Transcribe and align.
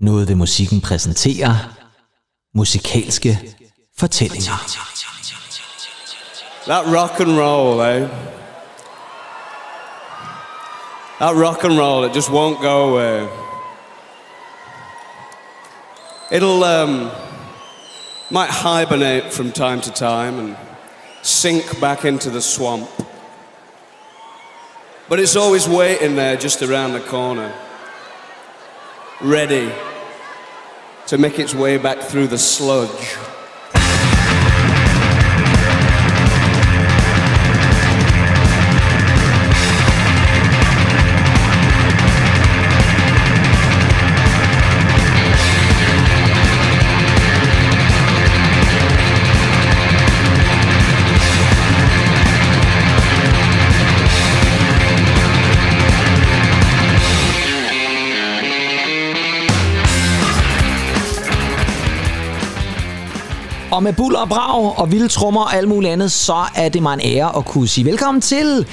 Noget 0.00 0.28
ved 0.28 0.34
musikken 0.34 0.80
præsenterer 0.80 1.54
musikalske 2.54 3.54
fortællinger. 3.98 4.78
That 6.66 6.86
rock 6.86 7.20
and 7.20 7.38
roll, 7.38 7.80
eh? 7.80 8.08
That 11.18 11.34
rock 11.36 11.64
and 11.64 11.78
roll, 11.78 12.04
it 12.04 12.14
just 12.14 12.30
won't 12.30 12.60
go 12.60 12.88
away. 12.88 13.28
It'll 16.32 16.64
um, 16.64 17.10
might 18.30 18.50
hibernate 18.50 19.32
from 19.32 19.52
time 19.52 19.80
to 19.80 19.90
time 19.90 20.38
and 20.38 20.56
sink 21.22 21.80
back 21.80 22.04
into 22.04 22.30
the 22.30 22.40
swamp. 22.40 22.88
But 25.08 25.20
it's 25.20 25.36
always 25.36 25.68
waiting 25.68 26.16
there 26.16 26.36
just 26.36 26.62
around 26.62 26.92
the 26.92 27.00
corner, 27.10 27.52
ready 29.20 29.70
to 31.10 31.18
make 31.18 31.40
its 31.40 31.52
way 31.52 31.76
back 31.76 31.98
through 31.98 32.28
the 32.28 32.38
sludge. 32.38 33.29
Og 63.80 63.84
med 63.84 63.92
buller 63.92 64.18
og 64.18 64.28
brag 64.28 64.78
og 64.78 64.92
vilde 64.92 65.08
trommer 65.08 65.40
og 65.40 65.54
alt 65.54 65.68
muligt 65.68 65.92
andet, 65.92 66.12
så 66.12 66.44
er 66.54 66.68
det 66.68 66.82
mig 66.82 66.94
en 66.94 67.00
ære 67.16 67.36
at 67.36 67.44
kunne 67.44 67.68
sige 67.68 67.84
velkommen 67.84 68.20
til 68.20 68.66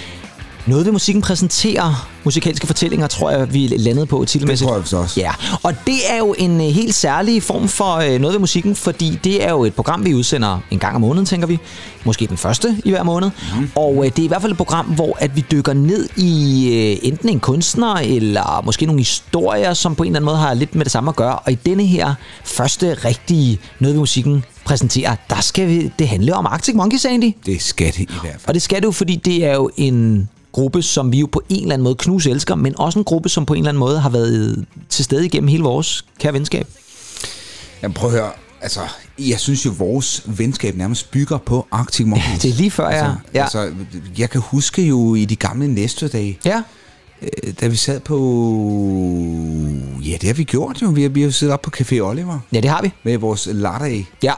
noget 0.68 0.86
ved 0.86 0.94
musikken 0.94 1.22
præsenterer 1.22 2.10
musikalske 2.24 2.68
fortællinger, 2.68 3.08
tror 3.08 3.32
jeg, 3.32 3.54
vi 3.54 3.66
er 3.66 3.78
landet 3.78 4.08
på 4.08 4.26
titelmæssigt. 4.26 4.70
Det 4.70 4.86
tror 4.86 4.98
jeg 4.98 5.04
også. 5.04 5.20
Ja, 5.20 5.32
og 5.64 5.74
det 5.86 6.00
er 6.10 6.18
jo 6.18 6.36
en 6.38 6.62
øh, 6.62 6.68
helt 6.68 6.96
særlig 6.96 7.44
form 7.44 7.68
for 7.68 7.96
øh, 7.96 8.20
noget 8.20 8.34
ved 8.34 8.40
musikken, 8.40 8.76
fordi 8.76 9.20
det 9.24 9.46
er 9.46 9.50
jo 9.50 9.64
et 9.64 9.74
program, 9.74 10.06
vi 10.06 10.14
udsender 10.14 10.60
en 10.72 10.80
gang 10.80 10.96
om 10.96 11.02
måneden, 11.02 11.26
tænker 11.26 11.48
vi. 11.48 11.60
Måske 12.04 12.28
den 12.28 12.38
første 12.38 12.82
i 12.86 12.90
hver 12.90 13.04
måned. 13.04 13.32
Mm. 13.60 13.70
Og 13.76 14.06
øh, 14.06 14.12
det 14.12 14.20
er 14.20 14.24
i 14.24 14.28
hvert 14.28 14.42
fald 14.42 14.52
et 14.52 14.58
program, 14.58 14.86
hvor 14.86 15.18
at 15.20 15.36
vi 15.36 15.46
dykker 15.52 15.74
ned 15.74 16.10
i 16.18 17.00
enten 17.04 17.30
en 17.30 17.40
kunstner, 17.40 17.96
eller 17.96 18.62
måske 18.66 18.86
nogle 18.86 19.02
historier, 19.02 19.74
som 19.74 19.96
på 19.96 20.04
en 20.04 20.08
eller 20.08 20.20
anden 20.20 20.26
måde 20.26 20.38
har 20.38 20.54
lidt 20.54 20.76
med 20.76 20.86
det 20.86 20.92
samme 20.92 21.10
at 21.10 21.16
gøre. 21.16 21.40
Og 21.40 21.52
i 21.52 21.56
denne 21.56 21.86
her 21.86 22.14
første 22.44 22.94
rigtige 22.94 23.60
noget 23.80 23.96
ved 23.96 24.00
musikken 24.00 24.44
præsenterer, 24.68 25.16
der 25.30 25.42
skal 25.42 25.68
vi, 25.68 25.92
det 26.00 26.08
handle 26.08 26.36
om 26.36 26.46
Arctic 26.46 26.76
Monkeys, 26.76 27.06
Andy. 27.06 27.32
Det 27.46 27.62
skal 27.62 27.88
det 27.88 28.00
i 28.00 28.08
hvert 28.22 28.34
fald. 28.34 28.48
Og 28.48 28.54
det 28.54 28.62
skal 28.62 28.78
det 28.78 28.86
jo, 28.86 28.92
fordi 28.92 29.16
det 29.16 29.46
er 29.46 29.54
jo 29.54 29.70
en 29.78 30.30
gruppe, 30.52 30.82
som 30.82 31.12
vi 31.12 31.20
jo 31.20 31.26
på 31.32 31.42
en 31.50 31.62
eller 31.62 31.74
anden 31.74 31.84
måde 31.84 31.96
knus 31.96 32.26
elsker, 32.26 32.56
men 32.56 32.80
også 32.80 33.00
en 33.00 33.06
gruppe, 33.06 33.30
som 33.30 33.46
på 33.46 33.54
en 33.54 33.58
eller 33.58 33.70
anden 33.70 33.80
måde 33.80 34.00
har 34.00 34.10
været 34.10 34.66
til 34.90 35.06
stede 35.06 35.26
igennem 35.26 35.48
hele 35.48 35.64
vores 35.64 36.06
kære 36.20 36.34
venskab. 36.34 36.68
Jamen 37.84 37.94
prøv 37.94 38.10
at 38.10 38.16
høre, 38.16 38.32
altså, 38.62 38.80
jeg 39.20 39.40
synes 39.40 39.66
jo, 39.66 39.72
vores 39.78 40.24
venskab 40.26 40.76
nærmest 40.76 41.12
bygger 41.12 41.38
på 41.38 41.68
Arctic 41.72 42.06
Monkeys. 42.06 42.40
Det 42.42 42.52
er 42.52 42.56
lige 42.56 42.72
før, 42.72 42.90
ja. 42.90 42.94
Altså, 42.96 43.16
ja. 43.34 43.42
altså, 43.42 43.72
jeg 44.18 44.30
kan 44.30 44.42
huske 44.42 44.82
jo 44.82 45.16
i 45.16 45.26
de 45.26 45.36
gamle 45.36 45.68
næste 45.68 46.08
dage, 46.08 46.40
ja. 46.46 46.62
øh, 47.22 47.54
da 47.62 47.68
vi 47.68 47.76
sad 47.76 48.00
på... 48.00 48.18
Ja, 50.06 50.18
det 50.22 50.24
har 50.24 50.34
vi 50.34 50.44
gjort 50.44 50.82
jo. 50.82 50.88
Vi 50.88 51.02
har, 51.02 51.10
vi 51.10 51.22
har 51.22 51.30
siddet 51.30 51.54
op 51.54 51.62
på 51.62 51.72
Café 51.78 52.00
Oliver 52.00 52.40
ja, 52.52 52.60
det 52.60 52.70
har 52.70 52.82
vi. 52.82 52.92
med 53.04 53.18
vores 53.18 53.48
latte 53.52 54.06
Ja. 54.24 54.34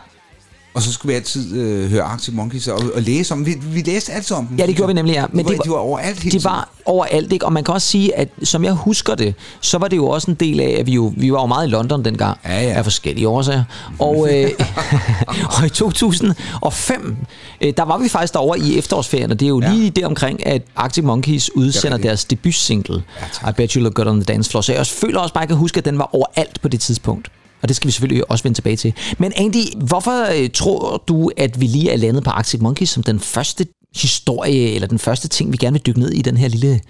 Og 0.74 0.82
så 0.82 0.94
skulle 0.94 1.10
vi 1.10 1.16
altid 1.16 1.56
øh, 1.58 1.90
høre 1.90 2.02
Arctic 2.04 2.34
Monkeys 2.34 2.68
og, 2.68 2.80
og 2.96 3.02
læse 3.02 3.34
om 3.34 3.46
dem. 3.46 3.46
Vi, 3.46 3.56
vi 3.74 3.82
læste 3.92 4.12
altid 4.12 4.36
om 4.36 4.46
dem. 4.48 4.58
Ja, 4.58 4.66
det 4.68 4.76
gjorde 4.76 4.88
vi 4.88 4.94
nemlig, 4.94 5.14
ja. 5.14 5.26
Men 5.34 5.46
de 5.48 5.58
var, 5.58 5.64
de 5.64 5.70
var 5.70 5.76
overalt 5.78 6.20
hele 6.20 6.40
De 6.40 6.44
var 6.44 6.70
overalt, 6.86 7.34
ikke? 7.34 7.46
Og 7.46 7.54
man 7.54 7.64
kan 7.64 7.74
også 7.74 7.88
sige, 7.88 8.16
at 8.18 8.30
som 8.44 8.64
jeg 8.64 8.74
husker 8.74 9.16
det, 9.16 9.36
så 9.62 9.78
var 9.78 9.88
det 9.88 9.98
jo 9.98 10.08
også 10.08 10.32
en 10.32 10.36
del 10.36 10.60
af, 10.60 10.76
at 10.80 10.86
vi 10.86 10.92
jo 10.94 11.14
vi 11.18 11.32
var 11.32 11.42
jo 11.42 11.46
meget 11.46 11.68
i 11.68 11.70
London 11.70 12.06
dengang. 12.06 12.38
Ja, 12.46 12.62
ja. 12.62 12.70
Af 12.70 12.84
forskellige 12.84 13.28
årsager. 13.28 13.64
Og, 14.00 14.28
øh, 14.34 14.52
og 15.60 15.66
i 15.66 15.70
2005, 15.70 17.16
øh, 17.62 17.74
der 17.78 17.84
var 17.84 17.98
vi 17.98 18.10
faktisk 18.10 18.34
derovre 18.34 18.60
i 18.60 18.78
efterårsferien, 18.78 19.32
og 19.32 19.40
det 19.40 19.46
er 19.46 19.50
jo 19.50 19.62
Ja. 19.62 19.72
lige 19.74 19.90
der 19.90 20.06
omkring, 20.06 20.48
at 20.48 20.62
Arctic 20.76 21.04
Monkeys 21.04 21.56
udsender 21.56 21.98
deres 21.98 22.26
debutsingle, 22.26 23.04
tak. 23.34 23.50
I 23.50 23.54
Bet 23.58 23.72
You 23.72 23.84
Look 23.84 23.94
Good 23.94 24.08
on 24.08 24.16
the 24.16 24.34
Dance 24.34 24.50
Floor. 24.50 24.62
Så 24.62 24.72
jeg 24.72 24.80
også 24.80 24.94
føler 24.94 25.20
også 25.20 25.34
bare, 25.34 25.44
at 25.44 25.50
jeg 25.50 25.56
kan 25.56 25.58
huske, 25.58 25.78
at 25.78 25.86
den 25.86 25.98
var 25.98 26.16
overalt 26.16 26.62
på 26.62 26.68
det 26.68 26.80
tidspunkt. 26.80 27.32
Og 27.62 27.68
det 27.68 27.76
skal 27.76 27.88
vi 27.88 27.92
selvfølgelig 27.92 28.32
også 28.32 28.44
vende 28.44 28.58
tilbage 28.58 28.76
til. 28.76 28.94
Men 29.18 29.34
Andy, 29.36 29.86
hvorfor 29.88 30.44
øh, 30.44 30.50
tror 30.50 31.04
du, 31.08 31.32
at 31.38 31.62
vi 31.62 31.66
lige 31.66 31.92
er 31.92 31.98
landet 31.98 32.24
på 32.24 32.30
Arctic 32.30 32.62
Monkeys 32.62 32.90
som 32.90 33.04
den 33.04 33.20
første 33.20 33.68
historie, 33.96 34.72
eller 34.76 34.88
den 34.88 35.00
første 35.00 35.28
ting, 35.28 35.52
vi 35.52 35.58
gerne 35.58 35.74
vil 35.74 35.86
dykke 35.86 36.00
ned 36.00 36.10
i 36.10 36.22
den 36.22 36.38
her 36.38 36.48
lille 36.48 36.82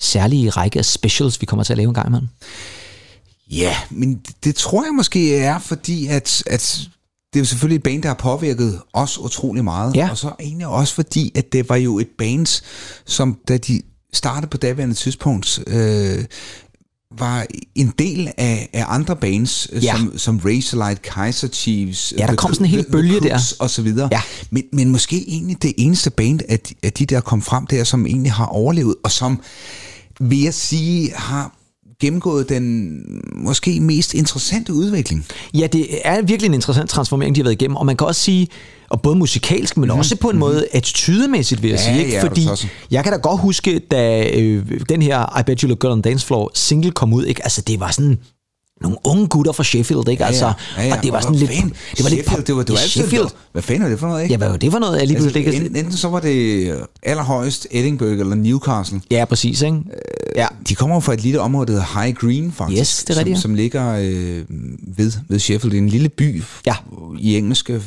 særlige 0.00 0.50
række 0.50 0.78
af 0.78 0.84
specials, 0.84 1.40
vi 1.40 1.46
kommer 1.46 1.64
til 1.64 1.72
at 1.72 1.76
lave 1.76 1.88
en 1.88 1.94
gang 1.94 2.08
imellem? 2.08 2.28
Ja, 3.50 3.76
men 3.90 4.14
det, 4.14 4.44
det 4.44 4.54
tror 4.54 4.84
jeg 4.84 4.94
måske 4.94 5.36
er, 5.36 5.58
fordi 5.58 6.06
at, 6.06 6.42
at 6.46 6.80
det 7.32 7.38
er 7.38 7.40
jo 7.40 7.44
selvfølgelig 7.44 7.76
et 7.76 7.82
band, 7.82 8.02
der 8.02 8.08
har 8.08 8.14
påvirket 8.14 8.80
os 8.92 9.18
utrolig 9.18 9.64
meget. 9.64 9.96
Ja. 9.96 10.10
Og 10.10 10.18
så 10.18 10.32
egentlig 10.40 10.66
også 10.66 10.94
fordi, 10.94 11.32
at 11.34 11.52
det 11.52 11.68
var 11.68 11.76
jo 11.76 11.98
et 11.98 12.08
band, 12.18 12.62
som 13.06 13.38
da 13.48 13.56
de 13.56 13.82
startede 14.12 14.50
på 14.50 14.56
daværende 14.56 14.94
tidspunkt, 14.94 15.60
øh, 15.66 16.24
var 17.18 17.46
en 17.74 17.92
del 17.98 18.32
af, 18.36 18.68
af 18.72 18.84
andre 18.88 19.16
bands, 19.16 19.68
Ja. 19.72 19.78
ja. 19.82 19.96
som, 19.96 20.18
som 20.18 20.40
Razorlight, 20.44 21.02
Kaiser 21.02 21.48
Chiefs, 21.48 22.14
Ja, 22.18 22.26
der 22.26 22.34
kom 22.34 22.54
sådan 22.54 22.66
en 22.66 22.70
hel 22.70 22.84
bølge 22.92 23.20
der. 23.20 23.54
og 23.60 23.70
så 23.70 23.82
videre. 23.82 24.08
Ja. 24.12 24.20
Men, 24.50 24.62
men 24.72 24.88
måske 24.90 25.24
egentlig 25.28 25.62
det 25.62 25.72
eneste 25.78 26.10
band 26.10 26.40
af, 26.48 26.60
de- 26.60 26.74
af 26.82 26.92
de, 26.92 27.06
der 27.06 27.20
kom 27.20 27.42
frem 27.42 27.66
der, 27.66 27.84
som 27.84 28.06
egentlig 28.06 28.32
har 28.32 28.46
overlevet, 28.46 28.94
og 29.04 29.10
som, 29.10 29.40
vil 30.20 30.40
jeg 30.42 30.54
sige, 30.54 31.12
har 31.14 31.54
gennemgået 32.02 32.48
den 32.48 32.98
måske 33.36 33.80
mest 33.80 34.14
interessante 34.14 34.72
udvikling. 34.74 35.26
Ja, 35.54 35.66
det 35.66 35.86
er 36.04 36.22
virkelig 36.22 36.48
en 36.48 36.54
interessant 36.54 36.90
transformering, 36.90 37.34
de 37.36 37.40
har 37.40 37.44
været 37.44 37.52
igennem, 37.62 37.76
og 37.76 37.86
man 37.86 37.96
kan 37.96 38.06
også 38.06 38.20
sige, 38.20 38.48
og 38.90 39.02
både 39.02 39.16
musikalsk, 39.16 39.76
men 39.76 39.90
også 39.90 40.16
på 40.16 40.30
en 40.30 40.38
måde 40.38 40.66
attitudemæssigt, 40.72 41.62
vil 41.62 41.70
jeg 41.70 41.78
Ja, 41.78 41.84
sige. 41.84 41.98
Ikke? 41.98 42.12
ja, 42.12 42.22
Fordi 42.24 42.46
jeg 42.90 43.04
kan 43.04 43.12
da 43.12 43.18
godt 43.18 43.40
huske, 43.40 43.78
da 43.78 44.30
øh, 44.30 44.66
den 44.88 45.02
her 45.02 45.38
I 45.40 45.42
Bet 45.46 45.60
You 45.60 45.68
Look 45.68 45.78
Good 45.78 45.92
on 45.92 46.00
Dance 46.00 46.26
Floor 46.26 46.50
single 46.54 46.90
kom 46.90 47.12
ud, 47.12 47.24
ikke? 47.24 47.42
altså 47.44 47.60
det 47.60 47.80
var 47.80 47.90
sådan 47.90 48.18
nogle 48.82 48.98
unge 49.04 49.28
gutter 49.28 49.52
fra 49.52 49.64
Sheffield, 49.64 50.08
ikke? 50.08 50.24
Altså, 50.24 50.52
ja, 50.76 50.82
ja. 50.82 50.96
Og 50.96 51.02
det 51.02 51.12
var 51.12 51.20
sådan 51.20 51.36
lidt... 51.36 51.50
fanden? 51.50 51.72
Det 51.96 52.04
var 52.04 52.10
lidt 52.10 52.20
Sheffield, 52.20 52.44
det 52.46 52.56
var, 52.56 52.62
det 52.62 52.72
var 52.72 52.80
Ja, 52.80 52.86
Sheffield. 52.86 53.28
Hvad 53.52 53.62
fanden 53.62 53.82
er 53.84 53.88
det 53.88 53.98
for 53.98 54.06
noget, 54.06 54.22
ikke? 54.22 54.32
Ja, 54.32 54.36
hvad 54.38 54.48
var 54.48 54.56
det 54.56 54.72
for 54.72 54.78
noget? 54.78 54.98
Pludselig 55.08 55.24
altså, 55.26 55.38
ikke... 55.38 55.56
enten, 55.56 55.76
enten 55.76 55.96
så 55.96 56.08
var 56.08 56.20
det 56.20 56.74
allerhøjst 57.02 57.66
Edinburgh 57.70 58.20
eller 58.20 58.34
Newcastle. 58.34 59.00
Ja, 59.10 59.24
præcis, 59.24 59.62
ikke? 59.62 59.78
Ja. 60.36 60.46
De 60.68 60.74
kommer 60.74 61.00
fra 61.00 61.12
et 61.12 61.20
lille 61.22 61.40
område, 61.40 61.66
der 61.66 61.72
hedder 61.72 62.02
High 62.02 62.14
Green, 62.14 62.52
faktisk. 62.52 62.80
Yes, 62.80 63.04
det 63.04 63.14
er 63.14 63.18
rigtigt, 63.18 63.36
ja. 63.36 63.40
som, 63.40 63.50
som 63.50 63.54
ligger 63.54 63.94
øh, 63.94 64.42
ved, 64.96 65.12
ved 65.28 65.38
Sheffield. 65.38 65.70
Det 65.72 65.78
er 65.78 65.82
en 65.82 65.88
lille 65.88 66.08
by 66.08 66.42
Ja. 66.66 66.74
i 67.18 67.36
engelske 67.36 67.82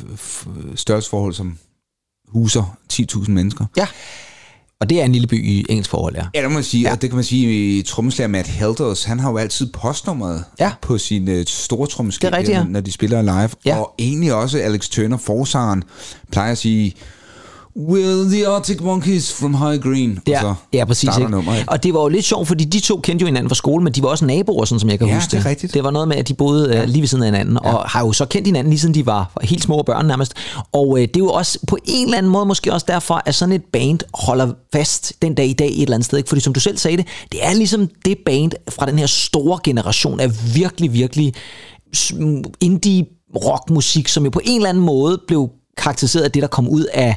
størrelsesforhold, 0.76 1.34
som 1.34 1.58
huser 2.28 2.78
10.000 2.94 3.32
mennesker. 3.32 3.66
Ja. 3.78 3.88
Og 4.82 4.90
det 4.90 5.02
er 5.02 5.06
en 5.06 5.12
lille 5.12 5.28
by 5.28 5.46
i 5.46 5.66
engelsk 5.70 5.90
forhold, 5.90 6.16
ja. 6.16 6.24
Ja, 6.36 6.42
det 6.42 6.50
må 6.50 6.54
man 6.54 6.64
sige, 6.64 6.82
Ja. 6.84 6.92
og 6.92 7.02
det 7.02 7.10
kan 7.10 7.16
man 7.16 7.24
sige, 7.24 7.84
trommeslager 7.84 8.28
Matt 8.28 8.48
Helders, 8.48 9.04
han 9.04 9.20
har 9.20 9.32
jo 9.32 9.38
altid 9.38 9.68
postnummeret 9.74 10.44
Ja. 10.60 10.72
på 10.82 10.98
sin 10.98 11.28
uh, 11.40 11.44
store 11.48 11.88
trommeskib, 11.88 12.30
ja. 12.48 12.64
når 12.64 12.80
de 12.82 12.92
spiller 12.92 13.22
live. 13.22 13.50
Ja. 13.66 13.78
Og 13.78 13.94
egentlig 14.00 14.34
også 14.34 14.60
Alex 14.60 14.90
Turner, 14.90 15.18
forsangeren, 15.18 15.84
plejer 16.32 16.52
at 16.52 16.58
sige, 16.58 16.94
Will 17.78 18.30
the 18.30 18.48
Arctic 18.48 18.82
Monkeys 18.82 19.34
from 19.34 19.54
High 19.54 19.80
Green. 19.82 20.20
Ja, 20.28 20.46
og 20.46 20.56
så 20.56 20.78
ja 20.78 20.86
præcis. 20.86 21.10
Ikke? 21.18 21.32
nummeret, 21.32 21.58
ikke? 21.58 21.72
Og 21.72 21.84
det 21.84 21.94
var 21.94 22.02
jo 22.02 22.08
lidt 22.08 22.26
sjovt, 22.26 22.48
fordi 22.48 22.64
de 22.64 22.80
to 22.80 23.00
kendte 23.04 23.24
jo 23.24 23.26
hinanden 23.26 23.50
fra 23.50 23.56
skole, 23.56 23.84
men 23.84 23.94
de 23.94 24.04
var 24.04 24.10
også 24.10 24.26
naboer, 24.26 24.66
sådan 24.66 24.80
som 24.80 24.90
jeg 24.90 25.00
kan 25.00 25.08
Ja, 25.08 25.16
huske 25.16 25.32
det 25.32 25.46
er 25.46 25.46
rigtigt. 25.46 25.74
Det 25.74 25.84
var 25.84 25.92
noget 25.92 26.08
med, 26.08 26.16
at 26.18 26.28
de 26.28 26.34
boede 26.34 26.76
ja. 26.76 26.86
lige 26.86 27.02
ved 27.02 27.08
siden 27.08 27.24
af 27.24 27.28
hinanden, 27.28 27.58
ja. 27.64 27.74
og 27.74 27.90
har 27.90 28.06
jo 28.06 28.12
så 28.12 28.26
kendt 28.26 28.48
hinanden, 28.48 28.72
lige 28.72 28.80
siden 28.80 28.96
de 28.96 29.06
var 29.06 29.32
helt 29.42 29.64
små 29.64 29.84
børn 29.86 30.06
nærmest. 30.06 30.34
Og 30.72 30.98
øh, 30.98 31.02
det 31.02 31.16
er 31.16 31.20
jo 31.20 31.30
også 31.30 31.60
på 31.68 31.78
en 31.86 32.06
eller 32.06 32.18
anden 32.18 32.32
måde 32.32 32.46
måske 32.46 32.74
også 32.74 32.86
derfor, 32.90 33.22
at 33.26 33.36
sådan 33.36 33.54
et 33.56 33.64
band 33.74 34.00
holder 34.14 34.54
fast 34.74 35.14
den 35.22 35.36
dag 35.36 35.48
i 35.48 35.54
dag 35.54 35.68
et 35.68 35.82
eller 35.82 35.94
andet 35.96 36.06
sted. 36.06 36.18
Ikke? 36.18 36.30
Fordi 36.30 36.42
som 36.42 36.54
du 36.54 36.60
selv 36.60 36.78
sagde 36.78 36.98
det, 36.98 37.06
det 37.32 37.46
er 37.46 37.54
ligesom 37.54 37.90
det 38.06 38.18
band 38.26 38.52
fra 38.70 38.86
den 38.86 39.00
her 39.00 39.08
store 39.08 39.60
generation 39.64 40.20
af 40.20 40.56
virkelig, 40.56 40.94
virkelig 40.94 41.34
indie 42.62 43.06
rockmusik, 43.46 44.08
som 44.08 44.24
jo 44.24 44.30
på 44.30 44.42
en 44.44 44.56
eller 44.56 44.70
anden 44.70 44.84
måde 44.84 45.22
blev 45.28 45.50
karakteriseret 45.78 46.24
af 46.24 46.32
det, 46.32 46.42
der 46.42 46.48
kom 46.48 46.68
ud 46.68 46.86
af 46.94 47.16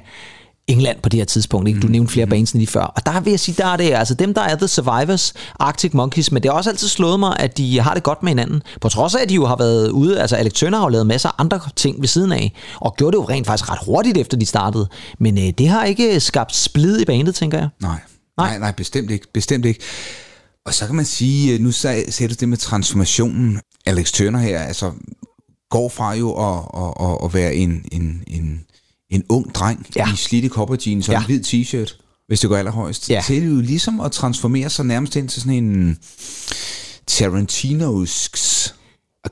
England 0.68 0.98
på 1.02 1.08
det 1.08 1.20
her 1.20 1.24
tidspunkt. 1.24 1.68
Ikke? 1.68 1.80
Du 1.80 1.86
nævnte 1.86 2.12
flere 2.12 2.26
bands 2.26 2.52
end 2.52 2.60
lige 2.60 2.70
før. 2.70 2.80
Og 2.80 3.06
der 3.06 3.20
vil 3.20 3.30
jeg 3.30 3.40
sige, 3.40 3.54
der 3.58 3.66
er 3.66 3.76
det 3.76 3.92
altså 3.92 4.14
dem, 4.14 4.34
der 4.34 4.42
er 4.42 4.56
The 4.56 4.68
Survivors, 4.68 5.34
Arctic 5.60 5.94
Monkeys, 5.94 6.32
men 6.32 6.42
det 6.42 6.50
har 6.50 6.56
også 6.58 6.70
altid 6.70 6.88
slået 6.88 7.20
mig, 7.20 7.36
at 7.40 7.56
de 7.58 7.80
har 7.80 7.94
det 7.94 8.02
godt 8.02 8.22
med 8.22 8.30
hinanden. 8.30 8.62
På 8.80 8.88
trods 8.88 9.14
af, 9.14 9.22
at 9.22 9.28
de 9.28 9.34
jo 9.34 9.46
har 9.46 9.56
været 9.56 9.90
ude, 9.90 10.20
altså 10.20 10.36
Alex 10.36 10.52
Turner 10.52 10.78
har 10.78 10.84
jo 10.84 10.88
lavet 10.88 11.06
masser 11.06 11.28
af 11.28 11.32
andre 11.38 11.60
ting 11.76 12.00
ved 12.00 12.08
siden 12.08 12.32
af, 12.32 12.52
og 12.80 12.94
gjorde 12.96 13.16
det 13.16 13.22
jo 13.22 13.28
rent 13.28 13.46
faktisk 13.46 13.70
ret 13.70 13.78
hurtigt, 13.86 14.16
efter 14.18 14.36
de 14.36 14.46
startede. 14.46 14.88
Men 15.20 15.38
øh, 15.38 15.52
det 15.58 15.68
har 15.68 15.84
ikke 15.84 16.20
skabt 16.20 16.56
splid 16.56 17.00
i 17.00 17.04
bandet, 17.04 17.34
tænker 17.34 17.58
jeg. 17.58 17.68
Nej. 17.82 17.90
Nej. 18.38 18.48
nej, 18.48 18.58
nej, 18.58 18.72
bestemt 18.72 19.10
ikke. 19.10 19.26
Bestemt 19.34 19.64
ikke. 19.64 19.80
Og 20.66 20.74
så 20.74 20.86
kan 20.86 20.94
man 20.94 21.04
sige, 21.04 21.54
øh, 21.54 21.60
nu 21.60 21.72
sag- 21.72 22.12
sagde 22.12 22.34
du 22.34 22.36
det 22.40 22.48
med 22.48 22.56
transformationen. 22.58 23.60
Alex 23.86 24.12
Turner 24.12 24.38
her, 24.38 24.58
altså 24.60 24.92
går 25.70 25.88
fra 25.88 26.14
jo 26.14 26.32
at, 26.32 26.58
at, 26.76 27.08
at, 27.10 27.18
at 27.24 27.34
være 27.34 27.54
en, 27.54 27.84
en, 27.92 28.22
en, 28.26 28.60
en 29.10 29.24
ung 29.28 29.52
dreng 29.54 29.86
Ja. 29.96 30.12
i 30.12 30.16
slidte 30.16 30.48
copper 30.48 30.76
jeans 30.86 31.08
og 31.08 31.12
Ja. 31.12 31.18
en 31.20 31.26
hvid 31.26 31.40
t-shirt, 31.44 31.96
hvis 32.28 32.40
det 32.40 32.48
går 32.50 32.56
allerhøjst, 32.56 33.10
Ja. 33.10 33.22
til 33.26 33.44
jo 33.44 33.60
ligesom 33.60 34.00
at 34.00 34.12
transformere 34.12 34.70
sig 34.70 34.86
nærmest 34.86 35.16
ind 35.16 35.28
til 35.28 35.42
sådan 35.42 35.64
en 35.64 35.98
Tarantino's 37.10 38.28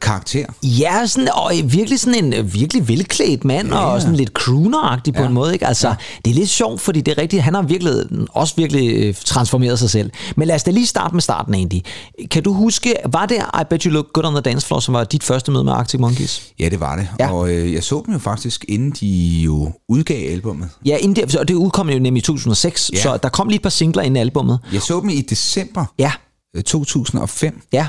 karakter. 0.00 0.46
Ja, 0.62 1.06
sådan, 1.06 1.28
og 1.34 1.52
virkelig 1.64 2.00
sådan 2.00 2.24
en 2.24 2.32
øh, 2.34 2.54
virkelig 2.54 2.88
velklædt 2.88 3.44
mand, 3.44 3.68
ja. 3.68 3.78
og 3.78 4.00
sådan 4.00 4.16
lidt 4.16 4.30
crooner-agtig 4.38 5.12
på 5.12 5.20
Ja. 5.22 5.26
en 5.26 5.32
måde. 5.32 5.52
Ikke? 5.52 5.66
Altså, 5.66 5.94
det 6.24 6.30
er 6.30 6.34
lidt 6.34 6.48
sjovt, 6.50 6.80
fordi 6.80 7.00
det 7.00 7.12
er 7.18 7.22
rigtigt, 7.22 7.42
han 7.42 7.54
har 7.54 7.62
virkelig, 7.62 7.92
også 8.30 8.54
virkelig 8.56 8.96
øh, 8.96 9.14
transformeret 9.24 9.78
sig 9.78 9.90
selv. 9.90 10.10
Men 10.36 10.48
lad 10.48 10.54
os 10.54 10.62
da 10.62 10.70
lige 10.70 10.86
starte 10.86 11.14
med 11.14 11.22
starten 11.22 11.54
egentlig. 11.54 11.82
Kan 12.30 12.42
du 12.42 12.52
huske, 12.52 12.94
var 13.12 13.26
det 13.26 13.36
I 13.36 13.62
Bet 13.70 13.82
You 13.82 13.92
Look 13.92 14.06
Good 14.12 14.24
on 14.24 14.32
the 14.32 14.40
Dance 14.40 14.66
Floor, 14.66 14.80
som 14.80 14.94
var 14.94 15.04
dit 15.04 15.22
første 15.22 15.50
møde 15.52 15.64
med 15.64 15.72
Arctic 15.72 16.00
Monkeys? 16.00 16.42
Ja, 16.58 16.68
det 16.68 16.80
var 16.80 16.96
det. 16.96 17.08
Ja. 17.18 17.24
Ja. 17.24 17.32
Og 17.32 17.50
øh, 17.50 17.72
jeg 17.74 17.82
så 17.84 18.02
dem 18.06 18.12
jo 18.14 18.18
faktisk, 18.20 18.64
inden 18.68 18.90
de 19.00 19.06
jo 19.44 19.72
udgav 19.88 20.30
albummet. 20.32 20.68
Ja, 20.84 20.96
inden 20.96 21.16
der, 21.28 21.38
og 21.38 21.48
det 21.48 21.54
udkom 21.54 21.90
jo 21.90 21.98
nemlig 21.98 22.20
i 22.20 22.24
2006, 22.24 22.90
ja. 22.92 22.96
Ja. 22.96 23.02
så 23.02 23.16
der 23.22 23.28
kom 23.28 23.48
lige 23.48 23.56
et 23.56 23.62
par 23.62 23.70
singler 23.70 24.02
ind 24.02 24.16
i 24.16 24.20
albummet. 24.20 24.58
Jeg 24.72 24.82
så 24.82 25.00
dem 25.00 25.08
i 25.08 25.20
december 25.20 25.84
Ja, 25.98 26.12
øh, 26.56 26.62
2005. 26.62 27.60
ja, 27.72 27.80
Øh, 27.80 27.86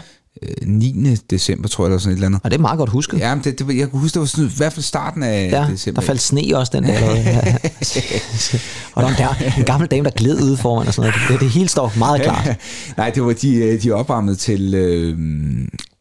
9. 0.66 1.16
december, 1.30 1.68
tror 1.69 1.84
jeg, 1.84 1.89
eller 1.89 2.00
sådan 2.00 2.12
et 2.13 2.16
eller 2.16 2.28
andet. 2.28 2.42
og 2.44 2.51
det 2.51 2.57
er 2.57 2.62
meget 2.62 2.78
godt 2.78 2.89
husket. 2.89 3.19
Ja, 3.19 3.36
men 3.36 3.44
det, 3.44 3.60
det, 3.60 3.78
jeg 3.78 3.89
kunne 3.92 4.00
huske, 4.01 4.13
det 4.13 4.19
var 4.19 4.25
sådan, 4.25 4.45
i 4.45 4.51
hvert 4.57 4.74
fald 4.74 4.84
starten 4.84 5.24
af 5.24 5.50
Ja, 5.51 5.68
december. 5.72 6.01
der 6.01 6.06
faldt 6.07 6.22
sne 6.22 6.42
også 6.57 6.72
den 6.75 6.84
der. 6.84 6.94
Ja. 7.16 7.56
og 8.95 9.04
der 9.04 9.25
var 9.25 9.44
en 9.57 9.63
gammel 9.63 9.88
dame, 9.89 10.04
der 10.04 10.12
gled 10.12 10.42
ude 10.44 10.57
foran 10.57 10.88
og 10.88 10.94
sådan 10.94 11.12
noget. 11.12 11.31
Det, 11.31 11.39
det 11.39 11.50
hele 11.50 11.69
står 11.69 11.94
meget 11.98 12.22
klart. 12.22 12.50
Nej, 12.98 13.10
det 13.10 13.24
var 13.24 13.34
de, 13.34 13.56
øh, 13.56 13.84
de 13.84 13.92
opvarmede 13.92 14.36
til 14.36 14.74
øh, 14.75 15.18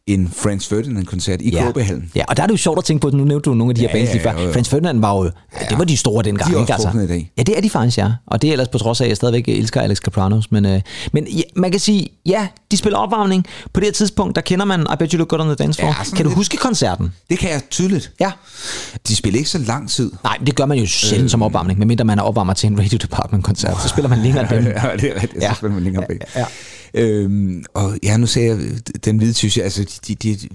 en 0.07 0.31
Franz 0.35 0.67
Ferdinand-koncert 0.67 1.41
i 1.41 1.49
Ja. 1.49 1.71
KB-hallen. 1.71 2.11
ja, 2.15 2.23
og 2.27 2.37
der 2.37 2.43
er 2.43 2.47
det 2.47 2.51
jo 2.53 2.57
sjovt 2.57 2.77
at 2.77 2.83
tænke 2.85 3.01
på, 3.01 3.09
nu 3.17 3.23
nævnte 3.23 3.49
du 3.49 3.53
nogle 3.55 3.71
af 3.71 3.75
de 3.75 3.81
her 3.81 3.87
Ja, 3.87 3.93
bands 3.93 4.13
lige 4.13 4.21
ja, 4.23 4.31
før. 4.33 4.39
jo, 4.41 4.47
jo. 4.47 4.53
Franz 4.53 4.69
Ferdinand 4.69 4.99
var 4.99 5.15
jo, 5.17 5.23
ja, 5.23 5.29
det 5.69 5.77
var 5.77 5.83
de 5.83 5.97
store 5.97 6.23
dengang. 6.23 6.51
De 6.51 6.55
er 6.57 6.59
ikke, 6.61 6.73
druknet 6.73 7.03
i 7.03 7.07
dag. 7.07 7.31
Ja, 7.37 7.43
det 7.43 7.57
er 7.57 7.61
de 7.61 7.69
faktisk, 7.69 7.97
ja. 7.97 8.11
Og 8.27 8.41
det 8.41 8.47
er 8.47 8.51
ellers 8.51 8.67
på 8.67 8.77
trods 8.77 9.01
af, 9.01 9.05
at 9.05 9.09
jeg 9.09 9.17
stadigvæk 9.17 9.47
elsker 9.47 9.81
Alex 9.81 9.97
Capranos. 9.97 10.51
Men, 10.51 10.65
øh, 10.65 10.81
men 11.13 11.27
ja, 11.27 11.41
man 11.55 11.71
kan 11.71 11.79
sige, 11.79 12.07
ja, 12.25 12.47
de 12.71 12.77
spiller 12.77 12.97
opvarmning. 12.99 13.45
På 13.73 13.79
det 13.79 13.87
her 13.87 13.91
tidspunkt, 13.93 14.35
der 14.35 14.41
kender 14.41 14.65
man 14.65 14.81
I 14.81 14.95
Bet 14.99 15.11
You 15.11 15.17
Look 15.17 15.27
Good 15.27 15.39
on 15.41 15.45
the 15.47 15.55
Dance 15.55 15.79
Floor. 15.79 15.95
Ja, 16.11 16.15
kan 16.15 16.25
du 16.25 16.31
huske 16.31 16.57
koncerten? 16.57 17.13
Det 17.29 17.39
kan 17.39 17.49
jeg 17.49 17.61
tydeligt. 17.69 18.11
Ja. 18.19 18.31
De 19.07 19.15
spiller 19.15 19.37
ikke 19.37 19.49
så 19.49 19.57
lang 19.57 19.89
tid. 19.89 20.11
Nej, 20.23 20.37
det 20.45 20.55
gør 20.55 20.65
man 20.65 20.77
jo 20.77 20.85
sjældent 20.85 21.23
Øh. 21.25 21.29
som 21.29 21.41
opvarmning, 21.41 21.79
medmindre 21.79 22.05
man 22.05 22.19
er 22.19 22.23
opvarmer 22.23 22.53
til 22.53 22.67
en 22.67 22.79
Radio 22.79 22.97
Department-koncert. 23.01 23.81
Så 23.81 23.87
spiller 23.87 24.09
man 24.09 24.19
længere 24.19 24.47
dem. 24.55 24.65
Ja, 24.65 24.71
det 24.71 24.83
er 24.83 25.21
rigtigt. 25.21 25.33
Ja. 25.35 25.41
Ja. 25.41 25.49
Så 25.49 25.55
spiller 25.57 25.73
man 25.73 25.83
længere 25.83 26.05
væk. 26.09 26.17
Ja. 26.35 26.45
Øhm, 26.93 27.63
og 27.73 27.97
ja, 28.03 28.17
nu 28.17 28.25
sagde 28.27 28.47
jeg, 28.49 28.59
den 29.05 29.17
hvide 29.17 29.33
tysk, 29.33 29.57
altså, 29.57 29.99
de, 30.07 30.15
de, 30.15 30.35
de, 30.35 30.49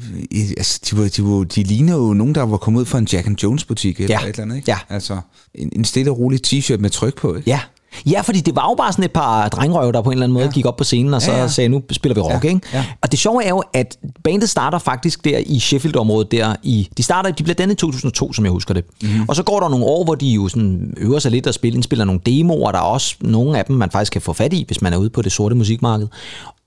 altså 0.57 0.81
de, 0.91 0.97
var, 0.99 1.09
de, 1.09 1.23
var, 1.25 1.45
de 1.45 1.63
ligner 1.63 1.97
jo 1.97 2.13
nogen, 2.15 2.35
der 2.35 2.43
var 2.43 2.57
kommet 2.57 2.81
ud 2.81 2.87
fra 2.87 2.99
en 2.99 3.09
Jack 3.13 3.27
and 3.27 3.37
Jones 3.43 3.65
butik 3.65 4.01
eller 4.01 4.17
Ja. 4.21 4.27
et 4.27 4.29
eller 4.29 4.43
andet, 4.43 4.57
ikke? 4.57 4.71
Ja. 4.71 4.79
Altså, 4.89 5.21
en, 5.55 5.71
en 5.77 5.85
stille 5.85 6.11
og 6.11 6.19
rolig 6.19 6.41
t-shirt 6.47 6.77
med 6.79 6.91
tryk 6.91 7.17
på, 7.19 7.35
ikke? 7.37 7.51
Ja. 7.51 7.61
Ja, 8.07 8.21
fordi 8.21 8.41
det 8.41 8.57
var 8.57 8.69
jo 8.71 8.75
bare 8.75 8.93
sådan 8.93 9.05
et 9.05 9.13
par 9.13 9.49
drengrøve, 9.49 9.93
der 9.93 10.03
på 10.03 10.11
en 10.11 10.13
eller 10.13 10.25
anden 10.25 10.35
måde 10.35 10.45
ja. 10.45 10.51
gik 10.51 10.67
op 10.67 10.77
på 10.77 10.85
scenen, 10.85 11.15
og 11.15 11.23
så 11.23 11.33
ja, 11.33 11.39
Ja, 11.39 11.49
sagde, 11.49 11.69
nu 11.69 11.83
spiller 11.93 12.15
vi 12.15 12.21
rock, 12.21 12.45
Ja, 12.45 12.49
ikke? 12.49 12.61
ja. 12.73 12.85
Og 13.03 13.11
det 13.13 13.19
sjove 13.19 13.45
er 13.45 13.49
jo, 13.49 13.63
at 13.75 13.99
bandet 14.25 14.49
starter 14.51 14.79
faktisk 14.79 15.25
der 15.25 15.39
i 15.47 15.59
Sheffield-området 15.59 16.33
der 16.33 16.57
i... 16.63 16.89
De 16.97 17.03
starter, 17.03 17.31
de 17.31 17.43
bliver 17.43 17.55
dannet 17.55 17.75
i 17.75 17.77
2002, 17.77 18.33
som 18.33 18.45
jeg 18.45 18.53
husker 18.53 18.75
det. 18.75 18.85
Mm-hmm. 19.03 19.25
Og 19.29 19.37
så 19.37 19.43
går 19.43 19.61
der 19.61 19.69
nogle 19.69 19.85
år, 19.87 20.05
hvor 20.05 20.15
de 20.15 20.27
jo 20.27 20.49
sådan 20.49 20.95
øver 20.97 21.19
sig 21.19 21.31
lidt 21.31 21.47
og 21.47 21.55
spiller, 21.55 21.77
indspiller 21.77 22.05
nogle 22.05 22.21
demoer, 22.27 22.73
der 22.73 22.79
er 22.79 22.83
også 22.83 23.15
nogle 23.21 23.59
af 23.59 23.65
dem, 23.65 23.77
man 23.77 23.91
faktisk 23.91 24.13
kan 24.13 24.23
få 24.23 24.33
fat 24.33 24.53
i, 24.53 24.65
hvis 24.67 24.83
man 24.83 24.93
er 24.93 24.97
ude 24.97 25.11
på 25.11 25.23
det 25.23 25.33
sorte 25.33 25.55
musikmarked. 25.55 26.09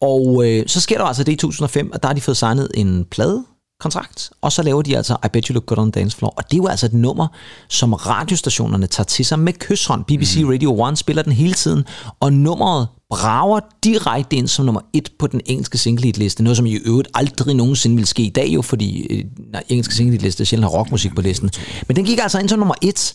Og 0.01 0.43
øh, 0.47 0.63
så 0.67 0.81
sker 0.81 0.97
der 0.97 1.05
altså 1.05 1.23
det 1.23 1.31
i 1.31 1.35
2005, 1.35 1.91
at 1.93 2.03
der 2.03 2.09
har 2.09 2.13
de 2.13 2.21
fået 2.21 2.37
signet 2.37 2.67
en 2.75 3.05
plade, 3.11 3.43
kontrakt, 3.79 4.31
og 4.41 4.51
så 4.51 4.63
laver 4.63 4.81
de 4.81 4.97
altså 4.97 5.17
I 5.25 5.27
Bet 5.33 5.45
You 5.45 5.53
Look 5.53 5.65
Good 5.65 5.77
on 5.77 5.91
Dance 5.91 6.17
Floor. 6.17 6.33
Og 6.37 6.43
det 6.51 6.53
er 6.53 6.57
jo 6.57 6.67
altså 6.67 6.85
et 6.85 6.93
nummer, 6.93 7.27
som 7.69 7.93
radiostationerne 7.93 8.87
tager 8.87 9.05
til 9.05 9.25
sig 9.25 9.39
med 9.39 9.53
kysshånd. 9.53 10.05
BBC 10.05 10.39
mm. 10.41 10.49
Radio 10.49 10.87
1 10.87 10.97
spiller 10.97 11.23
den 11.23 11.31
hele 11.31 11.53
tiden, 11.53 11.83
og 12.19 12.33
nummeret 12.33 12.87
brager 13.09 13.59
direkte 13.83 14.35
ind 14.35 14.47
som 14.47 14.65
nummer 14.65 14.81
et 14.93 15.11
på 15.19 15.27
den 15.27 15.41
engelske 15.45 15.77
singlehitliste. 15.77 16.43
Noget, 16.43 16.57
som 16.57 16.65
i 16.65 16.75
øvrigt 16.75 17.09
aldrig 17.13 17.55
nogensinde 17.55 17.95
vil 17.95 18.07
ske 18.07 18.23
i 18.23 18.29
dag 18.29 18.47
jo, 18.47 18.61
fordi 18.61 19.07
øh, 19.09 19.23
nej, 19.51 19.63
engelske 19.69 19.95
singlehitliste 19.95 20.45
sjældent 20.45 20.71
har 20.71 20.77
rockmusik 20.77 21.15
på 21.15 21.21
listen. 21.21 21.49
Men 21.87 21.95
den 21.95 22.05
gik 22.05 22.19
altså 22.19 22.39
ind 22.39 22.49
som 22.49 22.59
nummer 22.59 22.75
et, 22.81 23.13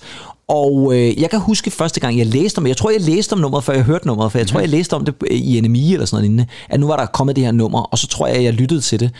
og 0.49 0.95
øh, 0.95 1.21
jeg 1.21 1.31
kan 1.31 1.41
huske 1.41 1.71
første 1.71 2.01
gang, 2.01 2.19
jeg 2.19 2.27
læste 2.27 2.59
om 2.59 2.67
Jeg 2.67 2.77
tror, 2.77 2.91
jeg 2.91 3.01
læste 3.01 3.33
om 3.33 3.39
nummeret, 3.39 3.65
før 3.65 3.73
jeg 3.73 3.83
hørte 3.83 4.07
nummeret, 4.07 4.33
for 4.33 4.39
jeg 4.39 4.47
tror, 4.47 4.61
jeg 4.61 4.69
læste 4.69 4.95
om 4.95 5.05
det 5.05 5.15
i 5.31 5.61
NMI 5.61 5.93
eller 5.93 6.07
sådan 6.07 6.17
noget 6.17 6.23
lignende, 6.23 6.47
at 6.69 6.81
nu 6.81 6.87
var 6.87 6.97
der 6.97 7.07
kommet 7.07 7.37
det 7.37 7.45
her 7.45 7.53
nummer, 7.53 7.81
og 7.81 7.99
så 7.99 8.07
tror 8.07 8.27
jeg, 8.27 8.45
jeg 8.45 8.53
lyttede 8.53 8.81
til 8.81 9.01
det. 9.01 9.11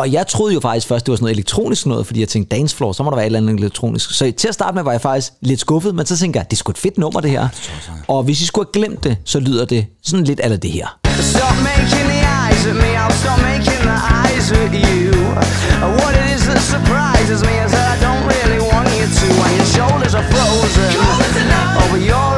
Og 0.00 0.12
jeg 0.12 0.26
troede 0.26 0.54
jo 0.54 0.60
faktisk 0.60 0.86
først, 0.86 1.06
det 1.06 1.10
var 1.12 1.16
sådan 1.16 1.24
noget 1.24 1.34
elektronisk 1.34 1.86
noget, 1.86 2.06
fordi 2.06 2.20
jeg 2.20 2.28
tænkte, 2.28 2.56
dancefloor, 2.56 2.92
så 2.92 3.02
må 3.02 3.10
der 3.10 3.16
være 3.16 3.26
et 3.26 3.26
eller 3.26 3.38
andet 3.38 3.58
elektronisk. 3.58 4.10
Så 4.10 4.32
til 4.36 4.48
at 4.48 4.54
starte 4.54 4.74
med 4.74 4.82
var 4.82 4.92
jeg 4.92 5.00
faktisk 5.00 5.32
lidt 5.40 5.60
skuffet, 5.60 5.94
men 5.94 6.06
så 6.06 6.16
tænkte 6.16 6.38
jeg, 6.38 6.46
det 6.50 6.56
er 6.56 6.56
sgu 6.56 6.70
et 6.70 6.78
fedt 6.78 6.98
nummer 6.98 7.20
det 7.20 7.30
her. 7.30 7.48
Og 8.08 8.22
hvis 8.22 8.40
I 8.40 8.46
skulle 8.46 8.66
have 8.66 8.72
glemt 8.72 9.04
det, 9.04 9.16
så 9.24 9.40
lyder 9.40 9.64
det 9.64 9.86
sådan 10.04 10.24
lidt 10.24 10.40
af 10.40 10.60
det 10.60 10.70
her. 10.70 10.86
Stop 11.20 11.56
making 11.70 12.06
the 12.12 12.20
eyes 12.40 12.66
at 12.66 12.76
me, 12.76 12.90
I'll 13.02 13.16
stop 13.22 13.40
making 13.52 13.82
the 13.90 13.98
eyes 14.20 14.46
at 14.62 14.72
you. 14.84 15.12
What 16.00 16.12
it 16.20 16.26
is 16.36 16.42
that 16.50 16.62
surprises 16.74 17.40
me 17.48 17.54
is 17.64 17.70
that 17.76 17.86
I 17.94 17.96
don't 18.06 18.24
really 18.32 18.60
want 18.70 18.88
you 18.98 19.06
to. 19.18 19.26
When 19.40 19.52
your 19.60 19.70
shoulders 19.76 20.14
are 20.20 20.26
frozen, 20.34 20.88
oh, 21.02 21.90
but 21.92 22.29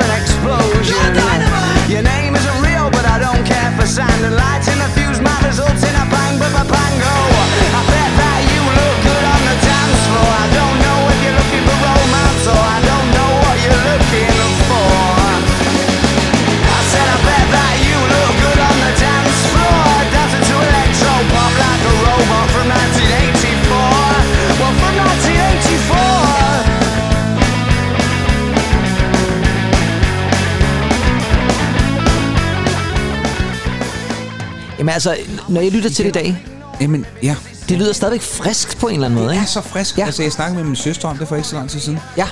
altså, 34.92 35.16
når 35.48 35.60
jeg 35.60 35.72
lytter 35.72 35.90
til 35.90 36.04
det 36.04 36.10
i 36.10 36.12
dag, 36.12 36.36
Jamen, 36.80 37.06
ja. 37.22 37.36
det 37.68 37.78
lyder 37.78 37.92
stadigvæk 37.92 38.22
frisk 38.22 38.78
på 38.78 38.88
en 38.88 38.94
eller 38.94 39.06
anden 39.06 39.18
måde, 39.18 39.28
Det 39.28 39.34
ikke? 39.34 39.42
er 39.42 39.46
så 39.46 39.60
frisk. 39.60 39.98
Ja. 39.98 40.04
Altså, 40.06 40.22
jeg 40.22 40.32
snakkede 40.32 40.56
med 40.58 40.64
min 40.64 40.76
søster 40.76 41.08
om 41.08 41.18
det 41.18 41.28
for 41.28 41.36
ikke 41.36 41.48
så 41.48 41.56
lang 41.56 41.70
tid 41.70 41.80
siden. 41.80 41.98
Ja, 42.16 42.26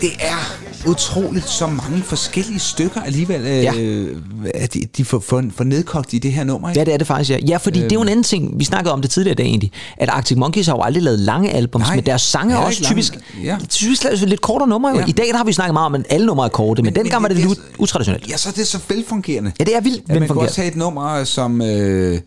Det 0.00 0.10
er 0.20 0.61
utroligt 0.86 1.48
så 1.48 1.66
mange 1.66 2.02
forskellige 2.02 2.58
stykker 2.58 3.00
alligevel, 3.00 3.42
Ja. 3.42 3.72
øh, 3.78 4.16
at 4.54 4.74
de, 4.74 4.80
de 4.96 5.04
får, 5.04 5.18
får, 5.20 5.44
får 5.56 5.64
nedkogt 5.64 6.12
i 6.12 6.18
det 6.18 6.32
her 6.32 6.44
nummer. 6.44 6.68
Ikke? 6.68 6.80
ja, 6.80 6.84
det 6.84 6.94
er 6.94 6.98
det 6.98 7.06
faktisk, 7.06 7.30
ja. 7.30 7.38
Ja, 7.48 7.56
fordi 7.56 7.78
øhm. 7.78 7.88
det 7.88 7.92
er 7.92 7.98
jo 7.98 8.02
en 8.02 8.08
anden 8.08 8.22
ting, 8.22 8.58
vi 8.58 8.64
snakkede 8.64 8.92
om 8.92 9.00
det 9.02 9.10
tidligere 9.10 9.32
i 9.32 9.36
dag 9.36 9.46
egentlig, 9.46 9.72
at 9.96 10.08
Arctic 10.08 10.36
Monkeys 10.38 10.66
har 10.66 10.74
jo 10.74 10.82
aldrig 10.82 11.02
lavet 11.02 11.18
lange 11.18 11.50
albums, 11.50 11.86
Nej, 11.86 11.96
men 11.96 12.06
deres 12.06 12.22
sange 12.22 12.54
er 12.54 12.58
også 12.58 12.82
lange. 12.82 12.94
typisk, 12.94 13.18
Ja. 13.44 13.58
typisk 13.68 14.02
lidt 14.26 14.40
kortere 14.40 14.68
numre 14.68 14.90
jo. 14.90 14.98
Ja. 14.98 15.04
I 15.08 15.12
dag 15.12 15.26
der 15.26 15.36
har 15.36 15.44
vi 15.44 15.52
snakket 15.52 15.72
meget 15.72 15.86
om, 15.86 15.94
at 15.94 16.06
alle 16.10 16.26
numre 16.26 16.44
er 16.44 16.48
korte, 16.48 16.82
men, 16.82 16.92
men 16.94 17.02
dengang 17.04 17.22
var 17.22 17.28
det, 17.28 17.36
lidt 17.36 17.58
utraditionelt. 17.78 18.28
Ja, 18.30 18.36
så 18.36 18.48
er 18.48 18.52
det 18.52 18.66
så 18.66 18.78
velfungerende. 18.88 19.52
Ja, 19.60 19.64
det 19.64 19.76
er 19.76 19.80
vildt 19.80 19.96
Ja, 19.96 20.02
man 20.06 20.14
kan 20.14 20.20
velfungerende. 20.20 20.48
også 20.48 20.60
have 20.60 20.70
et 20.70 20.76
nummer 20.76 21.24
som 21.24 21.62
øh, 21.62 22.20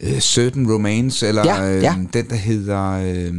øh, 0.00 0.18
Certain 0.20 0.72
Romance, 0.72 1.28
eller 1.28 1.42
Ja, 1.44 1.70
øh, 1.70 1.82
ja. 1.82 1.94
den, 2.12 2.26
der 2.30 2.36
hedder 2.36 2.90
øh, 2.92 3.32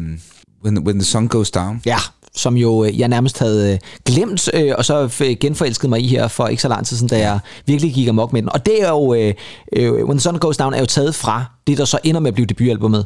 when, 0.65 0.77
when 0.79 0.95
the 0.99 1.03
Sun 1.05 1.27
Goes 1.27 1.51
Down. 1.51 1.81
Ja, 1.85 1.97
som 2.35 2.57
jo 2.57 2.83
øh, 2.83 2.99
jeg 2.99 3.07
nærmest 3.07 3.39
havde 3.39 3.73
øh, 3.73 3.79
glemt, 4.05 4.49
øh, 4.53 4.73
og 4.77 4.85
så 4.85 5.09
genforelskede 5.39 5.89
mig 5.89 6.01
i 6.01 6.07
her 6.07 6.27
for 6.27 6.47
ikke 6.47 6.61
så 6.61 6.67
lang 6.67 6.85
tid 6.85 6.97
siden, 6.97 7.09
da 7.09 7.19
jeg 7.19 7.39
virkelig 7.65 7.93
gik 7.93 8.07
amok 8.07 8.33
med 8.33 8.41
den. 8.41 8.49
Og 8.49 8.65
det 8.65 8.83
er 8.83 8.89
jo, 8.89 9.13
øh, 9.13 9.33
øh, 9.73 9.93
When 9.93 10.17
the 10.17 10.19
Sun 10.19 10.37
Goes 10.37 10.57
Down 10.57 10.73
er 10.73 10.79
jo 10.79 10.85
taget 10.85 11.15
fra 11.15 11.45
det, 11.67 11.77
der 11.77 11.85
så 11.85 11.99
ender 12.03 12.21
med 12.21 12.27
at 12.27 12.33
blive 12.33 12.45
debutalbummet. 12.45 13.05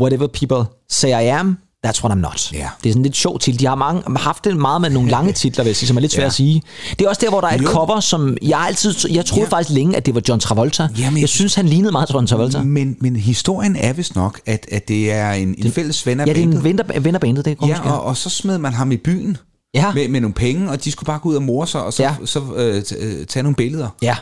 Whatever 0.00 0.26
People 0.26 0.64
Say 0.88 1.08
I 1.08 1.26
Am, 1.26 1.58
That's 1.86 2.02
What 2.04 2.12
I'm 2.16 2.20
Not. 2.20 2.52
Ja. 2.52 2.68
Det 2.84 2.88
er 2.88 2.92
sådan 2.92 3.02
lidt 3.02 3.16
sjovt 3.16 3.42
til. 3.42 3.60
De 3.60 3.66
har 3.66 3.74
mange, 3.74 4.02
haft 4.18 4.44
det 4.44 4.56
meget 4.56 4.80
med 4.80 4.90
nogle 4.90 5.10
lange 5.10 5.32
titler, 5.42 5.64
vil 5.64 5.68
jeg 5.68 5.76
sige, 5.76 5.86
som 5.86 5.96
er 5.96 6.00
lidt 6.00 6.12
svært 6.12 6.22
Ja. 6.22 6.26
at 6.26 6.32
sige. 6.32 6.62
Det 6.98 7.04
er 7.04 7.08
også 7.08 7.20
der, 7.24 7.28
hvor 7.30 7.40
der 7.40 7.48
er 7.48 7.54
et 7.54 7.62
Jo. 7.62 7.68
cover, 7.68 8.00
som 8.00 8.36
jeg 8.42 8.58
altid, 8.60 8.94
jeg 9.10 9.24
troede 9.26 9.44
Ja. 9.44 9.56
faktisk 9.56 9.74
længe, 9.74 9.96
at 9.96 10.06
det 10.06 10.14
var 10.14 10.22
John 10.28 10.40
Travolta. 10.40 10.88
Jamen, 10.98 11.20
jeg 11.20 11.28
synes, 11.28 11.54
han 11.54 11.66
lignede 11.68 11.92
meget 11.92 12.10
John 12.14 12.26
Travolta. 12.26 12.62
Men, 12.62 12.96
men 13.00 13.16
historien 13.16 13.76
er 13.76 13.92
vist 13.92 14.16
nok, 14.16 14.40
at, 14.46 14.66
at 14.72 14.88
det 14.88 15.12
er 15.12 15.32
en, 15.32 15.54
en 15.58 15.72
fælles 15.72 16.06
ven 16.06 16.20
af 16.20 16.26
Ja, 16.26 16.32
det 16.32 16.40
er 16.40 16.44
bandet. 16.46 16.58
en 16.58 16.64
venner, 16.64 17.00
vennerbandet, 17.00 17.44
det 17.44 17.58
er 17.62 17.66
Ja, 17.66 17.90
og, 17.92 18.02
og 18.02 18.16
så 18.16 18.30
smed 18.30 18.58
man 18.58 18.72
ham 18.72 18.92
i 18.92 18.96
byen 18.96 19.36
Ja. 19.74 19.92
med, 19.92 20.08
med 20.08 20.20
nogle 20.20 20.34
penge, 20.34 20.70
og 20.70 20.84
de 20.84 20.92
skulle 20.92 21.06
bare 21.06 21.18
gå 21.18 21.28
ud 21.28 21.34
og 21.34 21.42
more 21.42 21.66
sig, 21.66 21.82
og 21.82 21.92
så, 21.92 22.02
Ja. 22.02 22.14
så 22.24 22.40
øh, 22.56 22.78
t- 22.78 23.04
øh, 23.04 23.26
tage 23.26 23.42
nogle 23.42 23.56
billeder. 23.56 23.88
ja. 24.02 24.16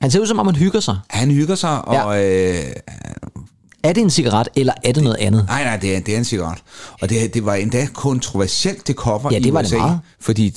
Han 0.00 0.10
ser 0.10 0.20
ud 0.20 0.26
som 0.26 0.38
om, 0.38 0.46
han 0.46 0.56
hygger 0.56 0.80
sig. 0.80 0.96
Han 1.10 1.30
hygger 1.30 1.54
sig, 1.54 1.84
og 1.88 2.24
øh, 2.24 2.54
Er 3.84 3.92
det 3.92 4.00
en 4.00 4.10
cigaret, 4.10 4.48
eller 4.56 4.72
er 4.84 4.92
det 4.92 5.02
noget 5.02 5.16
andet? 5.16 5.44
nej, 5.46 5.64
nej, 5.64 5.76
det 5.76 5.96
er, 5.96 6.00
det 6.00 6.14
er 6.14 6.18
en 6.18 6.24
cigaret. 6.24 6.58
Og 7.00 7.08
det, 7.08 7.34
det 7.34 7.44
var 7.44 7.54
endda 7.54 7.86
kontroversielt, 7.94 8.86
det 8.86 8.96
cover 8.96 9.28
Ja, 9.32 9.38
det 9.38 9.46
i 9.46 9.52
var 9.52 9.62
det 9.62 9.68
USA, 9.68 9.76
meget. 9.76 10.00
fordi 10.20 10.54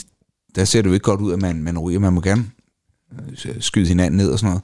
der 0.55 0.65
ser 0.65 0.81
det 0.81 0.89
jo 0.89 0.93
ikke 0.93 1.03
godt 1.03 1.21
ud, 1.21 1.33
at 1.33 1.41
man, 1.41 1.63
man 1.63 1.79
ryger. 1.79 1.99
Man 1.99 2.13
må 2.13 2.21
gerne 2.21 2.45
skyde 3.59 3.87
hinanden 3.87 4.17
ned 4.17 4.31
og 4.31 4.39
sådan 4.39 4.49
noget. 4.49 4.61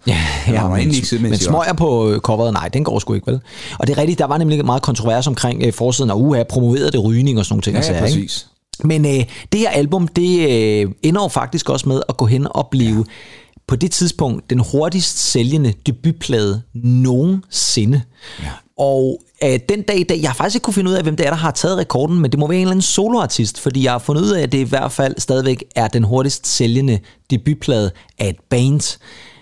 Ja, 0.48 0.53
ja 0.53 0.62
var 0.62 0.70
men, 0.70 0.91
ikke 0.91 1.20
men 1.20 1.38
smøger 1.38 1.74
på 1.74 2.10
øh, 2.10 2.20
coveret, 2.20 2.53
nej, 2.53 2.68
den 2.68 2.84
går 2.84 3.00
sgu 3.00 3.13
ikke, 3.13 3.32
vel? 3.32 3.39
Og 3.80 3.88
det 3.88 3.98
er 3.98 4.01
rigtigt, 4.01 4.20
der 4.20 4.25
var 4.25 4.38
nemlig 4.38 4.65
meget 4.65 4.82
kontrovers 4.82 5.27
omkring 5.27 5.63
øh, 5.63 5.74
forsiden, 5.74 6.12
og 6.12 6.22
uha, 6.22 6.44
promoverede 6.44 6.91
det 6.91 7.03
rygning 7.03 7.39
og 7.39 7.46
sådan 7.46 7.53
nogle 7.53 7.62
ting. 7.62 7.74
Ja, 7.74 7.80
og 7.80 7.86
ja, 7.86 7.91
sager, 7.91 8.06
ikke? 8.06 8.20
præcis. 8.20 8.48
Men 8.84 9.06
øh, 9.06 9.25
det 9.51 9.60
her 9.60 9.70
album, 9.70 10.08
det 10.08 10.50
øh, 10.50 10.91
ender 11.03 11.27
faktisk 11.27 11.70
også 11.70 11.89
med 11.89 12.01
at 12.10 12.18
gå 12.18 12.25
hen 12.25 12.48
og 12.50 12.68
blive 12.72 12.98
ja. 12.98 13.03
På 13.68 13.75
det 13.75 13.91
tidspunkt 13.91 14.50
den 14.50 14.60
hurtigst 14.72 15.18
sælgende 15.18 15.74
debutplade 15.86 16.62
nogensinde. 16.74 18.01
Ja. 18.44 18.50
Og 18.77 19.22
øh, 19.44 19.60
den 19.70 19.82
dag 19.82 20.00
i 20.00 20.03
dag, 20.03 20.22
jeg 20.22 20.30
har 20.30 20.36
faktisk 20.36 20.56
ikke 20.56 20.63
kunne 20.63 20.74
finde 20.74 20.91
ud 20.91 20.96
af, 20.96 21.03
hvem 21.03 21.15
det 21.15 21.25
er, 21.25 21.30
der 21.30 21.38
har 21.38 21.51
taget 21.51 21.77
rekorden, 21.77 22.20
men 22.20 22.32
det 22.32 22.39
må 22.39 22.48
være 22.48 22.58
en 22.58 22.62
eller 22.62 22.72
anden 22.72 22.82
soloartist, 22.82 23.60
fordi 23.60 23.84
jeg 23.84 23.91
har 23.91 24.00
fundet 24.00 24.22
ud 24.22 24.30
af, 24.30 24.41
at 24.41 24.51
det 24.51 24.58
i 24.58 24.70
hvert 24.70 24.91
fald 24.91 25.15
stadigvæk 25.18 25.63
er 25.75 25.88
den 25.88 26.03
hurtigst 26.03 26.48
sælgende 26.48 27.00
debutplade 27.30 27.91
af 28.20 28.30
et 28.30 28.36
band. 28.50 28.98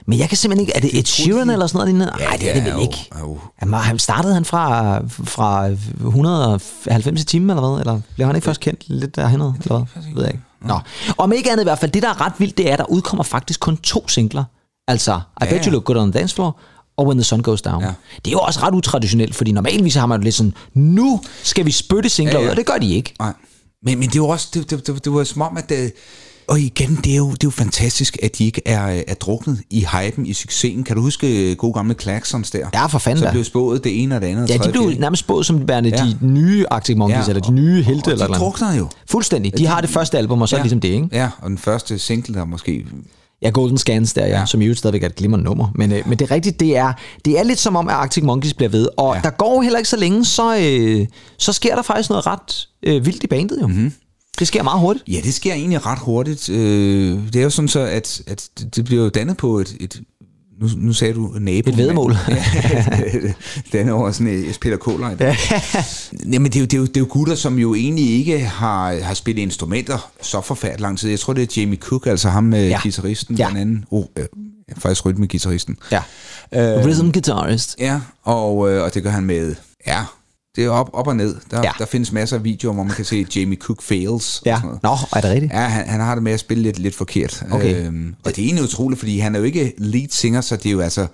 Men 0.07 0.19
jeg 0.19 0.29
kan 0.29 0.37
simpelthen 0.37 0.61
ikke... 0.67 0.75
Er 0.75 0.81
det 0.81 0.99
Ed 0.99 1.05
Sheeran 1.05 1.49
eller 1.49 1.67
sådan 1.67 1.95
noget? 1.95 2.13
Nej, 2.19 2.37
det 2.37 2.49
er 2.49 2.53
det 2.53 2.63
vel 2.63 2.71
jo, 2.71 2.79
ikke. 2.79 3.09
jo. 3.19 3.37
Han 3.73 3.99
startede 3.99 4.33
han 4.33 4.45
fra, 4.45 4.97
fra 5.07 5.67
190 5.67 7.21
i 7.21 7.25
timen, 7.25 7.49
eller 7.49 7.69
hvad? 7.69 7.79
Eller 7.79 8.01
blev 8.15 8.27
han 8.27 8.35
ikke 8.35 8.45
først 8.45 8.59
kendt 8.59 8.83
lidt 8.87 9.15
derhen, 9.15 9.41
eller 9.41 9.53
hvad? 9.67 9.77
Det 10.03 10.15
ved 10.15 10.23
jeg 10.23 10.31
ikke. 10.31 10.43
Nå. 10.61 10.79
Om 11.17 11.31
ikke 11.31 11.51
andet 11.51 11.63
i 11.63 11.65
hvert 11.65 11.79
fald, 11.79 11.91
det 11.91 12.03
der 12.03 12.09
er 12.09 12.21
ret 12.21 12.33
vildt, 12.37 12.57
det 12.57 12.69
er, 12.69 12.73
at 12.73 12.79
der 12.79 12.85
udkommer 12.89 13.23
faktisk 13.23 13.59
kun 13.59 13.77
to 13.77 14.07
singler. 14.07 14.43
Altså, 14.87 15.13
I 15.13 15.45
Ja, 15.45 15.49
Bet 15.49 15.65
You. 15.65 15.71
Look 15.71 15.83
Good 15.83 15.97
on 15.97 16.11
the 16.11 16.19
Dance 16.19 16.35
Floor, 16.35 16.59
og 16.97 17.05
When 17.07 17.17
the 17.17 17.23
Sun 17.23 17.41
Goes 17.41 17.61
Down. 17.61 17.81
Ja. 17.83 17.93
Det 18.15 18.27
er 18.27 18.31
jo 18.31 18.39
også 18.39 18.59
ret 18.59 18.73
utraditionelt, 18.73 19.35
fordi 19.35 19.51
normalvis 19.51 19.95
har 19.95 20.05
man 20.05 20.19
jo 20.19 20.23
lidt 20.23 20.35
sådan, 20.35 20.53
nu 20.73 21.21
skal 21.43 21.65
vi 21.65 21.71
spytte 21.71 22.09
singler 22.09 22.33
Ja, 22.33 22.39
ja, 22.39 22.45
ud, 22.45 22.49
og 22.51 22.57
det 22.57 22.65
gør 22.65 22.77
de 22.77 22.93
ikke. 22.95 23.13
Nej. 23.19 23.33
Men, 23.83 23.99
men 23.99 24.09
det 24.09 24.15
jo 24.15 24.27
også, 24.27 24.47
det, 24.53 24.69
det, 24.69 24.87
det, 24.87 25.05
det 25.05 25.13
var 25.13 25.23
som 25.23 25.41
om, 25.41 25.57
at 25.57 25.69
det, 25.69 25.93
og 26.49 26.59
igen, 26.59 26.99
det 27.03 27.11
er, 27.13 27.17
jo, 27.17 27.25
det 27.31 27.33
er 27.33 27.47
jo 27.47 27.49
fantastisk, 27.49 28.17
at 28.23 28.37
de 28.37 28.45
ikke 28.45 28.61
er, 28.65 29.03
er 29.07 29.13
druknet 29.13 29.61
i 29.69 29.85
hypen, 29.93 30.25
i 30.25 30.33
succesen. 30.33 30.83
Kan 30.83 30.95
du 30.95 31.01
huske 31.01 31.51
øh, 31.51 31.55
gode 31.57 31.73
gamle 31.73 31.93
Klaxons 31.93 32.51
der? 32.51 32.67
Ja, 32.73 32.85
for 32.85 32.99
fanden 32.99 33.23
Så 33.23 33.31
blev 33.31 33.43
spået 33.43 33.83
det 33.83 34.03
ene 34.03 34.15
og 34.15 34.21
det 34.21 34.27
andet. 34.27 34.43
og 34.43 34.49
Ja, 34.49 34.57
de 34.57 34.71
blev 34.71 34.91
nærmest 34.99 35.19
spået 35.19 35.45
som 35.45 35.67
værende 35.67 35.89
Ja. 35.89 35.95
de 36.03 36.17
nye 36.21 36.65
Arctic 36.71 36.97
Monkeys, 36.97 37.17
Ja, 37.17 37.29
eller 37.29 37.41
de 37.41 37.51
nye 37.51 37.83
helte, 37.83 38.07
og 38.07 38.11
eller 38.11 38.27
de 38.27 38.33
drukner 38.33 38.73
jo. 38.73 38.87
Fuldstændig. 39.09 39.57
De 39.57 39.65
har 39.67 39.81
det 39.81 39.89
første 39.89 40.17
album, 40.17 40.41
og 40.41 40.49
så 40.49 40.55
er 40.55 40.57
det 40.59 40.65
ligesom 40.65 40.79
det, 40.81 40.89
ikke? 40.89 41.07
Ja, 41.11 41.29
og 41.41 41.49
den 41.49 41.57
første 41.57 41.99
single, 41.99 42.33
der 42.35 42.45
måske... 42.45 42.85
Ja, 43.41 43.49
Golden 43.49 43.77
Scans 43.77 44.13
der, 44.13 44.21
ja, 44.25 44.27
ja. 44.31 44.39
Ja. 44.39 44.45
som 44.45 44.61
i 44.61 44.65
øvrigt 44.65 44.79
stadigvæk 44.79 45.03
er 45.03 45.07
et 45.07 45.15
glimrende 45.15 45.45
nummer. 45.45 45.67
Men, 45.75 45.91
øh, 45.91 46.07
men 46.09 46.19
det 46.19 46.25
er 46.31 46.35
rigtigt, 46.35 46.59
det 46.59 46.77
er, 46.77 46.93
det 47.25 47.39
er 47.39 47.43
lidt 47.43 47.59
som 47.59 47.75
om, 47.75 47.87
at 47.87 47.93
Arctic 47.93 48.23
Monkeys 48.23 48.53
bliver 48.53 48.69
ved. 48.69 48.87
Og 48.97 49.13
ja. 49.13 49.15
Ja. 49.15 49.21
der 49.23 49.29
går 49.29 49.61
heller 49.61 49.77
ikke 49.79 49.89
så 49.89 49.97
længe, 49.97 50.25
så, 50.25 50.57
øh, 50.57 51.07
så 51.37 51.53
sker 51.53 51.75
der 51.75 51.81
faktisk 51.81 52.09
noget 52.09 52.27
ret 52.27 52.67
øh, 52.83 53.05
vildt 53.05 53.23
i 53.23 53.27
bandet 53.27 53.57
jo. 53.61 53.67
Mm-hmm. 53.67 53.93
Det 54.39 54.47
sker 54.47 54.63
meget 54.63 54.79
hurtigt. 54.79 55.07
Ja, 55.09 55.19
det 55.23 55.33
sker 55.33 55.53
egentlig 55.53 55.85
ret 55.85 55.99
hurtigt. 55.99 56.49
Øh, 56.49 57.19
det 57.33 57.35
er 57.35 57.43
jo 57.43 57.49
sådan 57.49 57.67
så, 57.67 57.79
at, 57.79 58.21
at 58.27 58.49
det- 58.75 58.85
bliver 58.85 59.03
jo 59.03 59.09
dannet 59.09 59.37
på 59.37 59.59
et... 59.59 59.75
et 59.79 60.01
nu, 60.61 60.69
nu 60.77 60.93
sagde 60.93 61.13
du 61.13 61.31
nabo. 61.39 61.69
Et 61.69 61.77
væddemål. 61.77 62.15
Ja, 62.29 63.33
dannet 63.73 63.93
over 63.93 64.11
sådan 64.11 64.27
et 64.33 64.57
Peter 64.61 64.77
Kohler. 64.77 65.09
Ja. 65.19 65.35
Jamen, 66.31 66.51
det 66.51 66.55
er, 66.55 66.59
jo, 66.59 66.65
det, 66.65 66.73
er 66.73 66.77
jo, 66.77 66.85
det 66.85 66.97
er 66.97 67.01
jo 67.01 67.07
gutter, 67.09 67.35
som 67.35 67.59
jo 67.59 67.73
egentlig 67.75 68.09
ikke 68.09 68.39
har, 68.39 68.99
har 69.03 69.13
spillet 69.13 69.41
instrumenter 69.41 70.11
så 70.21 70.41
forfærdeligt 70.41 70.81
lang 70.81 70.99
tid. 70.99 71.09
Jeg 71.09 71.19
tror, 71.19 71.33
det 71.33 71.57
er 71.57 71.61
Jamie 71.61 71.77
Cook, 71.77 72.07
altså 72.07 72.29
ham 72.29 72.43
med 72.43 72.67
Ja. 72.67 72.79
guitaristen, 72.83 73.35
Ja. 73.35 73.49
blandt 73.49 73.61
andet. 73.61 73.83
Oh, 73.91 74.03
øh, 74.17 74.25
faktisk 74.77 75.05
rytme-guitaristen. 75.05 75.77
Ja. 75.91 76.01
Øh, 76.53 76.85
Rhythm 76.85 77.11
guitarist. 77.11 77.75
Ja, 77.79 77.99
og, 78.23 78.71
øh, 78.71 78.83
og 78.83 78.93
det 78.93 79.03
gør 79.03 79.09
han 79.09 79.23
med... 79.23 79.55
Ja, 79.87 80.03
det 80.55 80.63
er 80.65 80.69
op, 80.69 80.89
op 80.93 81.07
og 81.07 81.15
ned. 81.15 81.35
Der, 81.51 81.61
Ja. 81.63 81.71
der 81.79 81.85
findes 81.85 82.11
masser 82.11 82.37
af 82.37 82.43
videoer, 82.43 82.73
hvor 82.73 82.83
man 82.83 82.95
kan 82.95 83.05
se 83.05 83.25
Jamie 83.35 83.57
Cook 83.57 83.81
fails. 83.81 84.41
Ja. 84.45 84.53
Og 84.53 84.59
sådan 84.61 84.79
noget. 84.83 84.83
Nå, 84.83 85.17
er 85.17 85.21
det 85.21 85.31
rigtigt? 85.31 85.53
Ja, 85.53 85.59
han, 85.59 85.87
han 85.89 85.99
har 85.99 86.15
det 86.15 86.23
med 86.23 86.31
at 86.31 86.39
spille 86.39 86.63
lidt, 86.63 86.79
lidt 86.79 86.95
forkert. 86.95 87.43
Okay. 87.51 87.85
Øhm, 87.85 88.15
og 88.25 88.35
det 88.35 88.41
er 88.41 88.45
egentlig 88.45 88.63
utroligt, 88.63 88.99
fordi 88.99 89.19
han 89.19 89.35
er 89.35 89.39
jo 89.39 89.45
ikke 89.45 89.73
lead 89.77 90.07
singer, 90.11 90.41
så 90.41 90.55
det 90.55 90.65
er 90.65 90.71
jo 90.71 90.79
altså 90.79 91.07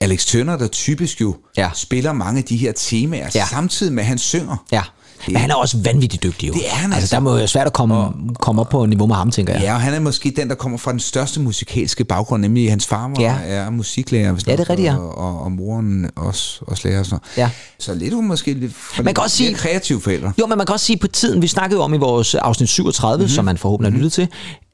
Alex 0.00 0.26
Turner, 0.26 0.56
der 0.58 0.66
typisk 0.68 1.20
jo 1.20 1.36
Ja. 1.56 1.70
spiller 1.74 2.12
mange 2.12 2.38
af 2.38 2.44
de 2.44 2.56
her 2.56 2.72
temaer, 2.72 3.30
ja. 3.34 3.46
samtidig 3.50 3.92
med, 3.92 4.02
at 4.02 4.06
han 4.06 4.18
synger. 4.18 4.64
Ja. 4.72 4.82
Men 5.28 5.36
han 5.36 5.50
er 5.50 5.54
også 5.54 5.76
vanvittigt 5.84 6.22
dygtig 6.22 6.48
jo. 6.48 6.52
Det 6.52 6.66
er 6.66 6.74
han 6.74 6.92
altså. 6.92 6.96
altså. 7.00 7.16
Der 7.16 7.20
må 7.20 7.36
jo 7.36 7.46
svært 7.46 7.66
at 7.66 7.72
komme, 7.72 8.12
komme 8.40 8.60
op 8.60 8.68
på 8.68 8.86
niveau 8.86 9.06
med 9.06 9.16
ham, 9.16 9.30
tænker 9.30 9.52
jeg. 9.52 9.62
Ja, 9.62 9.74
og 9.74 9.80
han 9.80 9.94
er 9.94 10.00
måske 10.00 10.32
den, 10.36 10.48
der 10.48 10.54
kommer 10.54 10.78
fra 10.78 10.90
den 10.92 11.00
største 11.00 11.40
musikalske 11.40 12.04
baggrund, 12.04 12.42
nemlig 12.42 12.70
hans 12.70 12.86
far 12.86 13.08
var, 13.08 13.20
Ja. 13.20 13.36
er 13.44 13.70
musiklærer, 13.70 14.32
hvis 14.32 14.46
Ja, 14.46 14.52
det 14.52 14.60
er 14.60 14.70
rigtigt, 14.70 14.86
ja. 14.86 14.96
og, 14.96 15.18
og, 15.18 15.40
og 15.42 15.52
moren 15.52 16.10
også, 16.16 16.58
også 16.66 16.88
lærer 16.88 16.98
og 17.00 17.06
sådan 17.06 17.20
noget. 17.36 17.50
Ja. 17.50 17.50
Så 17.78 17.94
lidt 17.94 18.14
hun 18.14 18.26
måske 18.26 18.54
lidt 18.54 18.74
for 18.74 19.02
Man 19.02 19.14
kan 19.14 19.24
også 19.24 19.36
sige- 19.36 19.54
kreative 19.54 20.00
forældre. 20.00 20.32
Jo, 20.40 20.46
men 20.46 20.58
man 20.58 20.66
kan 20.66 20.72
også 20.72 20.86
sige 20.86 20.96
på 20.98 21.06
tiden, 21.06 21.42
vi 21.42 21.46
snakkede 21.46 21.80
om 21.80 21.94
i 21.94 21.98
vores 21.98 22.34
afsnit 22.34 22.68
37, 22.68 23.16
mm-hmm. 23.16 23.28
som 23.28 23.44
man 23.44 23.58
forhåbentlig 23.58 23.92
har 23.92 23.96
lyttet 23.96 24.12
til, 24.12 24.28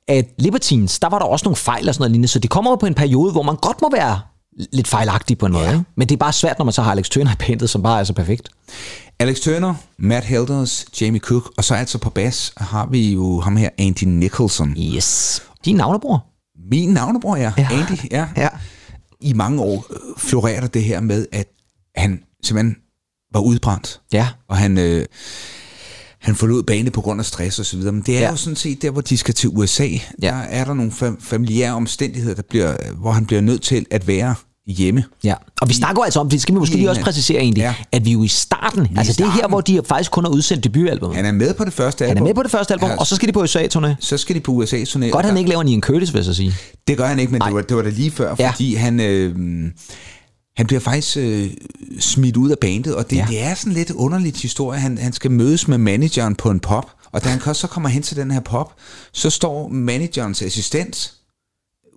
at 0.09 0.25
Libertines, 0.38 0.99
der 0.99 1.09
var 1.09 1.19
der 1.19 1.26
også 1.26 1.45
nogle 1.45 1.57
fejl 1.57 1.88
og 1.88 1.95
sådan 1.95 2.02
noget 2.02 2.11
lignende, 2.11 2.28
så 2.28 2.38
det 2.38 2.50
kommer 2.50 2.71
jo 2.71 2.75
på 2.76 2.87
en 2.87 2.95
periode, 2.95 3.33
hvor 3.33 3.43
man 3.43 3.57
godt 3.57 3.76
må 3.83 3.90
være 3.93 4.21
lidt 4.73 4.88
fejlagtig 4.88 5.38
på 5.38 5.47
en 5.47 5.52
måde. 5.52 5.64
Ja. 5.71 5.81
Men 5.97 6.09
det 6.09 6.14
er 6.14 6.19
bare 6.19 6.33
svært, 6.33 6.59
når 6.59 6.64
man 6.64 6.73
så 6.73 6.83
har 6.83 6.90
Alex 6.90 7.09
Turner 7.09 7.33
i 7.33 7.35
bandet, 7.49 7.71
som 7.71 7.83
bare 7.83 8.00
er 8.00 8.05
så 8.05 8.12
perfekt. 8.12 8.49
Alex 9.21 9.41
Turner, 9.41 9.75
Matt 9.99 10.27
Helders, 10.27 10.87
Jamie 11.01 11.21
Cook, 11.21 11.53
og 11.57 11.65
så 11.65 11.75
altså 11.75 11.99
på 11.99 12.11
bas 12.11 12.53
har 12.57 12.87
vi 12.87 13.13
jo 13.13 13.41
ham 13.41 13.57
her, 13.57 13.69
Andy 13.79 14.03
Nicholson. 14.05 14.77
Yes. 14.97 15.43
Din 15.65 15.77
navnebror. 15.77 16.27
Min 16.71 16.89
navnebror, 16.89 17.37
ja. 17.37 17.53
Ja. 17.59 17.69
Andy, 17.73 17.99
ja. 18.11 18.27
Ja. 18.37 18.49
I 19.21 19.33
mange 19.33 19.63
år 19.63 19.87
øh, 19.91 19.99
florerer 20.19 20.61
der 20.61 20.67
det 20.69 20.85
her 20.85 21.01
med, 21.01 21.27
at 21.33 21.47
han 21.97 22.23
simpelthen 22.45 22.77
var 23.33 23.41
udbrændt. 23.41 24.01
Ja. 24.13 24.29
Og 24.49 24.57
han, 24.57 24.79
øh, 24.79 25.05
han 26.21 26.35
forlod 26.35 26.63
banen 26.63 26.93
på 26.93 27.01
grund 27.01 27.21
af 27.21 27.27
stress 27.27 27.59
og 27.59 27.67
så 27.67 27.77
videre. 27.77 27.93
Men 27.93 28.03
det 28.03 28.17
er 28.17 28.21
Ja. 28.21 28.31
jo 28.31 28.37
sådan 28.37 28.57
set 28.57 28.83
der, 28.83 28.91
hvor 28.91 29.01
de 29.01 29.17
skal 29.19 29.35
til 29.35 29.49
USA. 29.53 29.87
Ja. 29.87 29.99
Der 30.29 30.33
er 30.35 30.65
der 30.65 30.75
nogle 30.75 30.93
fam- 30.93 31.21
familiære 31.21 31.73
omstændigheder, 31.75 32.35
der 32.35 32.43
bliver, 32.51 32.77
hvor 32.95 33.13
han 33.13 33.27
bliver 33.27 33.41
nødt 33.43 33.63
til 33.63 33.87
at 33.91 34.07
være 34.07 34.35
hjemme. 34.73 35.05
Ja, 35.25 35.35
og 35.61 35.69
vi 35.69 35.75
snakker 35.75 36.01
jo 36.03 36.05
altså 36.05 36.21
om, 36.21 36.31
det 36.31 36.41
skal 36.43 36.55
vi 36.55 36.59
måske 36.59 36.77
lige 36.77 36.91
også 36.91 37.03
præcisere 37.03 37.41
egentlig, 37.41 37.61
ja. 37.63 37.75
At 37.93 38.05
vi 38.05 38.13
jo 38.13 38.23
i 38.23 38.29
starten, 38.29 38.87
i 38.87 38.89
altså 38.99 39.13
det 39.13 39.21
er 39.21 39.25
her, 39.25 39.33
starten. 39.33 39.51
hvor 39.51 39.61
de 39.61 39.81
faktisk 39.89 40.11
kun 40.11 40.25
har 40.25 40.31
udsendt 40.31 40.65
debutalbum. 40.65 41.15
Han 41.15 41.25
er 41.25 41.33
med 41.33 41.55
på 41.55 41.65
det 41.65 41.73
første 41.73 42.05
Han 42.05 42.11
album. 42.11 42.27
er 42.27 42.29
med 42.29 42.35
på 42.35 42.43
det 42.43 42.51
første 42.51 42.75
album, 42.75 42.89
Ja, 42.91 42.97
og 42.97 43.07
så 43.07 43.17
skal 43.17 43.29
de 43.29 43.33
på 43.33 43.45
USA-turné. 43.45 43.89
så 44.01 44.17
skal 44.17 44.35
de 44.37 44.41
på 44.41 44.53
USA-turné. 44.53 45.09
Godt, 45.11 45.27
han 45.27 45.37
ikke 45.37 45.51
laver 45.51 45.63
en 45.63 45.69
Ian 45.69 45.81
Curtis, 45.81 46.13
vil 46.13 46.19
jeg 46.19 46.25
så 46.25 46.35
sige. 46.35 46.53
Det 46.89 46.97
gør 46.97 47.07
han 47.07 47.19
ikke, 47.19 47.33
men 47.33 47.39
Nej. 47.39 47.49
det 47.49 47.55
var, 47.55 47.63
det 47.63 47.77
var 47.77 47.83
da 47.83 47.89
lige 47.89 48.11
før, 48.11 48.35
Ja. 48.39 48.51
fordi 48.51 48.75
han, 48.75 49.01
øh, 49.01 49.35
han 50.57 50.67
bliver 50.67 50.81
faktisk 50.81 51.17
øh, 51.17 51.51
smidt 52.01 52.37
ud 52.37 52.51
af 52.51 52.57
bandet, 52.61 52.95
og 52.95 53.11
det, 53.11 53.17
ja. 53.17 53.27
det 53.31 53.43
er 53.43 53.55
sådan 53.55 53.73
lidt 53.73 53.91
underligt 53.91 54.37
historie. 54.43 54.81
Han, 54.81 54.99
han 54.99 55.13
skal 55.13 55.31
mødes 55.31 55.69
med 55.69 55.79
manageren 55.79 56.35
på 56.35 56.51
en 56.51 56.61
pop, 56.61 56.85
og 57.13 57.25
da 57.25 57.29
han 57.29 57.55
så 57.55 57.67
kommer 57.67 57.89
hen 57.89 58.03
til 58.03 58.17
den 58.17 58.31
her 58.31 58.41
pop, 58.41 58.73
så 59.13 59.31
står 59.31 59.69
managerens 59.69 60.43
assistent 60.43 61.13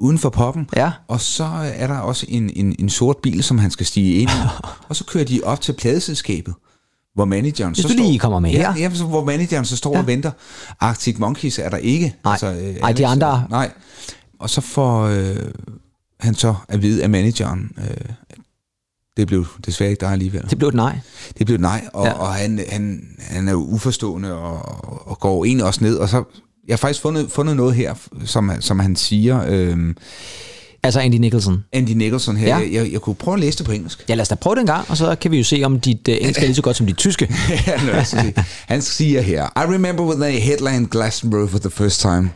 uden 0.02 0.18
for 0.18 0.30
poppen, 0.30 0.70
Ja. 0.76 0.92
og 1.08 1.22
så 1.22 1.44
er 1.76 1.88
der 1.88 1.98
også 1.98 2.26
en, 2.30 2.50
en, 2.56 2.76
en 2.80 2.90
sort 2.90 3.18
bil, 3.24 3.44
som 3.44 3.58
han 3.58 3.72
skal 3.72 3.86
stige 3.86 4.16
ind 4.22 4.30
i, 4.30 4.34
og 4.90 4.96
så 4.96 5.04
kører 5.06 5.26
de 5.26 5.42
op 5.44 5.62
til 5.62 5.74
pladeselskabet, 5.74 6.54
hvor 7.16 7.26
manageren 7.26 7.74
Hvis 7.74 7.82
så 7.84 7.88
du 7.88 7.94
lige 7.94 8.20
kommer 8.20 8.40
med 8.40 8.52
ja, 8.52 8.72
her. 8.74 8.82
Ja, 8.90 8.94
så, 8.96 9.06
hvor 9.06 9.24
manageren 9.26 9.66
så 9.66 9.78
står 9.78 9.94
ja. 9.94 10.00
og 10.00 10.08
venter. 10.08 10.32
Arctic 10.80 11.18
Monkeys 11.20 11.60
er 11.60 11.70
der 11.70 11.78
ikke. 11.78 12.16
Altså, 12.26 12.52
Nej. 12.52 12.70
øh, 12.70 12.76
Nej, 12.76 12.92
de 12.92 13.08
andre- 13.08 13.46
Nej. 13.50 13.72
Og 14.40 14.50
så 14.50 14.62
får 14.62 15.02
øh, 15.04 15.36
han 16.20 16.36
så 16.36 16.56
at 16.68 16.82
vide 16.82 17.04
af 17.04 17.10
manageren, 17.10 17.72
øh, 17.78 18.06
det 19.18 19.28
blev 19.28 19.46
desværre 19.66 19.90
ikke 19.92 20.02
dig 20.02 20.10
alligevel. 20.12 20.50
Det 20.50 20.58
blev 20.58 20.68
et 20.70 20.76
nej. 20.76 21.00
Det 21.38 21.46
blev 21.46 21.56
et 21.56 21.62
nej, 21.62 21.88
og, 21.94 22.06
Ja. 22.06 22.10
ja. 22.12 22.18
og 22.18 22.34
han, 22.34 22.60
han, 22.70 23.08
han 23.20 23.48
er 23.48 23.52
jo 23.52 23.60
uforstående 23.64 24.34
og, 24.34 24.62
og 25.08 25.20
går 25.20 25.46
egentlig 25.46 25.66
også 25.66 25.84
ned. 25.84 25.96
Og 25.98 26.10
så, 26.10 26.24
jeg 26.68 26.74
har 26.74 26.78
faktisk 26.78 27.02
fundet, 27.02 27.32
fundet 27.32 27.56
noget 27.56 27.76
her, 27.76 27.94
som, 28.26 28.52
som 28.60 28.80
han 28.80 28.96
siger, 28.96 29.46
øh, 29.48 29.94
Altså 30.84 31.00
Andy 31.00 31.16
Nicholson. 31.16 31.64
Andy 31.74 31.90
Nicholson 31.90 32.38
her. 32.38 32.48
Ja. 32.48 32.58
Jeg, 32.58 32.74
jeg, 32.74 32.92
jeg 32.92 33.02
kunne 33.02 33.16
prøve 33.16 33.34
at 33.36 33.40
læse 33.40 33.58
det 33.58 33.66
på 33.66 33.72
engelsk. 33.72 34.06
Ja, 34.10 34.16
lad 34.16 34.22
os 34.22 34.28
da 34.28 34.36
prøve 34.36 34.56
det 34.56 34.62
en 34.62 34.68
gang, 34.68 34.90
og 34.90 34.98
så 34.98 35.16
kan 35.16 35.32
vi 35.32 35.38
jo 35.38 35.44
se, 35.44 35.62
om 35.64 35.80
dit 35.80 36.08
uh, 36.08 36.14
engelsk 36.16 36.42
er 36.42 36.46
lige 36.46 36.56
så 36.56 36.62
godt 36.62 36.78
som 36.78 36.86
dit 36.86 36.98
tyske. 36.98 37.34
Han 38.72 38.82
siger 38.82 39.22
her, 39.22 39.46
I 39.46 39.74
remember 39.74 40.04
when 40.04 40.20
they 40.20 40.40
headlined 40.40 40.88
Glastonbury 40.88 41.48
for 41.48 41.60
the 41.60 41.70
first 41.70 42.02
time. 42.02 42.32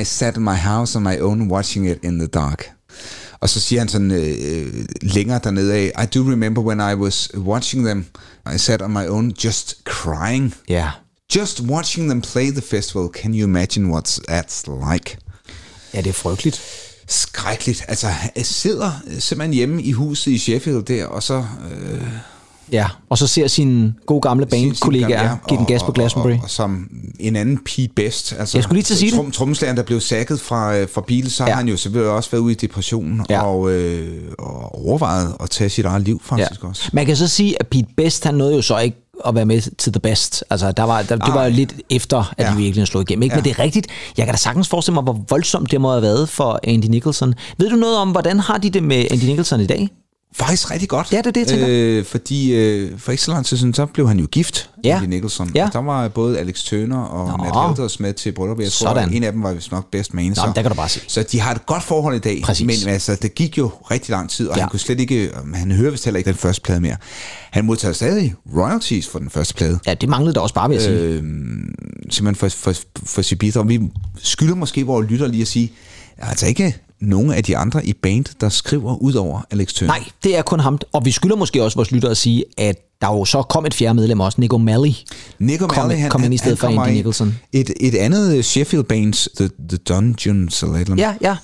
I 0.00 0.04
sat 0.04 0.36
in 0.36 0.42
my 0.42 0.54
house 0.54 0.98
on 0.98 1.02
my 1.02 1.20
own 1.20 1.50
watching 1.52 1.90
it 1.90 1.98
in 2.02 2.18
the 2.18 2.28
dark. 2.28 2.64
Og 3.40 3.48
så 3.48 3.60
siger 3.60 3.80
han 3.80 3.88
sådan 3.88 4.10
øh, 4.10 4.84
længere 5.02 5.40
dernede 5.44 5.74
af, 5.74 5.92
I 6.04 6.18
do 6.18 6.30
remember 6.30 6.62
when 6.62 6.80
I 6.80 6.94
was 6.94 7.30
watching 7.36 7.86
them, 7.86 8.06
I 8.54 8.58
sat 8.58 8.82
on 8.82 8.92
my 8.92 9.08
own 9.08 9.32
just 9.44 9.74
crying. 9.84 10.54
Ja. 10.68 10.88
Just 11.36 11.60
watching 11.60 12.08
them 12.08 12.20
play 12.20 12.50
the 12.50 12.60
festival, 12.62 13.08
can 13.08 13.34
you 13.34 13.44
imagine 13.44 13.90
what 13.92 14.20
that's 14.30 14.64
like? 14.92 15.16
Ja, 15.94 15.98
det 15.98 16.06
er 16.08 16.12
frygteligt. 16.12 16.60
Skrækkeligt. 17.08 17.84
Altså, 17.88 18.06
jeg 18.36 18.46
sidder 18.46 18.90
simpelthen 19.18 19.54
hjemme 19.54 19.82
i 19.82 19.92
huset 19.92 20.30
i 20.32 20.38
Sheffield 20.38 20.82
der, 20.82 21.04
og 21.06 21.22
så... 21.22 21.44
Øh, 21.72 22.02
Ja, 22.72 22.86
og 23.08 23.18
så 23.18 23.26
ser 23.26 23.46
sine 23.46 23.94
gode 24.06 24.20
gamle 24.20 24.46
bandkollegaer 24.46 25.22
Ja, 25.22 25.36
give 25.48 25.58
den 25.58 25.66
gas 25.66 25.82
på 25.82 25.86
og- 25.88 25.94
Glastonbury. 25.94 26.30
Og, 26.32 26.36
og, 26.38 26.42
og, 26.44 26.50
som 26.50 26.88
en 27.20 27.36
anden 27.36 27.58
Pete 27.64 27.88
Best. 27.96 28.34
Altså, 28.38 28.58
Jeg 28.58 28.64
skulle 28.64 28.76
lige 28.76 28.84
til 28.84 28.94
at 28.94 28.98
sige 28.98 29.10
det. 29.10 29.16
trum, 29.16 29.30
Trommeslageren, 29.30 29.76
der 29.76 29.82
blev 29.82 30.00
sækket 30.00 30.40
fra, 30.40 30.76
øh, 30.76 30.88
fra 30.88 31.00
Beatles, 31.08 31.32
så 31.32 31.44
Ja. 31.44 31.50
har 31.50 31.56
han 31.56 31.68
jo 31.68 31.76
selvfølgelig 31.76 32.12
også 32.12 32.30
været 32.30 32.40
ude 32.42 32.52
i 32.52 32.56
depression 32.56 33.26
Ja. 33.30 33.42
og, 33.42 33.70
øh, 33.70 34.22
og 34.38 34.74
overvejet 34.86 35.36
at 35.40 35.50
tage 35.50 35.70
sit 35.70 35.84
eget 35.84 36.02
liv 36.02 36.22
Ja. 36.30 36.36
faktisk 36.36 36.64
også. 36.64 36.90
Man 36.92 37.06
kan 37.06 37.16
så 37.16 37.28
sige, 37.28 37.56
at 37.60 37.66
Pete 37.66 37.86
Best, 37.96 38.24
han 38.24 38.34
nåede 38.34 38.54
jo 38.54 38.62
så 38.62 38.78
ikke 38.78 39.07
at 39.26 39.34
være 39.34 39.46
med 39.46 39.60
til 39.76 39.92
The 39.92 40.00
Best. 40.00 40.44
Altså, 40.50 40.72
der 40.72 40.82
var, 40.82 41.02
der, 41.02 41.16
det 41.16 41.34
var 41.34 41.44
jo 41.44 41.50
lidt 41.50 41.74
efter, 41.90 42.32
at 42.38 42.46
Ja. 42.46 42.52
de 42.52 42.56
virkelig 42.56 42.86
slog 42.86 43.02
igennem. 43.02 43.22
Ikke? 43.22 43.34
Ja. 43.34 43.36
Men 43.40 43.44
det 43.44 43.50
er 43.50 43.58
rigtigt. 43.58 43.86
Jeg 44.16 44.26
kan 44.26 44.34
da 44.34 44.38
sagtens 44.38 44.68
forestille 44.68 44.94
mig, 44.94 45.02
hvor 45.02 45.20
voldsomt 45.28 45.70
det 45.70 45.80
må 45.80 45.90
have 45.90 46.02
været 46.02 46.28
for 46.28 46.60
Andy 46.64 46.84
Nicholson. 46.84 47.34
Ved 47.58 47.70
du 47.70 47.76
noget 47.76 47.96
om, 47.98 48.10
hvordan 48.10 48.40
har 48.40 48.58
de 48.58 48.70
det 48.70 48.82
med 48.82 49.04
Andy 49.10 49.24
Nicholson 49.24 49.60
i 49.60 49.66
dag? 49.66 49.88
Faktisk 50.34 50.70
rigtig 50.70 50.88
godt. 50.88 51.12
Ja, 51.12 51.16
det 51.18 51.26
er 51.26 51.30
det, 51.30 51.40
jeg 51.40 51.46
tænker. 51.48 51.66
Øh, 51.70 52.04
fordi 52.04 52.52
øh, 52.54 52.98
for 52.98 53.10
ikke 53.12 53.22
så 53.24 53.30
lang 53.30 53.46
tid 53.46 53.56
siden, 53.56 53.74
så 53.74 53.86
blev 53.86 54.08
han 54.08 54.18
jo 54.18 54.26
gift, 54.26 54.70
Ja. 54.84 54.96
Andy 54.96 55.08
Nicholson. 55.08 55.50
Ja. 55.54 55.68
Der 55.72 55.78
var 55.78 56.08
både 56.08 56.38
Alex 56.38 56.62
Turner 56.64 56.96
og 56.98 57.38
Nå. 57.38 57.44
Matt 57.44 57.56
Helders 57.68 58.00
med 58.00 58.12
til 58.12 58.32
brylluppet. 58.32 58.64
Jeg 58.64 58.72
tror, 58.72 58.88
Sådan. 58.94 59.12
en 59.14 59.22
af 59.24 59.32
dem 59.32 59.42
var 59.42 59.52
vist 59.52 59.70
nok 59.72 59.90
best 59.90 60.14
man. 60.14 60.24
Nå, 60.24 60.34
der 60.54 60.62
kan 60.62 60.70
du 60.70 60.74
bare 60.74 60.88
se. 60.88 61.00
Så 61.08 61.22
de 61.22 61.40
har 61.40 61.54
et 61.54 61.66
godt 61.66 61.82
forhold 61.82 62.16
i 62.16 62.18
dag. 62.18 62.40
Præcis. 62.44 62.66
Men 62.84 62.92
altså, 62.92 63.14
det 63.22 63.34
gik 63.34 63.58
jo 63.58 63.70
rigtig 63.90 64.10
lang 64.10 64.30
tid, 64.30 64.48
og 64.48 64.56
Ja. 64.56 64.62
han 64.62 64.70
kunne 64.70 64.80
slet 64.80 65.00
ikke... 65.00 65.30
Han 65.54 65.70
hører 65.72 65.90
vist 65.90 66.04
heller 66.04 66.18
ikke 66.18 66.28
den 66.28 66.36
første 66.36 66.62
plade 66.62 66.80
mere. 66.80 66.96
Han 67.50 67.64
modtager 67.64 67.92
stadig 67.92 68.34
royalties 68.56 69.08
for 69.08 69.18
den 69.18 69.30
første 69.30 69.54
plade. 69.54 69.78
Ja, 69.86 69.94
det 69.94 70.08
manglede 70.08 70.34
der 70.34 70.40
også 70.40 70.54
bare, 70.54 70.68
vil 70.68 70.74
jeg 70.74 70.82
sige. 70.84 70.96
Øh, 70.98 71.22
simpelthen 72.10 72.34
for, 72.34 72.48
for, 72.48 72.74
for 73.06 73.22
sit 73.22 73.38
bidrag. 73.38 73.68
Vi 73.68 73.80
skylder 74.18 74.54
måske 74.54 74.86
vores 74.86 75.10
lytter 75.10 75.26
lige 75.26 75.42
at 75.42 75.48
sige, 75.48 75.72
altså 76.18 76.46
ikke 76.46 76.76
nogen 77.00 77.32
af 77.32 77.44
de 77.44 77.56
andre 77.56 77.86
i 77.86 77.92
band, 77.92 78.24
der 78.40 78.48
skriver 78.48 78.96
ud 78.96 79.14
over 79.14 79.40
Alex 79.50 79.72
Turner. 79.72 79.92
Nej, 79.92 80.04
det 80.24 80.36
er 80.36 80.42
kun 80.42 80.60
ham. 80.60 80.78
Og 80.92 81.04
vi 81.04 81.10
skylder 81.10 81.36
måske 81.36 81.64
også 81.64 81.74
vores 81.76 81.90
lyttere 81.90 82.10
at 82.10 82.16
sige, 82.16 82.44
at 82.58 82.76
der 83.00 83.06
jo 83.08 83.24
så 83.24 83.42
kom 83.42 83.66
et 83.66 83.74
fjerde 83.74 83.94
medlem 83.94 84.20
også, 84.20 84.40
Nick 84.40 84.52
O'Malley. 84.54 85.04
Nick 85.38 85.58
Kom- 85.60 85.70
O'Malley, 85.70 85.94
han, 85.94 86.10
kom 86.10 86.24
ind 86.24 86.34
i 86.34 86.36
han- 86.36 86.38
stedet 86.38 86.60
han 86.60 86.74
for 86.74 86.82
Andy. 86.82 86.92
Nicholson. 86.94 87.38
Et, 87.52 87.70
et 87.80 87.94
andet 87.94 88.44
Sheffield 88.44 88.84
bands, 88.84 89.28
The, 89.36 89.50
The 89.68 89.78
Dungeons, 89.78 90.62
eller 90.62 90.74
et 90.74 90.80
eller 90.80 90.92
andet. 90.92 91.02
Ja, 91.22 91.28
ja. 91.30 91.36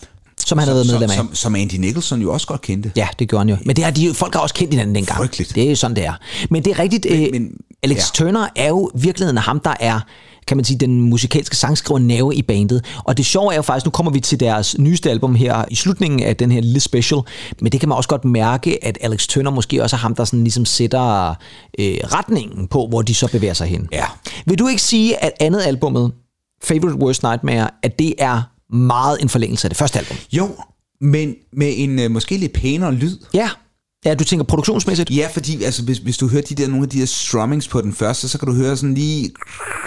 Som 0.47 0.59
han 0.59 0.69
havde 0.69 0.77
været 0.77 0.87
medlem 0.87 1.11
af. 1.11 1.17
som, 1.17 1.35
som 1.35 1.55
Andy 1.55 1.75
Nicholson 1.75 2.23
jo 2.23 2.33
også 2.33 2.47
godt 2.47 2.61
kendte. 2.61 2.93
Ja, 2.97 3.09
det 3.19 3.29
gjorde 3.29 3.41
han 3.41 3.49
jo. 3.49 3.57
Men 3.67 3.77
det 3.77 3.85
har 3.85 3.91
de, 3.91 4.15
folk 4.15 4.35
har 4.35 4.41
også 4.41 4.55
kendt 4.55 4.73
hinanden 4.75 4.95
dengang. 4.95 5.17
Frygteligt. 5.19 5.55
Det 5.55 5.63
er 5.65 5.71
jo 5.71 5.77
sådan, 5.77 5.97
det 5.97 6.05
er. 6.07 6.13
Men 6.51 6.65
det 6.65 6.71
er 6.71 6.79
rigtigt. 6.79 7.07
Men, 7.11 7.29
men- 7.33 7.51
Alex 7.83 7.97
ja. 7.97 8.03
Turner 8.25 8.49
er 8.57 8.69
jo 8.69 8.91
virkeligheden 8.95 9.39
ham, 9.39 9.61
der 9.61 9.75
er 9.81 10.01
kan 10.47 10.57
man 10.57 10.65
sige, 10.65 10.79
den 10.79 11.01
musikalske 11.01 11.57
sangskriver 11.57 11.99
nerve 11.99 12.35
i 12.35 12.43
bandet. 12.43 12.85
Og 13.05 13.17
det 13.17 13.27
sjove 13.27 13.53
er 13.53 13.57
jo 13.57 13.63
faktisk, 13.63 13.87
nu 13.87 13.91
kommer 13.91 14.13
vi 14.13 14.21
til 14.21 14.41
deres 14.41 14.79
nyeste 14.79 15.11
album 15.11 15.35
her 15.35 15.65
i 15.71 15.75
slutningen 15.75 16.23
af 16.23 16.37
den 16.37 16.51
her 16.51 16.61
lille 16.61 16.81
special, 16.81 17.21
men 17.61 17.73
det 17.73 17.81
kan 17.81 17.89
man 17.89 17.97
også 17.97 18.09
godt 18.09 18.25
mærke, 18.25 18.85
at 18.85 18.99
Alex 19.01 19.27
Turner 19.27 19.51
måske 19.51 19.83
også 19.83 19.97
er 19.97 20.01
ham, 20.01 20.15
der 20.15 20.25
sådan 20.25 20.41
ligesom 20.45 20.65
sætter 20.65 21.29
øh, 21.79 21.97
retningen 22.05 22.69
på, 22.69 22.87
hvor 22.87 23.03
de 23.03 23.15
så 23.15 23.29
bevæger 23.29 23.55
sig 23.55 23.67
hen. 23.67 23.89
Ja. 23.93 24.05
Vil 24.47 24.59
du 24.59 24.69
ikke 24.69 24.83
sige, 24.83 25.25
at 25.25 25.33
andet 25.41 25.63
albummet, 25.63 26.13
Favorite 26.65 26.97
Worst 26.99 27.23
Nightmare, 27.23 27.71
at 27.83 27.99
det 27.99 28.15
er 28.19 28.43
meget 28.75 29.23
en 29.23 29.29
forlængelse 29.29 29.67
af 29.67 29.71
det 29.71 29.77
første 29.77 29.99
album? 29.99 30.17
Jo, 30.33 30.49
men 31.01 31.35
med 31.53 31.73
en 31.77 31.99
øh, 31.99 32.11
måske 32.11 32.37
lidt 32.37 32.53
pænere 32.53 32.95
lyd. 32.95 33.19
Ja. 33.35 33.51
Ja, 34.05 34.15
du 34.15 34.25
tænker 34.25 34.45
produktionsmæssigt? 34.45 35.11
Ja, 35.11 35.29
fordi 35.33 35.63
altså, 35.65 35.83
hvis, 35.83 35.99
hvis 35.99 36.17
du 36.17 36.29
hører 36.29 36.43
de 36.43 36.55
der, 36.55 36.69
nogle 36.69 36.83
af 36.85 36.89
de 36.91 37.01
der 37.01 37.07
strummings 37.07 37.69
på 37.69 37.81
den 37.81 37.95
første, 37.95 38.29
så 38.29 38.39
kan 38.39 38.49
du 38.49 38.55
høre 38.55 38.77
sådan 38.77 38.95
lige, 38.95 39.31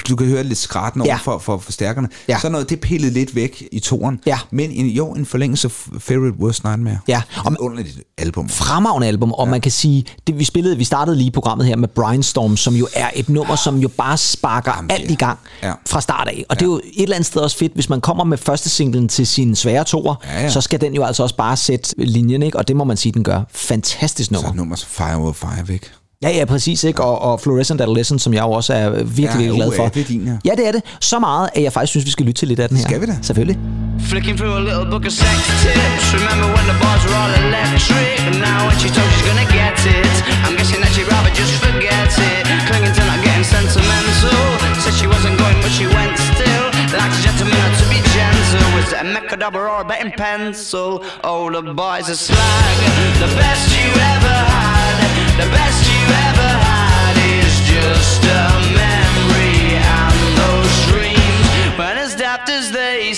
du 0.10 0.16
kan 0.16 0.28
høre 0.28 0.44
lidt 0.44 0.60
skratten 0.60 1.02
over 1.02 1.12
Ja. 1.12 1.16
for, 1.24 1.38
for 1.40 1.58
forstærkerne. 1.58 2.08
Ja. 2.28 2.40
Så 2.42 2.50
noget, 2.50 2.70
det 2.70 2.80
pillede 2.80 3.14
lidt 3.14 3.36
væk 3.36 3.64
i 3.72 3.80
toren. 3.80 4.20
Ja. 4.26 4.40
Men 4.52 4.72
en, 4.72 4.86
jo, 4.88 5.12
en 5.12 5.26
forlængelse 5.26 5.68
af 5.68 6.00
Favorite 6.02 6.38
Worst 6.40 6.64
Nightmare. 6.64 6.98
Ja. 7.08 7.22
Og 7.46 7.52
et 7.52 7.58
underligt 7.58 8.00
album. 8.18 8.50
fremragende 8.50 9.08
album, 9.08 9.32
og 9.32 9.48
ja. 9.48 9.52
man 9.52 9.62
kan 9.62 9.72
sige, 9.72 10.06
det 10.28 10.40
vi 10.40 10.44
spillede, 10.44 10.78
vi 10.78 10.84
startede 10.84 11.18
lige 11.18 11.32
programmet 11.32 11.68
her 11.68 11.76
med 11.76 11.88
Brainstorm, 11.88 12.58
som 12.58 12.74
jo 12.76 12.88
er 12.94 13.10
et 13.16 13.30
nummer, 13.30 13.56
som 13.56 13.78
jo 13.78 13.88
bare 13.88 14.18
sparker 14.18 14.72
Jamen, 14.76 14.92
alt 14.92 15.04
det- 15.04 15.12
i 15.12 15.16
gang 15.16 15.40
ja. 15.64 15.74
fra 15.88 16.02
start 16.02 16.28
af. 16.28 16.46
Og 16.50 16.56
det 16.60 16.66
er 16.66 16.70
jo 16.70 16.76
et 16.94 17.04
eller 17.04 17.16
andet 17.16 17.28
sted 17.28 17.42
også 17.42 17.58
fedt, 17.58 17.74
hvis 17.74 17.90
man 17.90 18.02
kommer 18.02 18.24
med 18.24 18.38
første 18.38 18.70
singlen 18.70 19.08
til 19.08 19.28
sin 19.28 19.56
svære 19.56 19.84
toer, 19.84 20.16
Ja, 20.26 20.42
ja. 20.42 20.50
så 20.50 20.62
skal 20.62 20.82
den 20.82 20.94
jo 20.94 21.04
altså 21.04 21.24
også 21.24 21.36
bare 21.36 21.58
sætte 21.58 21.94
linjen, 21.98 22.44
ikke? 22.44 22.58
og 22.58 22.68
det 22.68 22.76
må 22.76 22.84
man 22.84 22.98
sige, 22.98 23.12
den 23.12 23.24
gør. 23.24 23.42
Fantastisk 23.52 24.07
Så 24.10 24.30
nummer. 24.34 24.50
et 24.50 24.56
nummer 24.56 24.76
som 24.76 24.88
Fire 24.98 25.16
Over 25.16 25.34
Fire, 25.34 25.74
ikke? 25.74 25.90
Ja, 26.26 26.30
ja, 26.40 26.46
præcis, 26.46 26.84
ikke? 26.84 27.04
Og, 27.04 27.16
og 27.28 27.34
Fluorescent 27.42 27.82
Adolescent, 27.82 28.22
som 28.26 28.32
jeg 28.34 28.42
jo 28.48 28.52
også 28.52 28.74
er 28.74 28.90
virkelig, 28.90 29.18
Ja, 29.24 29.38
virkelig 29.38 29.52
glad 29.56 29.72
for. 29.76 29.84
ja, 29.84 29.90
det 29.94 30.02
er 30.02 30.06
din, 30.14 30.22
ja. 30.32 30.36
ja, 30.50 30.54
det 30.60 30.68
er 30.70 30.72
det. 30.78 30.82
Så 31.12 31.20
meget, 31.20 31.50
at 31.56 31.64
jeg 31.64 31.74
faktisk 31.74 31.92
synes, 31.94 32.06
vi 32.06 32.12
skal 32.12 32.26
lytte 32.26 32.40
til 32.42 32.48
lidt 32.48 32.60
af 32.60 32.68
den 32.70 32.78
her. 32.78 32.84
Skal 32.90 33.02
vi 33.02 33.06
da? 33.06 33.16
Selvfølgelig. 33.22 33.58
Flicking 34.12 34.36
through 34.40 34.56
a 34.62 34.64
little 34.70 34.88
book 34.94 35.06
of 35.10 35.12
sex 35.24 35.38
tips. 35.64 36.06
Remember 36.20 36.48
when 36.56 36.66
the 36.72 36.78
bars 36.84 37.02
were 37.08 37.18
all 37.24 37.34
electric? 37.46 38.18
And 38.28 38.36
now 38.50 38.60
when 38.68 38.78
she 38.84 38.90
told 38.98 39.10
she's 39.14 39.26
gonna 39.30 39.50
get 39.60 39.76
it, 39.98 40.14
I'm 40.46 40.54
guessing 40.60 40.80
that 40.84 40.92
she'd 40.96 41.10
rather 41.16 41.32
just 41.42 41.54
forget 41.66 42.10
it. 42.30 42.44
Clinging 42.68 42.94
to 42.98 43.04
not 43.12 43.20
getting 43.28 43.46
sentimental. 43.56 44.42
Said 44.84 44.94
she 45.02 45.08
wasn't 45.16 45.36
going, 45.44 45.58
but 45.66 45.72
she 45.78 45.86
went 45.98 46.16
still. 46.32 46.67
Like 46.94 47.12
a 47.12 47.22
gentleman 47.22 47.72
to 47.80 47.90
be 47.90 48.00
gentle. 48.16 48.64
It 48.80 48.94
a 48.94 49.04
mechadabra 49.04 49.70
or 49.70 49.82
a 49.82 49.86
betting 49.86 50.14
pencil? 50.14 51.04
Oh, 51.22 51.52
the 51.52 51.62
boys 51.62 52.10
are 52.10 52.16
slag. 52.16 52.78
The 53.20 53.28
best 53.36 53.76
you 53.76 53.90
ever 54.16 54.38
had, 54.56 54.96
the 55.36 55.50
best 55.52 55.84
you 55.92 56.04
ever 56.30 56.50
had 56.64 57.16
is 57.44 57.60
just 57.68 58.24
a 58.24 58.48
memory. 58.72 59.76
And 59.76 60.38
those 60.40 60.76
dreams, 60.88 61.78
when 61.78 61.98
as 61.98 62.16
daft 62.16 62.50
as 62.50 62.72
they 62.72 63.14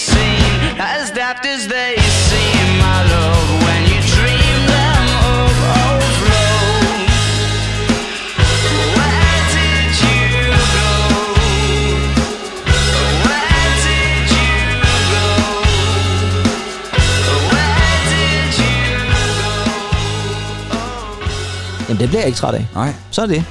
det 21.99 22.07
bliver 22.07 22.19
jeg 22.21 22.27
ikke 22.27 22.37
træt 22.39 22.53
af. 22.55 22.67
Nej. 22.75 22.93
Så 23.11 23.21
er 23.21 23.25
det. 23.25 23.43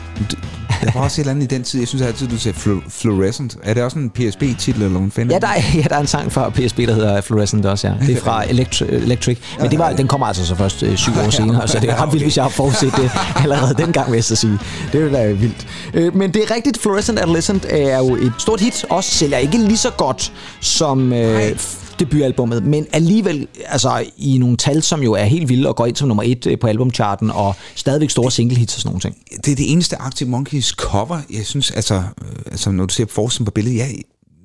Der 0.85 0.91
var 0.95 1.01
også 1.01 1.21
et 1.21 1.23
eller 1.23 1.31
andet 1.33 1.53
i 1.53 1.55
den 1.55 1.63
tid. 1.65 1.81
Jeg 1.81 1.89
synes 1.89 2.03
altid, 2.03 2.29
du 2.29 2.39
sagde 2.39 2.59
flu- 2.59 2.91
Fluorescent. 2.91 3.57
Er 3.63 3.75
det 3.75 3.83
også 3.83 3.99
en 3.99 4.11
PSB-titel, 4.11 4.83
eller 4.83 4.99
hvad 4.99 5.11
fanden? 5.11 5.31
Ja, 5.33 5.39
der 5.39 5.47
er, 5.49 5.61
ja, 5.75 5.83
der 5.89 5.97
er 5.97 6.01
en 6.01 6.07
sang 6.07 6.33
fra 6.33 6.51
PSB, 6.51 6.79
der 6.79 6.95
hedder 6.95 7.21
Fluorescent 7.21 7.67
også, 7.67 7.89
ja. 7.89 7.95
Det 8.07 8.17
er 8.17 8.21
fra 8.21 8.43
Electri- 8.53 8.95
Electric. 8.95 9.39
Men 9.61 9.71
det 9.71 9.79
var, 9.79 9.93
den 9.93 10.09
kommer 10.09 10.27
altså 10.27 10.47
så 10.47 10.55
først 10.55 10.83
øh, 10.83 10.97
syv 10.97 11.13
år 11.27 11.31
senere, 11.41 11.69
så 11.69 11.79
det 11.81 11.91
er 11.91 12.03
ret 12.03 12.13
vildt, 12.13 12.25
hvis 12.25 12.37
jeg 12.37 12.45
har 12.45 12.49
forudset 12.51 12.93
det 12.97 13.11
allerede 13.37 13.75
dengang, 13.75 14.11
vil 14.11 14.17
jeg 14.17 14.25
så 14.25 14.37
sige. 14.37 14.59
Det 14.93 15.03
vil 15.05 15.13
være 15.13 15.33
vildt. 15.33 15.67
Øh, 15.95 16.17
Men 16.17 16.35
det 16.35 16.43
er 16.51 16.55
rigtigt, 16.55 16.83
Fluorescent 16.83 17.19
Adolescent 17.19 17.67
er 17.69 17.99
jo 17.99 18.15
et 18.17 18.33
stort 18.39 18.61
hit. 18.61 18.85
Også 18.91 19.11
sælger 19.11 19.39
ikke 19.39 19.59
lige 19.59 19.77
så 19.79 19.91
godt 19.91 20.33
som 20.61 21.13
øh, 21.13 21.51
debutalbummet, 21.99 22.65
men 22.65 22.87
alligevel 22.93 23.49
altså, 23.67 24.05
i 24.17 24.39
nogle 24.39 24.57
tal, 24.57 24.83
som 24.83 25.03
jo 25.03 25.13
er 25.13 25.25
helt 25.25 25.49
vilde 25.49 25.69
og 25.69 25.77
går 25.77 25.87
ind 25.87 25.97
som 25.97 26.09
nummer 26.09 26.23
et 26.23 26.47
øh, 26.47 26.59
på 26.59 26.67
albumcharten, 26.67 27.31
og 27.31 27.55
stadigvæk 27.75 28.11
store 28.11 28.31
single-hits 28.31 28.75
og 28.75 28.81
sådan 28.81 28.89
nogle 28.89 29.01
ting. 29.01 29.17
det 29.45 29.53
er 29.53 29.57
det 29.57 29.73
eneste 29.73 29.97
Arctic 29.97 30.29
Monkeys 30.29 30.67
cover, 30.69 31.21
jeg 31.31 31.47
synes, 31.47 31.71
altså, 31.71 31.95
øh, 31.95 32.37
altså 32.47 32.71
når 32.71 32.87
du 32.87 32.95
ser 32.95 33.07
forsiden 33.07 33.45
på 33.45 33.51
billedet, 33.51 33.77
ja, 33.77 33.87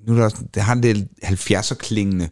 nu 0.07 0.13
er 0.13 0.19
der, 0.19 0.29
det 0.53 0.61
har 0.61 0.75
en 0.75 1.09
70'er-klingende 1.23 2.29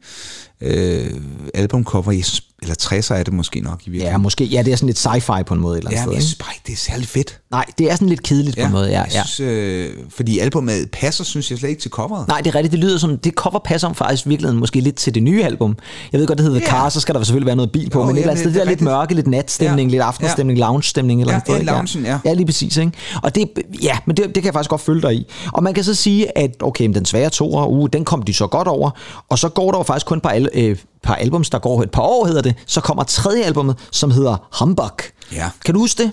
øh, 0.62 1.12
albumcover, 1.54 2.12
jeg 2.12 2.26
synes, 2.26 2.51
eller 2.62 2.76
60'er 2.82 3.14
er 3.14 3.24
det 3.24 3.34
måske 3.34 3.60
nok 3.60 3.80
i 3.86 3.90
virkeligheden. 3.90 4.14
Ja, 4.14 4.18
måske. 4.18 4.44
Ja, 4.46 4.62
det 4.64 4.72
er 4.72 4.76
sådan 4.76 4.88
lidt 4.88 5.08
sci-fi 5.08 5.44
på 5.44 5.54
en 5.54 5.60
måde 5.60 5.78
eller 5.78 5.92
ja 5.92 5.98
sted. 5.98 6.06
men 6.08 6.16
jeg 6.16 6.24
synes 6.24 6.36
bare 6.36 6.50
ikke, 6.54 6.64
det 6.68 6.74
er 6.74 6.78
særlig 6.78 7.08
fedt. 7.08 7.40
Nej, 7.52 7.66
det 7.78 7.92
er 7.92 7.96
sådan 7.96 8.10
lidt 8.10 8.24
kedeligt 8.24 8.58
på 8.60 8.66
en 8.66 8.72
måde, 8.72 8.86
ja. 8.90 9.02
jeg 9.02 9.08
ja. 9.14 9.24
synes, 9.26 9.40
øh, 9.40 9.90
fordi 10.10 10.40
albumet 10.40 10.90
passer, 10.92 11.24
synes 11.24 11.52
jeg 11.52 11.60
slet 11.60 11.70
ikke 11.70 11.82
til 11.82 11.92
coveret. 11.92 12.28
Nej, 12.28 12.38
det 12.42 12.48
er 12.48 12.56
rigtigt. 12.56 12.72
Det 12.72 12.80
lyder 12.80 12.98
som, 12.98 13.18
det 13.18 13.34
cover 13.34 13.60
passer 13.66 13.88
om 13.88 13.96
faktisk 13.96 14.28
virkeligheden 14.28 14.60
måske 14.60 14.80
lidt 14.80 14.96
til 14.96 15.16
det 15.16 15.24
nye 15.24 15.44
album. 15.44 15.76
Jeg 16.12 16.20
ved 16.20 16.28
godt, 16.28 16.38
det 16.38 16.46
hedder 16.46 16.60
Ja. 16.60 16.66
Car, 16.70 16.90
så 16.90 17.00
skal 17.00 17.16
der 17.16 17.24
selvfølgelig 17.24 17.46
være 17.48 17.56
noget 17.56 17.72
bil 17.72 17.90
på, 17.90 18.00
Jo, 18.00 18.06
men 18.06 18.12
et 18.12 18.16
ja, 18.16 18.22
eller 18.22 18.32
andet 18.32 18.42
sted, 18.44 18.50
det 18.52 18.56
det 18.56 18.60
er 18.60 18.62
er 18.62 18.66
lidt 18.66 18.72
rigtigt. 18.72 18.84
mørke, 18.86 19.14
lidt 19.16 19.28
natstemning, 19.28 19.90
Ja. 19.90 19.92
lidt 19.94 20.04
aftenstemning, 20.04 20.60
lounge-stemning. 20.60 21.22
Eller 21.22 21.34
Ja, 21.34 21.40
noget, 21.48 21.58
ja, 21.58 21.62
ikke? 21.62 21.72
loungen, 21.72 22.06
ja. 22.06 22.20
Ja, 22.26 22.34
lige 22.34 22.46
præcis. 22.46 22.78
Ikke? 22.78 22.92
Og 23.24 23.36
det, 23.36 23.50
ja, 23.84 23.98
men 24.06 24.18
det, 24.18 24.26
det 24.26 24.34
kan 24.34 24.46
jeg 24.46 24.54
faktisk 24.54 24.70
godt 24.70 24.82
følge 24.82 25.02
dig 25.02 25.14
i. 25.16 25.28
Og 25.54 25.64
man 25.64 25.74
kan 25.74 25.84
så 25.84 25.94
sige, 25.96 26.38
at 26.38 26.52
okay, 26.62 26.86
men 26.86 26.96
den 26.96 27.06
svære 27.06 27.30
toer, 27.30 27.66
uh, 27.66 27.88
den 27.94 28.06
kom 28.06 28.22
de 28.24 28.34
så 28.34 28.48
godt 28.48 28.68
over, 28.68 28.92
og 29.30 29.40
så 29.40 29.50
går 29.50 29.72
der 29.72 29.80
jo 29.80 29.84
faktisk 29.84 30.06
kun 30.06 30.18
et 30.18 30.24
par, 30.24 30.30
al- 30.30 30.50
øh, 30.54 30.78
par 31.04 31.16
albums, 31.16 31.50
der 31.50 31.60
går 31.60 31.84
et 31.84 31.92
par 31.92 32.02
år, 32.02 32.26
hedder 32.26 32.42
det. 32.42 32.56
Så 32.68 32.82
kommer 32.82 33.04
tredje 33.04 33.44
albumet, 33.44 33.78
som 33.92 34.12
hedder 34.12 34.48
Humbug. 34.60 34.98
Ja. 35.36 35.50
Kan 35.66 35.74
du 35.74 35.80
huske 35.80 36.04
det? 36.04 36.12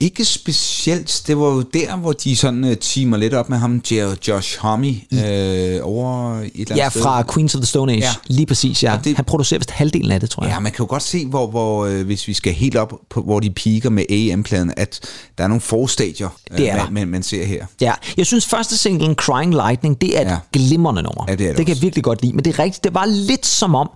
Ikke 0.00 0.24
specielt. 0.24 1.22
Det 1.26 1.38
var 1.38 1.46
jo 1.46 1.62
der, 1.62 1.96
hvor 1.96 2.12
de 2.12 2.36
sådan 2.36 2.64
uh, 2.64 2.74
teamer 2.80 3.16
lidt 3.16 3.34
op 3.34 3.48
med 3.48 3.58
ham, 3.58 3.82
Jo- 3.90 4.16
Josh 4.28 4.58
Homme, 4.60 4.86
øh, 5.12 5.80
over 5.82 6.34
et 6.38 6.44
eller 6.44 6.50
andet 6.60 6.76
Ja, 6.76 6.88
sted. 6.90 7.02
fra 7.02 7.22
Queens 7.34 7.54
of 7.54 7.58
the 7.60 7.66
Stone 7.66 7.92
Age. 7.92 8.00
Ja. 8.02 8.10
Lige 8.26 8.46
præcis, 8.46 8.82
ja. 8.82 8.92
Og 8.92 9.04
det- 9.04 9.16
Han 9.16 9.24
producerer 9.24 9.58
vist 9.58 9.70
halvdelen 9.70 10.10
af 10.12 10.20
det, 10.20 10.30
tror 10.30 10.42
jeg. 10.44 10.52
Ja, 10.52 10.60
man 10.60 10.72
kan 10.72 10.78
jo 10.84 10.86
godt 10.90 11.02
se, 11.02 11.26
hvor, 11.26 11.46
hvor 11.46 11.86
øh, 11.86 12.04
hvis 12.06 12.28
vi 12.28 12.34
skal 12.34 12.52
helt 12.52 12.76
op 12.76 12.92
på, 13.10 13.22
hvor 13.22 13.40
de 13.40 13.50
piker 13.50 13.90
med 13.90 14.04
AM-pladen, 14.10 14.72
at 14.76 15.00
der 15.38 15.44
er 15.44 15.48
nogle 15.48 15.60
forstadier, 15.60 16.28
øh, 16.50 16.58
Det 16.58 16.70
er 16.70 16.76
der. 16.76 16.84
man, 16.84 16.92
man, 16.92 17.08
man 17.08 17.22
ser 17.22 17.44
her. 17.44 17.66
Ja, 17.80 17.92
jeg 18.16 18.26
synes 18.26 18.46
første 18.46 18.76
singlen, 18.78 19.14
Crying 19.14 19.54
Lightning, 19.54 20.00
det 20.00 20.16
er 20.18 20.20
et 20.20 20.26
ja. 20.30 20.36
Glimrende 20.52 21.02
nummer. 21.02 21.24
Ja, 21.28 21.34
det 21.34 21.44
er 21.44 21.48
det 21.48 21.56
det 21.58 21.66
kan 21.66 21.74
jeg 21.74 21.82
virkelig 21.82 22.04
godt 22.04 22.22
lide. 22.22 22.32
Men 22.32 22.44
det 22.44 22.54
er 22.54 22.58
rigtigt, 22.58 22.84
det 22.84 22.94
var 22.94 23.06
lidt 23.06 23.46
som 23.46 23.74
om, 23.74 23.90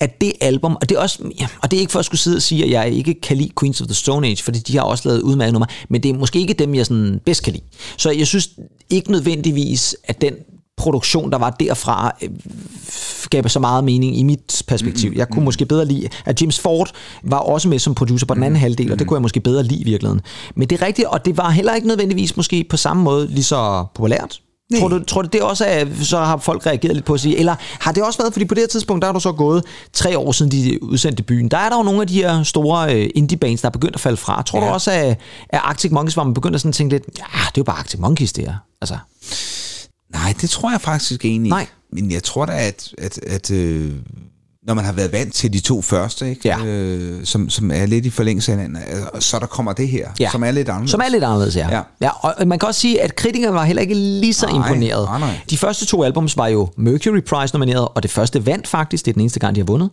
at 0.00 0.20
det 0.20 0.32
album, 0.40 0.76
og 0.80 0.88
det 0.88 0.96
er 0.96 1.00
også, 1.00 1.18
ja, 1.40 1.46
og 1.62 1.70
det 1.70 1.76
er 1.76 1.80
ikke 1.80 1.92
for 1.92 1.98
at 1.98 2.04
skulle 2.04 2.20
sidde 2.20 2.36
og 2.36 2.42
sige, 2.42 2.64
at 2.64 2.70
jeg 2.70 2.90
ikke 2.92 3.14
kan 3.22 3.36
lide 3.36 3.50
Queens 3.60 3.73
of 3.80 3.86
the 3.86 3.94
Stone 3.94 4.26
Age, 4.26 4.42
fordi 4.42 4.58
de 4.58 4.76
har 4.76 4.84
også 4.84 5.08
lavet 5.08 5.22
udmærket 5.22 5.52
nummer, 5.52 5.66
men 5.88 6.02
det 6.02 6.08
er 6.08 6.14
måske 6.14 6.38
ikke 6.38 6.54
dem, 6.54 6.74
jeg 6.74 6.86
sådan 6.86 7.20
bedst 7.24 7.42
kan 7.42 7.52
lide. 7.52 7.64
Så 7.96 8.10
jeg 8.10 8.26
synes 8.26 8.50
ikke 8.90 9.12
nødvendigvis, 9.12 9.96
at 10.04 10.20
den 10.20 10.34
produktion, 10.76 11.32
der 11.32 11.38
var 11.38 11.50
derfra, 11.50 12.16
øh, 12.22 12.30
gav 13.30 13.48
så 13.48 13.60
meget 13.60 13.84
mening 13.84 14.18
i 14.18 14.22
mit 14.22 14.62
perspektiv. 14.66 15.12
Jeg 15.16 15.28
kunne 15.28 15.44
måske 15.44 15.66
bedre 15.66 15.84
lide, 15.84 16.08
at 16.24 16.42
James 16.42 16.60
Ford 16.60 16.90
var 17.22 17.38
også 17.38 17.68
med 17.68 17.78
som 17.78 17.94
producer 17.94 18.26
på 18.26 18.34
den 18.34 18.42
anden 18.42 18.60
halvdel, 18.60 18.92
og 18.92 18.98
det 18.98 19.06
kunne 19.06 19.16
jeg 19.16 19.22
måske 19.22 19.40
bedre 19.40 19.62
lide 19.62 19.80
i 19.80 19.84
virkeligheden. 19.84 20.20
Men 20.56 20.70
det 20.70 20.82
er 20.82 20.86
rigtigt, 20.86 21.08
og 21.08 21.24
det 21.24 21.36
var 21.36 21.50
heller 21.50 21.74
ikke 21.74 21.88
nødvendigvis 21.88 22.36
måske 22.36 22.66
på 22.70 22.76
samme 22.76 23.02
måde 23.02 23.26
lige 23.26 23.44
så 23.44 23.84
populært. 23.94 24.40
Nej. 24.74 24.80
Tror 24.80 24.88
du, 24.88 25.04
tror 25.04 25.22
du 25.22 25.28
det 25.32 25.42
også 25.42 25.64
er, 25.64 25.84
så 26.02 26.18
har 26.18 26.36
folk 26.36 26.66
reageret 26.66 26.94
lidt 26.94 27.04
på 27.04 27.14
at 27.14 27.20
sige, 27.20 27.38
eller 27.38 27.54
har 27.60 27.92
det 27.92 28.02
også 28.02 28.18
været, 28.18 28.32
fordi 28.32 28.44
på 28.44 28.54
det 28.54 28.62
her 28.62 28.68
tidspunkt, 28.68 29.02
der 29.02 29.08
er 29.08 29.12
du 29.12 29.20
så 29.20 29.32
gået 29.32 29.64
tre 29.92 30.18
år 30.18 30.32
siden 30.32 30.52
de 30.52 30.82
udsendte 30.82 31.22
byen, 31.22 31.48
der 31.48 31.58
er 31.58 31.68
der 31.68 31.76
jo 31.76 31.82
nogle 31.82 32.00
af 32.00 32.06
de 32.06 32.14
her 32.14 32.42
store 32.42 32.94
øh, 32.94 33.10
indie 33.14 33.38
bands, 33.38 33.60
der 33.60 33.68
er 33.68 33.72
begyndt 33.72 33.94
at 33.94 34.00
falde 34.00 34.16
fra. 34.16 34.42
Tror 34.42 34.60
ja. 34.60 34.66
Du 34.66 34.72
også, 34.72 34.90
at, 34.90 35.18
at 35.48 35.60
Arctic 35.64 35.90
Monkeys 35.90 36.16
var 36.16 36.24
man 36.24 36.34
begyndt 36.34 36.54
at 36.54 36.60
sådan 36.60 36.72
tænke 36.72 36.94
lidt, 36.94 37.04
ja, 37.18 37.22
det 37.22 37.46
er 37.46 37.50
jo 37.56 37.64
bare 37.64 37.78
Arctic 37.78 38.00
Monkeys, 38.00 38.32
det 38.32 38.44
her. 38.44 38.54
Altså, 38.80 38.96
Nej, 40.12 40.34
det 40.40 40.50
tror 40.50 40.70
jeg 40.70 40.80
faktisk 40.80 41.24
egentlig 41.24 41.50
Nej. 41.50 41.66
Men 41.92 42.10
jeg 42.10 42.22
tror 42.22 42.46
da, 42.46 42.52
at, 42.52 42.94
at, 42.98 43.18
at 43.18 43.50
øh, 43.50 43.92
når 44.66 44.74
man 44.74 44.84
har 44.84 44.92
været 44.92 45.12
vant 45.12 45.34
til 45.34 45.52
de 45.52 45.60
to 45.60 45.82
første, 45.82 46.30
ikke? 46.30 46.40
Ja. 46.44 46.64
Øh, 46.64 47.24
som, 47.24 47.50
som 47.50 47.70
er 47.70 47.86
lidt 47.86 48.06
i 48.06 48.10
forlængelse 48.10 48.52
af 48.52 48.58
hinanden, 48.58 48.82
øh, 49.14 49.20
så 49.20 49.38
der 49.38 49.46
kommer 49.46 49.72
det 49.72 49.88
her, 49.88 50.08
Ja. 50.20 50.30
som 50.30 50.42
er 50.44 50.50
lidt 50.50 50.68
anderledes. 50.68 50.90
Som 50.90 51.00
er 51.04 51.08
lidt 51.08 51.24
anderledes, 51.24 51.56
ja. 51.56 51.68
Ja. 51.70 51.80
ja 52.00 52.10
og 52.20 52.48
man 52.48 52.58
kan 52.58 52.66
også 52.66 52.80
sige, 52.80 53.02
at 53.02 53.16
kritikerne 53.16 53.54
var 53.54 53.64
heller 53.64 53.82
ikke 53.82 53.94
lige 53.94 54.34
så 54.34 54.46
Nej, 54.46 54.56
imponeret. 54.56 55.04
nej, 55.04 55.18
nej. 55.20 55.40
De 55.50 55.58
første 55.58 55.86
to 55.86 56.02
albums 56.02 56.36
var 56.36 56.48
jo 56.48 56.68
Mercury 56.76 57.20
Prize 57.28 57.54
nomineret, 57.54 57.88
og 57.94 58.02
det 58.02 58.10
første 58.10 58.46
vandt 58.46 58.68
faktisk. 58.68 59.04
Det 59.04 59.10
er 59.10 59.12
den 59.12 59.20
eneste 59.20 59.40
gang, 59.40 59.54
de 59.54 59.60
har 59.60 59.66
vundet. 59.66 59.90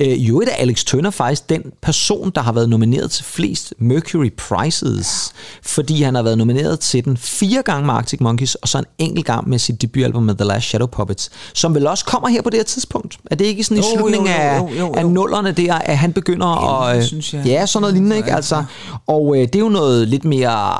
Øh, 0.00 0.28
jo, 0.28 0.40
er 0.40 0.44
Alex 0.58 0.84
Turner 0.84 1.10
faktisk 1.10 1.48
den 1.48 1.62
person, 1.82 2.32
der 2.34 2.40
har 2.42 2.52
været 2.52 2.68
nomineret 2.68 3.10
til 3.10 3.24
flest 3.24 3.74
Mercury 3.78 4.30
Prizes, 4.36 5.32
fordi 5.62 6.02
han 6.02 6.14
har 6.14 6.22
været 6.22 6.38
nomineret 6.38 6.80
til 6.80 7.04
den 7.04 7.16
fire 7.16 7.62
gange 7.62 7.86
med 7.86 7.94
Arctic 7.94 8.20
Monkeys, 8.20 8.54
og 8.54 8.68
så 8.68 8.78
en 8.78 8.84
enkelt 8.98 9.26
gang 9.26 9.48
med 9.48 9.58
sit 9.58 9.82
debutalbum 9.82 10.22
med 10.22 10.34
The 10.34 10.44
Last 10.44 10.66
Shadow 10.66 10.86
Puppets, 10.86 11.30
som 11.54 11.74
vel 11.74 11.86
også 11.86 12.04
kommer 12.04 12.28
her 12.28 12.42
på 12.42 12.50
det 12.50 12.58
her 12.58 12.64
tidspunkt. 12.64 13.18
Er 13.30 13.36
det 13.36 13.44
ikke 13.44 13.64
sådan 13.64 13.76
i 13.82 13.86
jo, 13.98 14.11
slutningen 14.14 14.42
jo, 14.42 14.48
af, 14.48 14.60
jo, 14.60 14.68
jo, 14.68 14.86
jo. 14.86 14.92
af 14.92 15.06
nullerne 15.06 15.52
der, 15.52 15.74
at 15.74 15.98
han 15.98 16.12
begynder 16.12 16.80
Jamen, 16.80 16.90
at... 16.90 16.96
øh, 16.96 17.02
synes 17.08 17.34
jeg. 17.34 17.46
Ja, 17.46 17.66
sådan 17.66 17.80
noget 17.80 17.94
lignende, 17.94 18.16
ikke? 18.16 18.28
Ja, 18.28 18.36
Altså, 18.36 18.64
og 19.06 19.36
øh, 19.36 19.42
det 19.42 19.54
er 19.56 19.60
jo 19.60 19.68
noget 19.68 20.08
lidt 20.08 20.24
mere, 20.24 20.76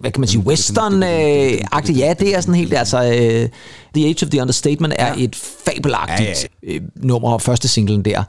hvad 0.00 0.10
kan 0.10 0.20
man 0.20 0.28
sige, 0.28 0.42
western-agtigt. 0.46 1.98
Ja, 1.98 2.14
det 2.18 2.34
er 2.36 2.40
sådan 2.40 2.54
helt, 2.54 2.74
altså, 2.74 3.02
øh, 3.02 3.48
The 3.94 4.06
Age 4.06 4.24
of 4.24 4.30
the 4.30 4.40
Understatement 4.40 4.94
er 4.98 5.06
Ja. 5.06 5.24
et 5.24 5.36
fabelagtigt 5.36 6.48
Ja, 6.62 6.74
øh, 6.74 6.80
nummer, 6.96 7.38
første 7.38 7.68
singlen 7.68 8.02
der. 8.04 8.22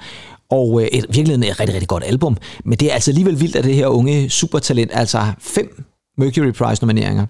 Og 0.52 0.82
øh, 0.82 0.88
et, 0.88 1.06
virkelig 1.10 1.50
et 1.50 1.60
rigtig, 1.60 1.74
rigtig 1.74 1.88
godt 1.88 2.04
album. 2.08 2.38
Men 2.66 2.78
det 2.80 2.90
er 2.90 2.94
altså 2.94 3.12
alligevel 3.12 3.40
vildt, 3.42 3.56
at 3.56 3.64
det 3.64 3.76
her 3.76 3.88
unge 3.88 4.30
supertalent, 4.30 4.92
altså 4.94 5.22
fem 5.40 5.84
Mercury 6.18 6.52
Prize-nomineringer. 6.52 7.26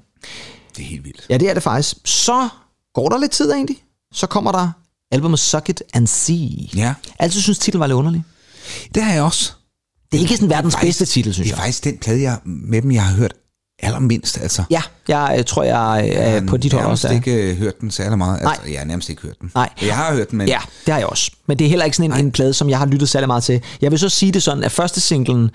Det 0.78 0.84
er 0.84 0.88
helt 0.88 1.04
vildt. 1.06 1.26
Ja, 1.30 1.38
det 1.38 1.50
er 1.50 1.54
det 1.54 1.64
faktisk. 1.64 1.98
Så 2.06 2.48
går 2.94 3.10
der 3.10 3.18
lidt 3.18 3.32
tid 3.32 3.52
egentlig. 3.52 3.78
Så 4.14 4.28
kommer 4.28 4.52
der 4.52 4.70
albumet 5.12 5.40
Suck 5.40 5.70
It 5.70 5.84
and 5.94 6.08
See. 6.08 6.70
Ja. 6.76 6.94
Altid 7.20 7.42
synes 7.42 7.60
titlen 7.60 7.80
var 7.80 7.88
lidt 7.88 7.96
underlig. 7.96 8.24
Det 8.96 9.04
har 9.04 9.14
jeg 9.14 9.24
også. 9.24 9.52
Det 10.12 10.18
er 10.18 10.22
ikke 10.22 10.36
sådan 10.36 10.50
verdens 10.50 10.74
Faktisk- 10.74 10.88
bedste 11.00 11.06
titel, 11.14 11.34
synes 11.34 11.46
Det 11.48 11.54
er 11.54 11.56
jeg. 11.58 11.64
faktisk 11.64 11.84
den 11.84 11.98
plade, 11.98 12.22
jeg, 12.22 12.38
med 12.46 12.82
dem, 12.82 12.92
jeg 12.92 13.04
har 13.06 13.16
hørt 13.16 13.34
allermindst. 13.84 14.38
Altså. 14.42 14.64
Ja, 14.70 14.82
jeg 15.08 15.36
øh, 15.40 15.46
tror, 15.46 15.64
jeg 15.64 16.10
øh, 16.10 16.16
er 16.16 16.46
på 16.48 16.58
dit 16.58 16.74
hold 16.74 16.86
også. 16.86 17.08
er. 17.08 17.12
ikke 17.12 17.52
øh, 17.52 17.58
hørt 17.58 17.80
den 17.82 17.92
særlig 17.92 18.18
meget. 18.18 18.34
Altså, 18.42 18.62
Nej. 18.64 18.72
jeg 18.74 18.80
har 18.80 18.86
nærmest 18.86 19.10
ikke 19.10 19.22
hørt 19.22 19.40
den. 19.42 19.52
Nej. 19.56 19.70
Jeg 19.82 19.96
har 19.96 20.14
hørt 20.14 20.30
den, 20.32 20.38
men 20.38 20.48
Ja, 20.48 20.60
det 20.86 20.94
har 20.94 21.00
jeg 21.00 21.08
også. 21.08 21.32
Men 21.48 21.60
det 21.60 21.66
er 21.66 21.70
heller 21.70 21.86
ikke 21.86 21.98
sådan 21.98 22.12
en, 22.14 22.26
en 22.26 22.32
plade, 22.32 22.54
som 22.54 22.70
jeg 22.70 22.78
har 22.78 22.86
lyttet 22.86 23.10
særlig 23.10 23.28
meget 23.28 23.44
til. 23.44 23.62
Jeg 23.82 23.92
vil 23.92 24.00
så 24.00 24.10
sige 24.10 24.32
det 24.32 24.44
sådan, 24.44 24.64
at 24.64 24.72
første 24.72 25.02
singlen 25.02 25.50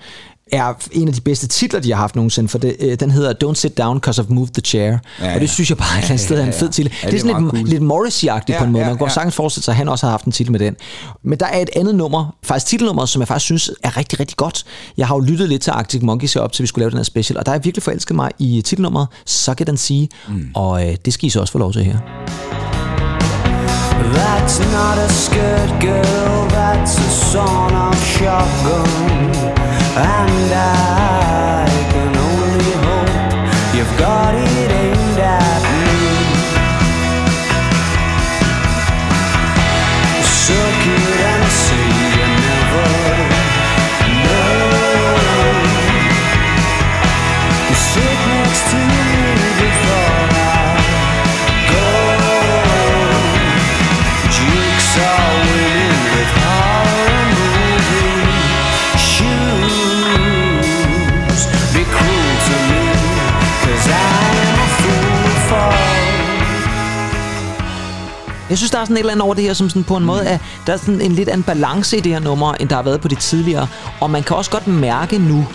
er 0.51 0.73
en 0.91 1.07
af 1.07 1.13
de 1.13 1.21
bedste 1.21 1.47
titler, 1.47 1.79
de 1.79 1.91
har 1.91 1.99
haft 1.99 2.15
nogensinde, 2.15 2.49
for 2.49 2.57
det, 2.57 2.75
øh, 2.79 2.99
den 2.99 3.11
hedder 3.11 3.33
Don't 3.43 3.53
Sit 3.53 3.77
Down, 3.77 3.99
Cause 3.99 4.21
I've 4.21 4.33
Moved 4.33 4.47
the 4.53 4.61
Chair. 4.61 4.81
Ja, 4.81 4.97
og 5.33 5.33
det 5.33 5.41
ja. 5.41 5.45
synes 5.45 5.69
jeg 5.69 5.77
bare 5.77 5.87
et 5.97 5.97
eller 5.97 6.09
andet 6.09 6.25
sted 6.25 6.39
er 6.39 6.45
en 6.45 6.53
fed 6.53 6.69
titel. 6.69 6.91
Ja, 6.91 6.97
det 6.97 7.03
er 7.07 7.09
det 7.09 7.15
er 7.15 7.33
sådan 7.33 7.43
lidt, 7.43 7.51
cool. 7.51 7.67
lidt 7.67 7.83
Morrissey-agtigt 7.83 8.53
Ja, 8.53 8.59
på 8.59 8.65
en 8.65 8.71
måde. 8.71 8.83
ja, 8.83 8.89
Man 8.89 8.97
kan 8.97 9.07
ja. 9.07 9.13
sagtens 9.13 9.35
forestille 9.35 9.63
sig, 9.63 9.71
at 9.71 9.75
han 9.75 9.89
også 9.89 10.05
har 10.05 10.11
haft 10.11 10.25
en 10.25 10.31
titel 10.31 10.51
med 10.51 10.59
den. 10.59 10.75
Men 11.23 11.39
der 11.39 11.45
er 11.45 11.59
et 11.59 11.69
andet 11.75 11.95
nummer, 11.95 12.35
faktisk 12.43 12.65
titelnummer, 12.65 13.05
som 13.05 13.19
jeg 13.19 13.27
faktisk 13.27 13.45
synes 13.45 13.71
er 13.83 13.97
rigtig, 13.97 14.19
rigtig 14.19 14.37
godt. 14.37 14.63
Jeg 14.97 15.07
har 15.07 15.15
jo 15.15 15.21
lyttet 15.21 15.49
lidt 15.49 15.61
til 15.61 15.71
Arctic 15.71 16.01
Monkeys 16.01 16.35
op 16.35 16.51
til 16.51 16.63
vi 16.63 16.67
skulle 16.67 16.83
lave 16.83 16.89
den 16.89 16.97
her 16.97 17.03
special, 17.03 17.37
og 17.39 17.45
der 17.45 17.51
er 17.51 17.55
jeg 17.55 17.65
virkelig 17.65 17.83
forelsket 17.83 18.15
mig 18.15 18.31
i 18.39 18.61
titelnummeret 18.65 19.07
Suck 19.25 19.61
It 19.61 19.69
and 19.69 19.77
See, 19.77 20.07
mm. 20.27 20.47
og 20.55 20.87
øh, 20.87 20.95
det 21.05 21.13
skal 21.13 21.27
I 21.27 21.29
så 21.29 21.39
også 21.39 21.51
få 21.51 21.57
lov 21.57 21.73
til 21.73 21.83
her. 21.83 21.97
That's 24.15 24.59
not 24.59 24.97
a 24.97 25.07
skirt 25.07 25.69
girl, 25.81 26.47
that's 26.51 26.97
a 26.99 27.09
sawn 27.31 27.73
off 27.73 28.15
shotgun. 28.15 29.32
And 29.95 31.12
Jeg 68.53 68.57
synes, 68.57 68.71
der 68.71 68.79
er 68.79 68.85
sådan 68.85 68.95
et 68.95 68.99
eller 68.99 69.11
andet 69.11 69.23
over 69.23 69.33
det 69.33 69.43
her, 69.43 69.53
som 69.53 69.69
sådan 69.69 69.83
på 69.83 69.97
en 69.97 70.05
måde 70.05 70.25
er, 70.25 70.37
der 70.67 70.73
er 70.73 70.77
sådan 70.77 71.01
en 71.01 71.11
lidt 71.11 71.29
anden 71.29 71.43
balance 71.43 71.97
i 71.97 71.99
det 71.99 72.11
her 72.11 72.19
nummer, 72.19 72.53
end 72.53 72.69
der 72.69 72.75
har 72.75 72.83
været 72.83 73.01
på 73.01 73.07
det 73.07 73.17
tidligere. 73.17 73.67
Og 74.01 74.09
man 74.09 74.23
kan 74.23 74.35
også 74.35 74.51
godt 74.51 74.67
mærke 74.67 75.17
nu, 75.17 75.45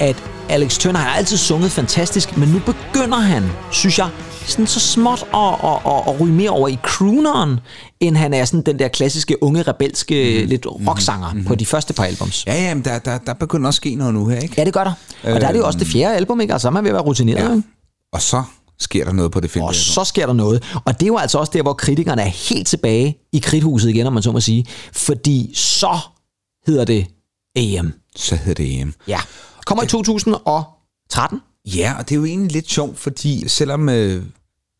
at 0.00 0.16
Alex 0.48 0.78
Turner 0.78 0.98
har 0.98 1.16
altid 1.16 1.36
sunget 1.36 1.70
fantastisk, 1.70 2.36
men 2.36 2.48
nu 2.48 2.58
begynder 2.58 3.18
han, 3.18 3.44
synes 3.70 3.98
jeg, 3.98 4.08
sådan 4.46 4.66
så 4.66 4.80
småt 4.80 5.24
at, 5.34 5.40
at, 5.64 5.70
at, 5.86 6.14
at 6.14 6.20
ryge 6.20 6.32
mere 6.32 6.50
over 6.50 6.68
i 6.68 6.78
crooneren, 6.82 7.60
end 8.00 8.16
han 8.16 8.34
er 8.34 8.44
sådan 8.44 8.62
den 8.62 8.78
der 8.78 8.88
klassiske, 8.88 9.42
unge, 9.42 9.62
rebelske, 9.62 10.40
mm. 10.42 10.48
lidt 10.48 10.66
rocksanger 10.66 11.32
mm. 11.34 11.44
på 11.44 11.54
de 11.54 11.66
første 11.66 11.94
par 11.94 12.04
albums. 12.04 12.46
Ja, 12.46 12.54
ja, 12.54 12.74
men 12.74 12.84
der, 12.84 12.98
der, 12.98 13.18
der 13.18 13.34
begynder 13.34 13.68
at 13.68 13.74
ske 13.74 13.94
noget 13.94 14.14
nu 14.14 14.26
her, 14.26 14.38
ikke? 14.38 14.54
Ja, 14.58 14.64
det 14.64 14.72
gør 14.72 14.84
der. 14.84 14.92
Og 15.34 15.40
der 15.40 15.46
er 15.46 15.52
det 15.52 15.58
jo 15.58 15.66
også 15.66 15.78
det 15.78 15.86
fjerde 15.86 16.16
album, 16.16 16.40
ikke? 16.40 16.52
Altså, 16.52 16.62
så 16.62 16.68
er 16.68 16.72
man 16.72 16.84
ved 16.84 16.90
at 16.90 16.94
være 16.94 17.02
rutineret, 17.02 17.44
ja. 17.44 17.50
Ja. 17.50 17.60
Og 18.12 18.22
så 18.22 18.42
sker 18.80 19.04
der 19.04 19.12
noget 19.12 19.32
på 19.32 19.40
det 19.40 19.50
femte 19.50 19.64
Og 19.64 19.74
så 19.74 20.04
sker 20.04 20.26
der 20.26 20.32
noget. 20.32 20.64
Og 20.84 20.94
det 20.94 21.02
er 21.02 21.06
jo 21.06 21.16
altså 21.16 21.38
også 21.38 21.52
der, 21.54 21.62
hvor 21.62 21.72
kritikerne 21.72 22.22
er 22.22 22.26
helt 22.26 22.66
tilbage 22.66 23.18
i 23.32 23.38
kridthuset 23.38 23.90
igen, 23.90 24.06
om 24.06 24.12
man 24.12 24.22
så 24.22 24.32
må 24.32 24.40
sige. 24.40 24.66
Fordi 24.92 25.52
så 25.54 25.98
hedder 26.66 26.84
det 26.84 27.06
AM. 27.56 27.92
Så 28.16 28.36
hedder 28.36 28.64
det 28.64 28.80
EM. 28.80 28.94
Ja. 29.08 29.20
Kommer 29.66 29.84
i 29.84 29.86
2013. 29.86 31.40
Ja, 31.66 31.94
og 31.98 32.08
det 32.08 32.14
er 32.14 32.18
jo 32.18 32.24
egentlig 32.24 32.52
lidt 32.52 32.70
sjovt, 32.70 32.98
fordi 32.98 33.48
selvom... 33.48 33.88
Øh, 33.88 34.22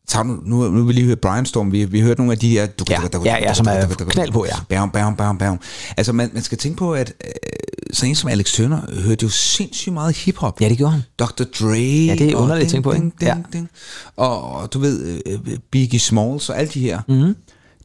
tag 0.09 0.25
nu, 0.25 0.39
nu, 0.45 0.55
nu 0.71 0.77
vil 0.77 0.87
vi 0.87 0.93
lige 0.93 1.05
høre 1.05 1.15
Brainstorm. 1.15 1.71
Vi, 1.71 1.85
vi 1.85 2.01
hørt 2.01 2.17
nogle 2.17 2.31
af 2.33 2.39
de 2.39 2.49
her... 2.49 2.67
Ja, 2.89 3.01
ja, 3.25 3.37
ja, 3.41 3.53
som 3.53 3.65
er 3.69 3.85
knald 4.09 4.31
på, 4.31 4.45
ja. 4.45 4.55
Bam, 4.69 4.91
bam, 4.91 5.15
bam, 5.15 5.37
bam. 5.37 5.59
Altså, 5.97 6.13
man, 6.13 6.29
man 6.33 6.43
skal 6.43 6.57
tænke 6.57 6.77
på, 6.77 6.93
at 6.93 7.13
øh, 7.25 7.31
så 7.93 8.05
en 8.05 8.15
som 8.15 8.29
Alex 8.29 8.53
Turner 8.53 9.01
hørte 9.01 9.23
jo 9.23 9.29
sindssygt 9.29 9.93
meget 9.93 10.15
hiphop. 10.17 10.61
Ja, 10.61 10.69
det 10.69 10.77
gjorde 10.77 10.91
han. 10.91 11.01
Dr. 11.19 11.43
Dre. 11.59 12.05
Ja, 12.07 12.15
det 12.15 12.21
er 12.31 12.35
underligt 12.35 12.65
at 12.65 12.71
tænke 12.71 12.83
på, 12.83 12.91
ikke? 12.91 13.03
ding, 13.03 13.13
Ja. 13.21 13.33
ding, 13.33 13.53
ding. 13.53 13.69
Og, 14.15 14.73
du 14.73 14.79
ved, 14.79 15.21
øh, 15.25 15.39
Biggie 15.71 15.99
Smalls 15.99 16.49
og 16.49 16.59
alle 16.59 16.71
de 16.73 16.79
her. 16.79 17.01
Mhm. 17.07 17.17
Mm. 17.27 17.35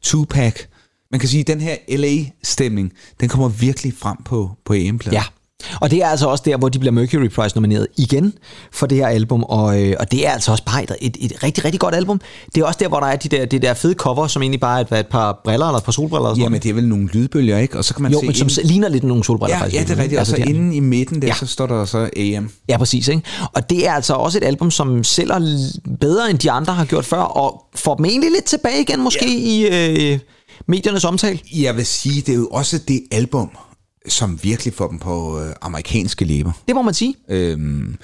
Tupac. 0.01 0.55
Man 1.11 1.19
kan 1.19 1.29
sige, 1.29 1.41
at 1.41 1.47
den 1.47 1.61
her 1.61 1.75
LA-stemning, 1.89 2.91
den 3.19 3.29
kommer 3.29 3.47
virkelig 3.49 3.93
frem 3.99 4.17
på, 4.25 4.51
på 4.65 4.73
EM-pladen. 4.73 5.13
Ja. 5.17 5.23
Og 5.81 5.91
det 5.91 6.03
er 6.03 6.07
altså 6.07 6.27
også 6.27 6.43
der, 6.47 6.57
hvor 6.57 6.69
de 6.69 6.79
bliver 6.79 6.91
Mercury 6.91 7.27
Prize 7.29 7.55
nomineret 7.55 7.87
igen 7.97 8.33
for 8.73 8.87
det 8.87 8.97
her 8.97 9.07
album, 9.07 9.43
og, 9.43 9.81
øh, 9.83 9.95
og 9.99 10.11
det 10.11 10.27
er 10.27 10.31
altså 10.31 10.51
også 10.51 10.63
bare 10.65 10.83
et, 10.83 10.91
et, 11.01 11.17
et 11.19 11.43
rigtig, 11.43 11.65
rigtig 11.65 11.79
godt 11.79 11.95
album. 11.95 12.21
Det 12.55 12.61
er 12.61 12.65
også 12.65 12.79
der, 12.81 12.87
hvor 12.87 12.99
der 12.99 13.07
er 13.07 13.15
de 13.15 13.29
der, 13.29 13.45
det 13.45 13.61
der 13.61 13.73
fede 13.73 13.93
cover, 13.93 14.27
som 14.27 14.41
egentlig 14.41 14.59
bare 14.59 14.79
er 14.79 14.85
et, 14.85 14.99
et 14.99 15.07
par 15.07 15.41
briller 15.43 15.65
eller 15.65 15.77
et 15.77 15.83
par 15.83 15.91
solbriller. 15.91 16.19
Eller 16.19 16.29
sådan 16.35 16.43
Jamen, 16.43 16.61
det 16.61 16.69
er 16.69 16.73
vel 16.73 16.87
nogle 16.87 17.07
lydbølger, 17.13 17.57
ikke? 17.57 17.77
Og 17.77 17.85
så 17.85 17.93
kan 17.93 18.03
man 18.03 18.11
jo, 18.11 18.19
se... 18.19 18.25
men 18.25 18.49
som 18.49 18.63
ligner 18.63 18.89
lidt 18.89 19.03
nogle 19.03 19.23
solbriller 19.23 19.55
ja, 19.57 19.61
faktisk. 19.61 19.79
ja, 19.79 19.83
det 19.87 19.91
er 19.97 20.01
rigtigt. 20.03 20.19
Altså, 20.19 20.35
og 20.35 20.41
så 20.41 20.49
inde 20.49 20.75
i 20.75 20.79
midten 20.79 21.21
der, 21.21 21.27
Ja. 21.27 21.33
så 21.33 21.45
står 21.47 21.65
der 21.67 21.85
så 21.85 22.09
AM. 22.17 22.49
Ja, 22.69 22.77
præcis. 22.77 23.07
Ikke? 23.07 23.21
Og 23.53 23.69
det 23.69 23.87
er 23.87 23.91
altså 23.93 24.13
også 24.13 24.37
et 24.37 24.43
album, 24.43 24.71
som 24.71 25.03
sælger 25.03 25.69
bedre, 25.99 26.29
end 26.29 26.39
de 26.39 26.51
andre 26.51 26.73
har 26.73 26.85
gjort 26.85 27.05
før, 27.05 27.21
og 27.21 27.61
får 27.75 27.95
dem 27.95 28.05
egentlig 28.05 28.31
lidt 28.31 28.45
tilbage 28.45 28.81
igen, 28.81 29.01
måske 29.01 29.25
ja. 29.61 29.87
i 29.87 30.11
øh, 30.13 30.19
mediernes 30.67 31.05
omtale. 31.05 31.39
Jeg 31.55 31.75
vil 31.75 31.85
sige, 31.85 32.21
det 32.21 32.29
er 32.29 32.35
jo 32.37 32.47
også 32.47 32.77
det 32.87 33.01
album, 33.11 33.49
som 34.07 34.39
virkelig 34.43 34.73
får 34.73 34.87
dem 34.87 34.99
på 34.99 35.39
øh, 35.39 35.53
amerikanske 35.61 36.25
læber. 36.25 36.51
Det 36.67 36.75
må 36.75 36.81
man 36.81 36.93
sige. 36.93 37.15
Øhm, 37.29 37.97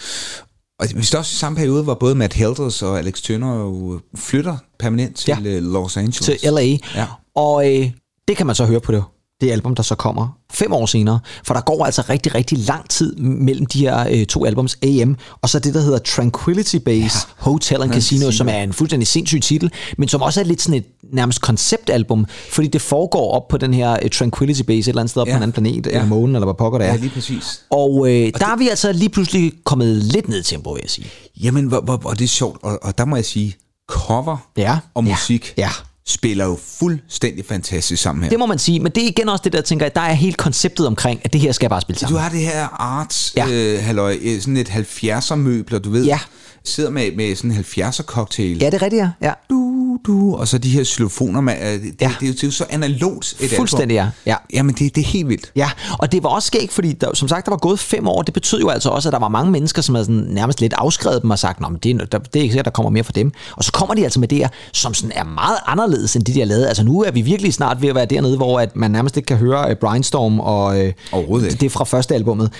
og 0.79 0.87
vi 0.95 1.03
står 1.03 1.19
også 1.19 1.33
i 1.33 1.37
samme 1.37 1.55
periode, 1.55 1.83
hvor 1.83 1.93
både 1.93 2.15
Matt 2.15 2.33
Helders 2.33 2.81
og 2.81 2.99
Alex 2.99 3.21
Turner 3.21 3.55
jo 3.55 3.99
flytter 4.15 4.57
permanent 4.79 5.15
til 5.15 5.27
Ja. 5.43 5.49
ja. 5.49 5.59
Los 5.59 5.97
Angeles. 5.97 6.41
Til 6.41 6.53
LA. 6.53 6.61
Ja. 6.95 7.07
Og 7.35 7.71
øh, 7.79 7.91
det 8.27 8.37
kan 8.37 8.45
man 8.45 8.55
så 8.55 8.65
høre 8.65 8.79
på 8.79 8.91
det, 8.91 9.03
det 9.41 9.51
album, 9.51 9.75
der 9.75 9.83
så 9.83 9.95
kommer 9.95 10.27
fem 10.53 10.73
år 10.73 10.85
senere. 10.85 11.19
For 11.45 11.53
der 11.53 11.61
går 11.61 11.85
altså 11.85 12.03
rigtig, 12.09 12.35
rigtig 12.35 12.57
lang 12.57 12.89
tid 12.89 13.15
mellem 13.15 13.65
de 13.65 13.79
her 13.79 14.07
øh, 14.11 14.25
to 14.25 14.45
albums, 14.45 14.77
AM, 14.83 15.15
og 15.41 15.49
så 15.49 15.59
det, 15.59 15.73
der 15.73 15.81
hedder 15.81 15.97
Tranquility 15.99 16.75
Base 16.75 17.01
ja. 17.01 17.09
Hotel 17.37 17.81
and 17.81 17.91
Casino, 17.93 18.19
Casino. 18.25 18.31
som 18.31 18.49
er 18.49 18.57
en 18.63 18.73
fuldstændig 18.73 19.07
sindssyg 19.07 19.41
titel, 19.41 19.71
men 19.97 20.07
som 20.07 20.21
også 20.21 20.39
er 20.39 20.43
lidt 20.43 20.61
sådan 20.61 20.77
et 20.79 20.85
nærmest 21.13 21.41
konceptalbum, 21.41 22.25
fordi 22.51 22.67
det 22.67 22.81
foregår 22.81 23.31
op 23.31 23.47
på 23.47 23.57
den 23.57 23.73
her 23.73 23.91
uh, 24.03 24.09
Tranquility 24.09 24.61
Base 24.61 24.79
et 24.79 24.87
eller 24.87 25.01
andet 25.01 25.09
sted 25.11 25.21
op 25.21 25.27
ja. 25.27 25.31
Ja. 25.31 25.37
på 25.37 25.39
en 25.39 25.43
anden 25.43 25.53
planet, 25.53 25.85
ja. 25.85 25.91
Ja. 25.91 25.97
eller 25.97 26.09
månen, 26.09 26.35
eller 26.35 26.45
hvad 26.45 26.55
pokker 26.55 26.79
det 26.79 26.87
er. 26.87 26.91
Ja, 26.91 26.97
lige 26.97 27.09
præcis. 27.09 27.61
Og 27.69 28.07
øh, 28.09 28.31
der 28.39 28.47
er 28.47 28.57
vi 28.57 28.69
altså 28.69 28.91
lige 28.91 29.09
pludselig 29.09 29.53
kommet 29.65 29.95
lidt 29.97 30.27
ned 30.29 30.39
i 30.39 30.43
tempo, 30.43 30.71
vil 30.71 30.79
jeg 30.83 30.89
sige. 30.89 31.07
Jamen, 31.43 31.65
hvor, 31.65 31.79
hvor, 31.81 31.97
hvor 31.97 32.11
det 32.11 32.23
er 32.23 32.27
sjovt, 32.27 32.57
og, 32.63 32.79
og 32.81 32.97
der 32.97 33.05
må 33.05 33.15
jeg 33.15 33.25
sige, 33.25 33.55
cover 33.89 34.37
Ja. 34.57 34.77
og 34.93 35.03
Ja. 35.03 35.09
musik 35.11 35.53
Ja. 35.57 35.69
Spiller 36.11 36.45
jo 36.45 36.59
fuldstændig 36.79 37.45
fantastisk 37.45 38.03
sammen 38.03 38.23
her. 38.23 38.29
Det 38.29 38.39
må 38.39 38.45
man 38.45 38.59
sige, 38.59 38.79
men 38.79 38.91
det 38.91 39.03
er 39.03 39.07
igen 39.07 39.29
også 39.29 39.41
det 39.43 39.53
der, 39.53 39.61
tænker 39.61 39.85
jeg, 39.85 39.95
der 39.95 40.01
er 40.01 40.13
helt 40.13 40.37
konceptet 40.37 40.87
omkring, 40.87 41.21
at 41.23 41.33
det 41.33 41.41
her 41.41 41.51
skal 41.51 41.65
jeg 41.65 41.69
bare 41.69 41.81
spille 41.81 41.95
Du 41.95 41.99
sammen. 41.99 42.21
har 42.21 42.29
det 42.29 42.39
her 42.39 42.67
arts, 42.81 43.33
Ja. 43.37 43.47
ja. 43.47 43.53
øh, 43.77 43.83
halløj, 43.83 44.17
øh, 44.21 44.39
sådan 44.41 44.57
et 44.57 44.69
70'er 44.69 45.35
møbler, 45.35 45.79
du 45.79 45.89
ved. 45.89 46.05
Ja. 46.05 46.19
Sidder 46.65 46.89
med, 46.89 47.11
med 47.15 47.35
sådan 47.35 47.51
en 47.51 47.57
70'er 47.57 48.03
cocktail. 48.03 48.57
Ja, 48.61 48.65
det 48.65 48.73
er 48.73 48.81
rigtigt, 48.81 48.99
ja. 49.01 49.09
ja. 49.21 49.33
Du, 49.49 49.70
du, 50.07 50.35
og 50.35 50.47
så 50.47 50.57
de 50.57 50.69
her 50.69 50.83
xylofoner, 50.83 51.41
man, 51.41 51.57
øh, 51.57 51.63
det, 51.63 51.93
Ja. 52.01 52.07
ja. 52.07 52.15
det, 52.19 52.23
er 52.25 52.27
jo, 52.27 52.33
det 52.33 52.43
er 52.43 52.47
jo 52.47 52.51
så 52.51 52.65
analogt 52.69 53.35
et 53.39 53.51
Fuldstændig, 53.51 53.95
ja. 53.95 54.01
album. 54.01 54.13
ja. 54.25 54.35
Jamen, 54.53 54.75
det, 54.75 54.95
det 54.95 55.01
er 55.01 55.05
helt 55.05 55.27
vildt. 55.29 55.51
Ja, 55.55 55.69
og 55.99 56.11
det 56.11 56.23
var 56.23 56.29
også 56.29 56.47
skægt, 56.47 56.71
fordi 56.73 56.91
der, 56.93 57.07
som 57.13 57.27
sagt, 57.27 57.45
der 57.45 57.51
var 57.51 57.57
gået 57.57 57.79
fem 57.79 58.07
år. 58.07 58.21
Det 58.21 58.33
betød 58.33 58.59
jo 58.59 58.69
altså 58.69 58.89
også, 58.89 59.09
at 59.09 59.13
der 59.13 59.19
var 59.19 59.29
mange 59.29 59.51
mennesker, 59.51 59.81
som 59.81 59.95
havde 59.95 60.05
sådan 60.05 60.25
nærmest 60.29 60.61
lidt 60.61 60.73
afskrevet 60.77 61.21
dem 61.21 61.29
og 61.29 61.39
sagt, 61.39 61.59
at 61.65 61.83
det, 61.83 62.01
er- 62.01 62.05
der, 62.05 62.17
det 62.19 62.35
er 62.35 62.41
ikke 62.43 62.51
sikkert, 62.51 62.65
der 62.65 62.71
kommer 62.71 62.89
mere 62.89 63.03
fra 63.03 63.11
dem. 63.15 63.31
Og 63.57 63.63
så 63.63 63.71
kommer 63.71 63.95
de 63.95 64.03
altså 64.03 64.19
med 64.19 64.27
det 64.27 64.37
her, 64.37 64.47
som 64.73 64.93
sådan 64.93 65.11
er 65.15 65.23
meget 65.23 65.57
anderledes 65.65 66.15
end 66.15 66.23
det, 66.25 66.35
de 66.35 66.39
har 66.39 66.47
lavet. 66.47 66.65
Altså 66.65 66.83
nu 66.83 67.03
er 67.03 67.11
vi 67.11 67.21
virkelig 67.21 67.53
snart 67.53 67.81
ved 67.81 67.89
at 67.89 67.95
være 67.95 68.05
dernede, 68.05 68.37
hvor 68.37 68.59
at 68.59 68.75
man 68.75 68.91
nærmest 68.91 69.17
ikke 69.17 69.27
kan 69.27 69.37
høre 69.37 69.71
uh, 69.71 69.77
Brainstorm 69.81 70.39
og 70.39 70.65
uh, 70.79 70.85
Overhovedet 71.11 71.47
ikke. 71.47 71.59
det 71.59 71.65
er 71.65 71.69
fra 71.69 71.83
første 71.83 72.15
albummet. 72.15 72.51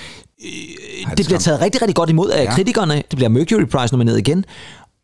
Ej, 1.07 1.13
Det 1.15 1.25
bliver 1.25 1.39
taget 1.39 1.61
rigtig, 1.61 1.81
rigtig 1.81 1.95
godt 1.95 2.09
imod 2.09 2.29
af 2.29 2.37
ja. 2.37 2.43
Ja. 2.43 2.55
kritikerne. 2.55 2.95
Det 2.95 3.15
bliver 3.15 3.29
Mercury 3.29 3.63
Prize 3.65 3.93
nomineret 3.93 4.17
igen. 4.17 4.45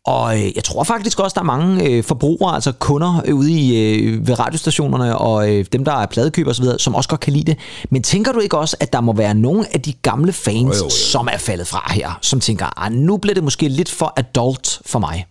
Og 0.08 0.38
øh, 0.38 0.56
jeg 0.56 0.64
tror 0.64 0.84
faktisk 0.84 1.20
også, 1.20 1.34
der 1.34 1.40
er 1.40 1.44
mange 1.44 1.84
øh, 1.84 2.04
forbrugere, 2.04 2.54
altså 2.54 2.72
kunder 2.72 3.22
øh, 3.24 3.34
ude 3.34 3.52
i, 3.52 3.76
øh, 3.76 4.26
ved 4.28 4.38
radiostationerne 4.38 5.18
og 5.18 5.50
øh, 5.50 5.64
dem, 5.72 5.84
der 5.84 5.92
er 5.92 6.06
pladekøber 6.06 6.50
osv., 6.50 6.64
som 6.78 6.94
også 6.94 7.08
godt 7.08 7.20
kan 7.20 7.32
lide 7.32 7.44
det. 7.44 7.56
Men 7.90 8.02
tænker 8.02 8.32
du 8.32 8.38
ikke 8.40 8.58
også, 8.58 8.76
at 8.80 8.92
der 8.92 9.00
må 9.00 9.12
være 9.12 9.34
nogle 9.34 9.74
af 9.74 9.80
de 9.80 9.92
gamle 9.92 10.32
fans, 10.32 10.56
Jo, 10.56 10.68
jo, 10.78 10.84
jo. 10.84 10.90
som 10.90 11.28
er 11.32 11.38
faldet 11.38 11.66
fra 11.66 11.92
her, 11.94 12.18
som 12.22 12.40
tænker, 12.40 12.82
ah, 12.84 12.92
nu 12.92 13.16
bliver 13.16 13.34
det 13.34 13.44
måske 13.44 13.68
lidt 13.68 13.90
for 13.90 14.12
adult 14.16 14.80
for 14.86 14.98
mig? 14.98 15.26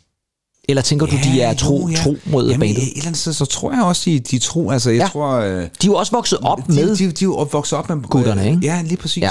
Eller 0.70 0.82
tænker 0.82 1.06
du, 1.06 1.16
de 1.24 1.42
er 1.42 1.54
tro, 1.54 1.82
jo, 1.82 1.88
ja. 1.90 1.96
tro 2.04 2.16
mod 2.26 2.50
Jamen, 2.50 2.60
bandet? 2.60 2.84
Et 2.84 2.92
eller 2.96 3.06
andet 3.08 3.22
sted, 3.22 3.34
så 3.34 3.46
tror 3.46 3.72
jeg 3.74 3.84
også, 3.84 4.02
de, 4.06 4.20
de 4.20 4.40
tror, 4.40 4.74
altså 4.74 4.90
jeg 4.90 4.98
Ja. 4.98 5.04
ja. 5.04 5.10
tror... 5.10 5.32
Øh, 5.36 5.62
De 5.62 5.63
er 5.63 5.68
jo 5.86 5.94
også 5.96 6.12
vokset 6.12 6.40
op 6.42 6.58
de, 6.68 6.74
med... 6.74 6.96
De, 6.96 7.06
de, 7.06 7.12
de 7.12 7.26
er 7.26 7.28
jo 7.28 7.48
vokset 7.52 7.80
op 7.80 7.90
med... 7.90 7.98
Gutterne, 8.02 8.50
ikke? 8.50 8.60
Ja, 8.63 8.82
lige 8.82 8.98
præcis. 8.98 9.22
Ja. 9.24 9.30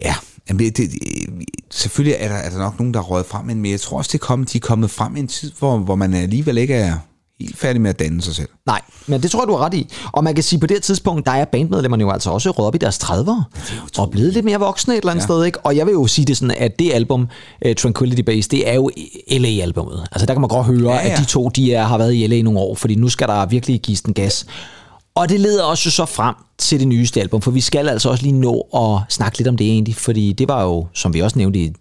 Ja. 0.00 0.08
ja. 0.08 0.14
Jamen, 0.48 0.66
det, 0.66 0.76
det, 0.76 0.90
selvfølgelig 1.70 2.16
er 2.20 2.28
der, 2.28 2.34
er 2.34 2.50
der 2.50 2.58
nok 2.58 2.78
nogen, 2.78 2.94
der 2.94 3.00
er 3.00 3.04
røget 3.04 3.26
frem, 3.26 3.44
men 3.46 3.66
jeg 3.66 3.80
tror 3.80 3.98
også, 3.98 4.08
det 4.12 4.20
er 4.20 4.26
kommet, 4.26 4.52
de 4.52 4.58
er 4.58 4.60
kommet 4.60 4.90
frem 4.90 5.16
i 5.16 5.20
en 5.20 5.28
tid, 5.28 5.52
hvor, 5.58 5.78
hvor 5.78 5.94
man 5.94 6.14
alligevel 6.14 6.58
ikke 6.58 6.74
er 6.74 6.94
helt 7.40 7.58
færdig 7.58 7.80
med 7.80 7.90
at 7.90 7.98
danne 7.98 8.22
sig 8.22 8.34
selv. 8.34 8.48
Nej, 8.66 8.80
men 9.06 9.22
det 9.22 9.30
tror 9.30 9.40
jeg, 9.42 9.48
du 9.48 9.52
har 9.56 9.64
ret 9.64 9.74
i. 9.74 9.88
Og 10.12 10.24
man 10.24 10.34
kan 10.34 10.44
sige, 10.44 10.60
på 10.60 10.66
det 10.66 10.74
her 10.76 10.80
tidspunkt, 10.80 11.26
der 11.26 11.32
er 11.32 11.44
bandmedlemmerne 11.44 12.00
jo 12.02 12.10
altså 12.10 12.30
også 12.30 12.50
røget 12.50 12.66
op 12.66 12.74
i 12.74 12.78
deres 12.78 12.98
30'ere. 12.98 13.42
Og 13.98 14.10
blevet 14.10 14.32
lidt 14.32 14.44
mere 14.44 14.58
voksne 14.58 14.94
et 14.94 14.98
eller 14.98 15.10
andet 15.10 15.28
ja. 15.28 15.34
Ja. 15.34 15.38
sted. 15.38 15.44
Ikke? 15.46 15.58
Og 15.60 15.76
jeg 15.76 15.86
vil 15.86 15.92
jo 15.92 16.06
sige 16.06 16.24
det 16.24 16.36
sådan, 16.36 16.54
at 16.58 16.78
det 16.78 16.92
album, 16.92 17.28
uh, 17.66 17.72
Tranquility 17.74 18.22
Base, 18.22 18.48
det 18.48 18.68
er 18.68 18.74
jo 18.74 18.90
LA-albummet. 19.30 20.06
Altså 20.12 20.26
der 20.26 20.34
kan 20.34 20.40
man 20.40 20.48
godt 20.48 20.66
høre, 20.66 20.90
ja, 20.90 20.96
Ja, 20.96 21.00
ja. 21.00 21.06
ja. 21.06 21.12
at 21.12 21.18
de 21.18 21.24
to 21.24 21.48
de 21.48 21.74
er, 21.74 21.84
har 21.84 21.98
været 21.98 22.14
i 22.14 22.26
LA 22.26 22.36
i 22.36 22.42
nogle 22.42 22.58
år, 22.60 22.74
fordi 22.74 22.94
nu 22.94 23.08
skal 23.08 23.28
der 23.28 23.46
virkelig 23.46 23.80
gives 23.80 24.00
den 24.02 24.14
gas. 24.14 24.46
Og 25.20 25.28
det 25.28 25.40
leder 25.40 25.62
også 25.64 25.90
så 25.90 26.04
frem 26.04 26.34
til 26.58 26.80
det 26.80 26.88
nyeste 26.88 27.20
album, 27.20 27.42
for 27.42 27.50
vi 27.50 27.60
skal 27.60 27.88
altså 27.88 28.08
også 28.10 28.22
lige 28.22 28.32
nå 28.40 28.60
at 28.74 29.12
snakke 29.12 29.38
lidt 29.38 29.48
om 29.48 29.56
det 29.56 29.66
egentlig, 29.66 29.96
fordi 29.96 30.32
det 30.32 30.48
var 30.48 30.62
jo, 30.62 30.86
som 30.94 31.14
vi 31.14 31.20
også 31.20 31.38
nævnte 31.38 31.58
i 31.58 31.72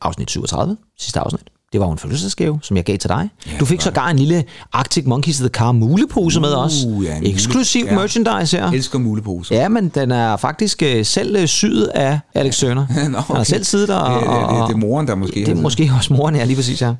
afsnit 0.00 0.30
37, 0.30 0.76
sidste 1.00 1.20
afsnit, 1.20 1.42
det 1.72 1.80
var 1.80 1.86
jo 1.86 1.92
en 1.92 1.98
fødselsdagsgave, 1.98 2.58
som 2.62 2.76
jeg 2.76 2.84
gav 2.84 2.98
til 2.98 3.08
dig. 3.10 3.28
Ja, 3.46 3.50
du 3.60 3.64
fik 3.64 3.80
sågar 3.80 4.08
en 4.08 4.18
lille 4.18 4.44
Arctic 4.72 5.04
Monkeys 5.06 5.38
The 5.38 5.48
Car 5.48 5.72
mulepose 5.72 6.40
med 6.40 6.54
os. 6.54 6.72
ja, 6.84 6.88
mule- 6.88 7.28
Eksklusiv 7.28 7.84
ja. 7.84 7.94
merchandise 7.94 8.56
her. 8.56 8.64
Jeg 8.66 8.74
elsker 8.74 8.98
muleposer. 8.98 9.56
Ja, 9.56 9.68
men 9.68 9.88
den 9.88 10.10
er 10.10 10.36
faktisk 10.36 10.82
øh, 10.82 11.04
selv 11.04 11.36
øh, 11.36 11.46
syet 11.46 11.86
af 11.86 12.20
Alex 12.34 12.54
Sørner. 12.54 12.86
Nå, 12.94 12.94
Han 13.00 13.14
har 13.14 13.26
okay. 13.30 13.44
selv 13.44 13.64
siddet 13.64 13.88
der. 13.88 13.94
Og, 13.96 14.20
det, 14.20 14.58
det, 14.60 14.68
det 14.68 14.74
er 14.74 14.86
moren, 14.86 15.06
der 15.08 15.14
måske... 15.14 15.40
det 15.40 15.48
er 15.48 15.54
måske 15.62 15.90
også 15.96 16.12
moren, 16.12 16.36
ja, 16.36 16.44
lige 16.44 16.56
præcis, 16.56 16.82
ja. 16.82 16.94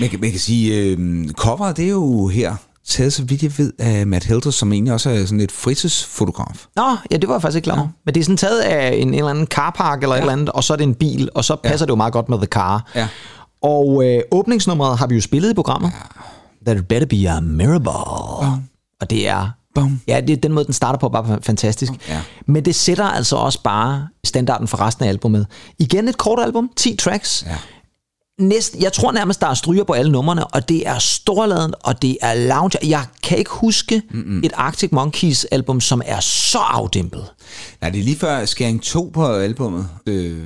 Man, 0.00 0.08
kan- 0.08 0.20
man 0.20 0.30
kan 0.30 0.40
sige, 0.40 0.74
øh, 0.76 1.28
coveret, 1.30 1.76
det 1.76 1.84
er 1.84 1.88
jo 1.90 2.28
her 2.28 2.54
taget, 2.86 3.12
så 3.12 3.24
vidt 3.24 3.42
jeg 3.42 3.58
ved, 3.58 3.72
af 3.78 4.06
Matt 4.06 4.24
Helter, 4.24 4.50
som 4.50 4.72
egentlig 4.72 4.92
også 4.92 5.10
er 5.10 5.24
sådan 5.24 5.40
et 5.40 5.52
fritidsfotograf. 5.52 6.66
Nå, 6.76 6.96
ja, 7.10 7.16
det 7.16 7.28
var 7.28 7.34
jeg 7.34 7.42
faktisk 7.42 7.56
ikke 7.56 7.64
klar 7.64 7.78
over. 7.78 7.88
Men 8.04 8.14
det 8.14 8.20
er 8.20 8.24
sådan 8.24 8.36
taget 8.36 8.60
af 8.60 8.94
en, 8.94 9.08
en 9.08 9.14
eller 9.14 9.30
anden 9.30 9.46
carpark 9.46 10.02
eller 10.02 10.14
ja. 10.14 10.18
et 10.18 10.22
eller 10.22 10.32
andet, 10.32 10.48
og 10.48 10.64
så 10.64 10.72
er 10.72 10.76
det 10.76 10.84
en 10.84 10.94
bil, 10.94 11.28
og 11.34 11.44
så 11.44 11.56
passer 11.56 11.84
ja. 11.84 11.86
det 11.86 11.90
jo 11.90 11.96
meget 11.96 12.12
godt 12.12 12.28
med 12.28 12.38
The 12.38 12.46
Car. 12.46 12.90
Ja. 12.94 13.08
Og 13.62 14.04
øh, 14.04 14.22
åbningsnummeret 14.30 14.98
har 14.98 15.06
vi 15.06 15.14
jo 15.14 15.20
spillet 15.20 15.50
i 15.50 15.54
programmet. 15.54 15.92
Ja. 16.66 16.72
That 16.72 16.88
better 16.88 17.06
be 17.06 17.30
a 17.30 17.40
miracle. 17.40 18.46
Ja. 18.46 18.52
Og 19.00 19.10
det 19.10 19.28
er... 19.28 19.50
Bum. 19.74 20.00
Ja, 20.08 20.20
det 20.20 20.30
er 20.30 20.36
den 20.36 20.52
måde, 20.52 20.64
den 20.64 20.74
starter 20.74 20.98
på, 20.98 21.08
bare 21.08 21.38
fantastisk. 21.42 21.92
Ja. 22.08 22.20
Men 22.46 22.64
det 22.64 22.74
sætter 22.74 23.04
altså 23.04 23.36
også 23.36 23.62
bare 23.62 24.08
standarden 24.24 24.68
for 24.68 24.80
resten 24.80 25.04
af 25.04 25.08
albumet. 25.08 25.46
Igen 25.78 26.08
et 26.08 26.18
kort 26.18 26.38
album, 26.42 26.70
10 26.76 26.96
tracks. 26.96 27.44
Ja. 27.46 27.56
Næst, 28.40 28.76
jeg 28.80 28.92
tror 28.92 29.12
nærmest, 29.12 29.40
der 29.40 29.46
er 29.46 29.54
stryger 29.54 29.84
på 29.84 29.92
alle 29.92 30.12
numrene, 30.12 30.46
og 30.46 30.68
det 30.68 30.88
er 30.88 30.98
storladen, 30.98 31.74
og 31.80 32.02
det 32.02 32.16
er 32.22 32.34
lounge. 32.34 32.78
Jeg 32.88 33.04
kan 33.22 33.38
ikke 33.38 33.50
huske 33.50 34.02
Mm-mm. 34.10 34.40
et 34.44 34.52
Arctic 34.54 34.92
Monkeys 34.92 35.44
album, 35.44 35.80
som 35.80 36.02
er 36.04 36.20
så 36.20 36.58
afdæmpet. 36.58 37.24
Nej, 37.80 37.90
det 37.90 38.00
er 38.00 38.04
lige 38.04 38.16
før 38.18 38.44
skæring 38.44 38.82
2 38.82 39.10
på 39.14 39.26
albummet. 39.26 39.88
Øh, 40.06 40.38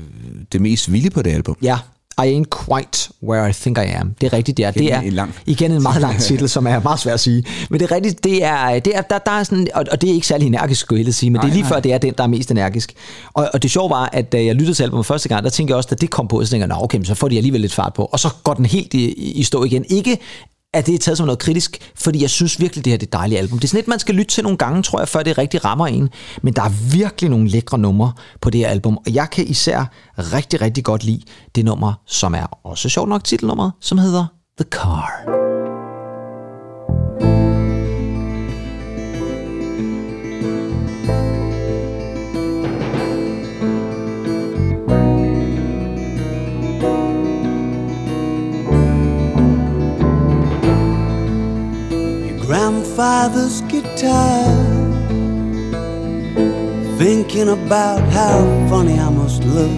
det 0.53 0.61
mest 0.61 0.93
vilde 0.93 1.11
på 1.11 1.23
det 1.23 1.31
album. 1.31 1.57
Ja, 1.63 1.79
I 2.23 2.27
ain't 2.27 2.49
quite 2.67 3.11
where 3.23 3.51
I 3.51 3.53
think 3.53 3.79
I 3.79 3.81
am. 4.01 4.15
Det 4.21 4.27
er 4.27 4.33
rigtigt, 4.33 4.57
det 4.57 4.65
er. 4.65 4.71
Det 4.71 4.81
Igen 4.81 4.93
er 4.95 5.01
en 5.01 5.13
lang- 5.13 5.35
igen 5.47 5.73
en 5.73 5.83
meget 5.83 6.01
lang 6.03 6.21
titel, 6.29 6.49
som 6.49 6.67
er 6.67 6.81
meget 6.83 7.01
svær 7.01 7.15
at 7.15 7.21
sige. 7.21 7.45
Men 7.71 7.81
det 7.81 7.91
er 7.91 7.95
rigtigt, 7.95 8.25
det 8.25 8.45
er, 8.45 8.79
det 8.79 8.97
er 8.97 9.01
der, 9.01 9.19
der 9.19 9.33
er 9.33 9.43
sådan, 9.43 9.69
og, 9.75 9.85
og 9.93 10.01
det 10.01 10.11
er 10.11 10.15
ikke 10.15 10.27
særlig 10.27 10.47
energisk, 10.47 10.81
skulle 10.81 11.05
jeg 11.05 11.15
sige, 11.15 11.31
men 11.31 11.35
nej, 11.37 11.43
det 11.43 11.49
er 11.51 11.53
lige 11.55 11.63
Nej, 11.63 11.71
før, 11.73 11.81
det 11.81 11.93
er 11.93 11.99
den, 11.99 12.15
der 12.19 12.25
er 12.25 12.29
mest 12.29 12.51
energisk. 12.51 12.95
Og, 13.33 13.51
og 13.55 13.63
det 13.63 13.71
sjove 13.71 13.91
var, 13.91 14.09
at 14.13 14.33
da 14.33 14.45
jeg 14.45 14.55
lyttede 14.55 14.75
til 14.75 14.83
albumet 14.83 15.07
første 15.07 15.29
gang, 15.29 15.45
der 15.45 15.51
tænkte 15.51 15.73
jeg 15.73 15.77
også, 15.77 15.89
at 15.93 16.01
det 16.01 16.11
kom 16.11 16.29
på, 16.29 16.45
så 16.45 16.51
tænkte 16.51 16.61
jeg, 16.69 16.79
"Nå, 16.79 16.85
okay, 16.85 17.05
så 17.05 17.15
får 17.15 17.29
de 17.29 17.37
alligevel 17.37 17.61
lidt 17.61 17.75
fart 17.75 17.95
på. 17.95 18.05
Og 18.05 18.21
så 18.21 18.29
går 18.45 18.55
den 18.55 18.67
helt 18.67 18.95
i, 18.95 19.13
i 19.13 19.43
stå 19.43 19.65
igen. 19.65 19.85
Ikke 19.89 20.19
at 20.75 20.87
det 20.87 20.95
er 20.95 20.99
taget 20.99 21.19
som 21.19 21.27
noget 21.27 21.39
kritisk, 21.39 21.93
fordi 21.97 22.23
jeg 22.23 22.31
synes 22.31 22.61
virkelig, 22.61 22.85
det 22.85 22.91
her 22.91 22.97
det 22.99 23.07
er 23.07 23.09
et 23.09 23.13
dejligt 23.13 23.39
album. 23.39 23.59
Det 23.59 23.65
er 23.65 23.69
sådan 23.69 23.81
et, 23.81 23.89
man 23.89 23.99
skal 23.99 24.15
lytte 24.15 24.31
til 24.31 24.43
nogle 24.43 24.59
gange, 24.59 24.83
tror 24.83 24.99
jeg, 24.99 25.09
før 25.09 25.23
det 25.23 25.39
rigtig 25.39 25.65
rammer 25.65 25.87
en. 25.87 26.09
Men 26.43 26.55
der 26.55 26.63
er 26.63 26.93
virkelig 26.93 27.31
nogle 27.31 27.49
lækre 27.49 27.79
numre 27.79 28.13
på 28.41 28.51
det 28.51 28.61
her 28.61 28.69
album, 28.69 28.97
og 28.97 29.15
jeg 29.15 29.31
kan 29.31 29.47
især 29.47 29.85
rigtig, 30.19 30.61
rigtig 30.61 30.85
godt 30.85 31.05
lide 31.05 31.23
det 31.55 31.65
nummer, 31.65 31.93
som 32.07 32.35
er 32.35 32.67
også 32.67 32.89
sjovt 32.89 33.09
nok 33.09 33.25
titelnummeret, 33.25 33.73
som 33.81 33.99
hedder 33.99 34.27
The 34.59 34.67
Car. 34.71 35.64
Thinking 57.45 57.67
about 57.67 58.01
how 58.09 58.39
funny 58.71 58.99
I 58.99 59.11
must 59.11 59.45
look. 59.45 59.71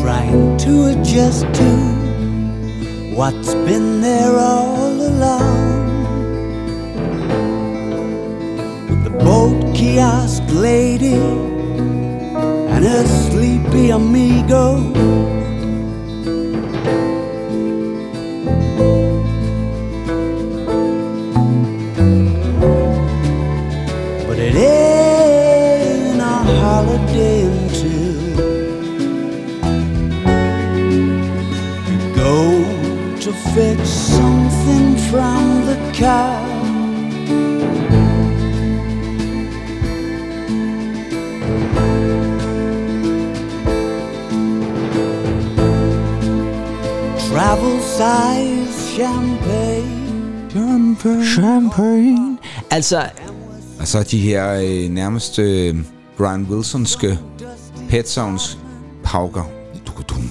Trying 0.00 0.56
to 0.56 0.86
adjust 0.86 1.42
to 1.42 1.70
what's 3.14 3.52
been 3.66 4.00
there 4.00 4.34
all 4.38 4.92
along. 4.92 5.58
With 8.88 9.04
the 9.04 9.10
boat 9.10 9.74
kiosk 9.76 10.42
lady 10.48 11.20
and 12.72 12.82
her 12.82 13.06
sleepy 13.28 13.90
amigo. 13.90 15.35
Travel 47.36 47.80
size 47.82 48.94
champagne. 48.94 49.86
Champagne. 51.24 52.38
Altså, 52.70 53.02
Og 53.80 53.88
så 53.88 54.02
de 54.02 54.18
her 54.18 54.52
øh, 54.52 54.88
nærmest 54.90 55.38
øh, 55.38 55.76
Brian 56.18 56.46
Wilsonske 56.50 57.18
Pet 57.88 58.08
Sounds 58.08 58.58
pauker. 59.04 59.44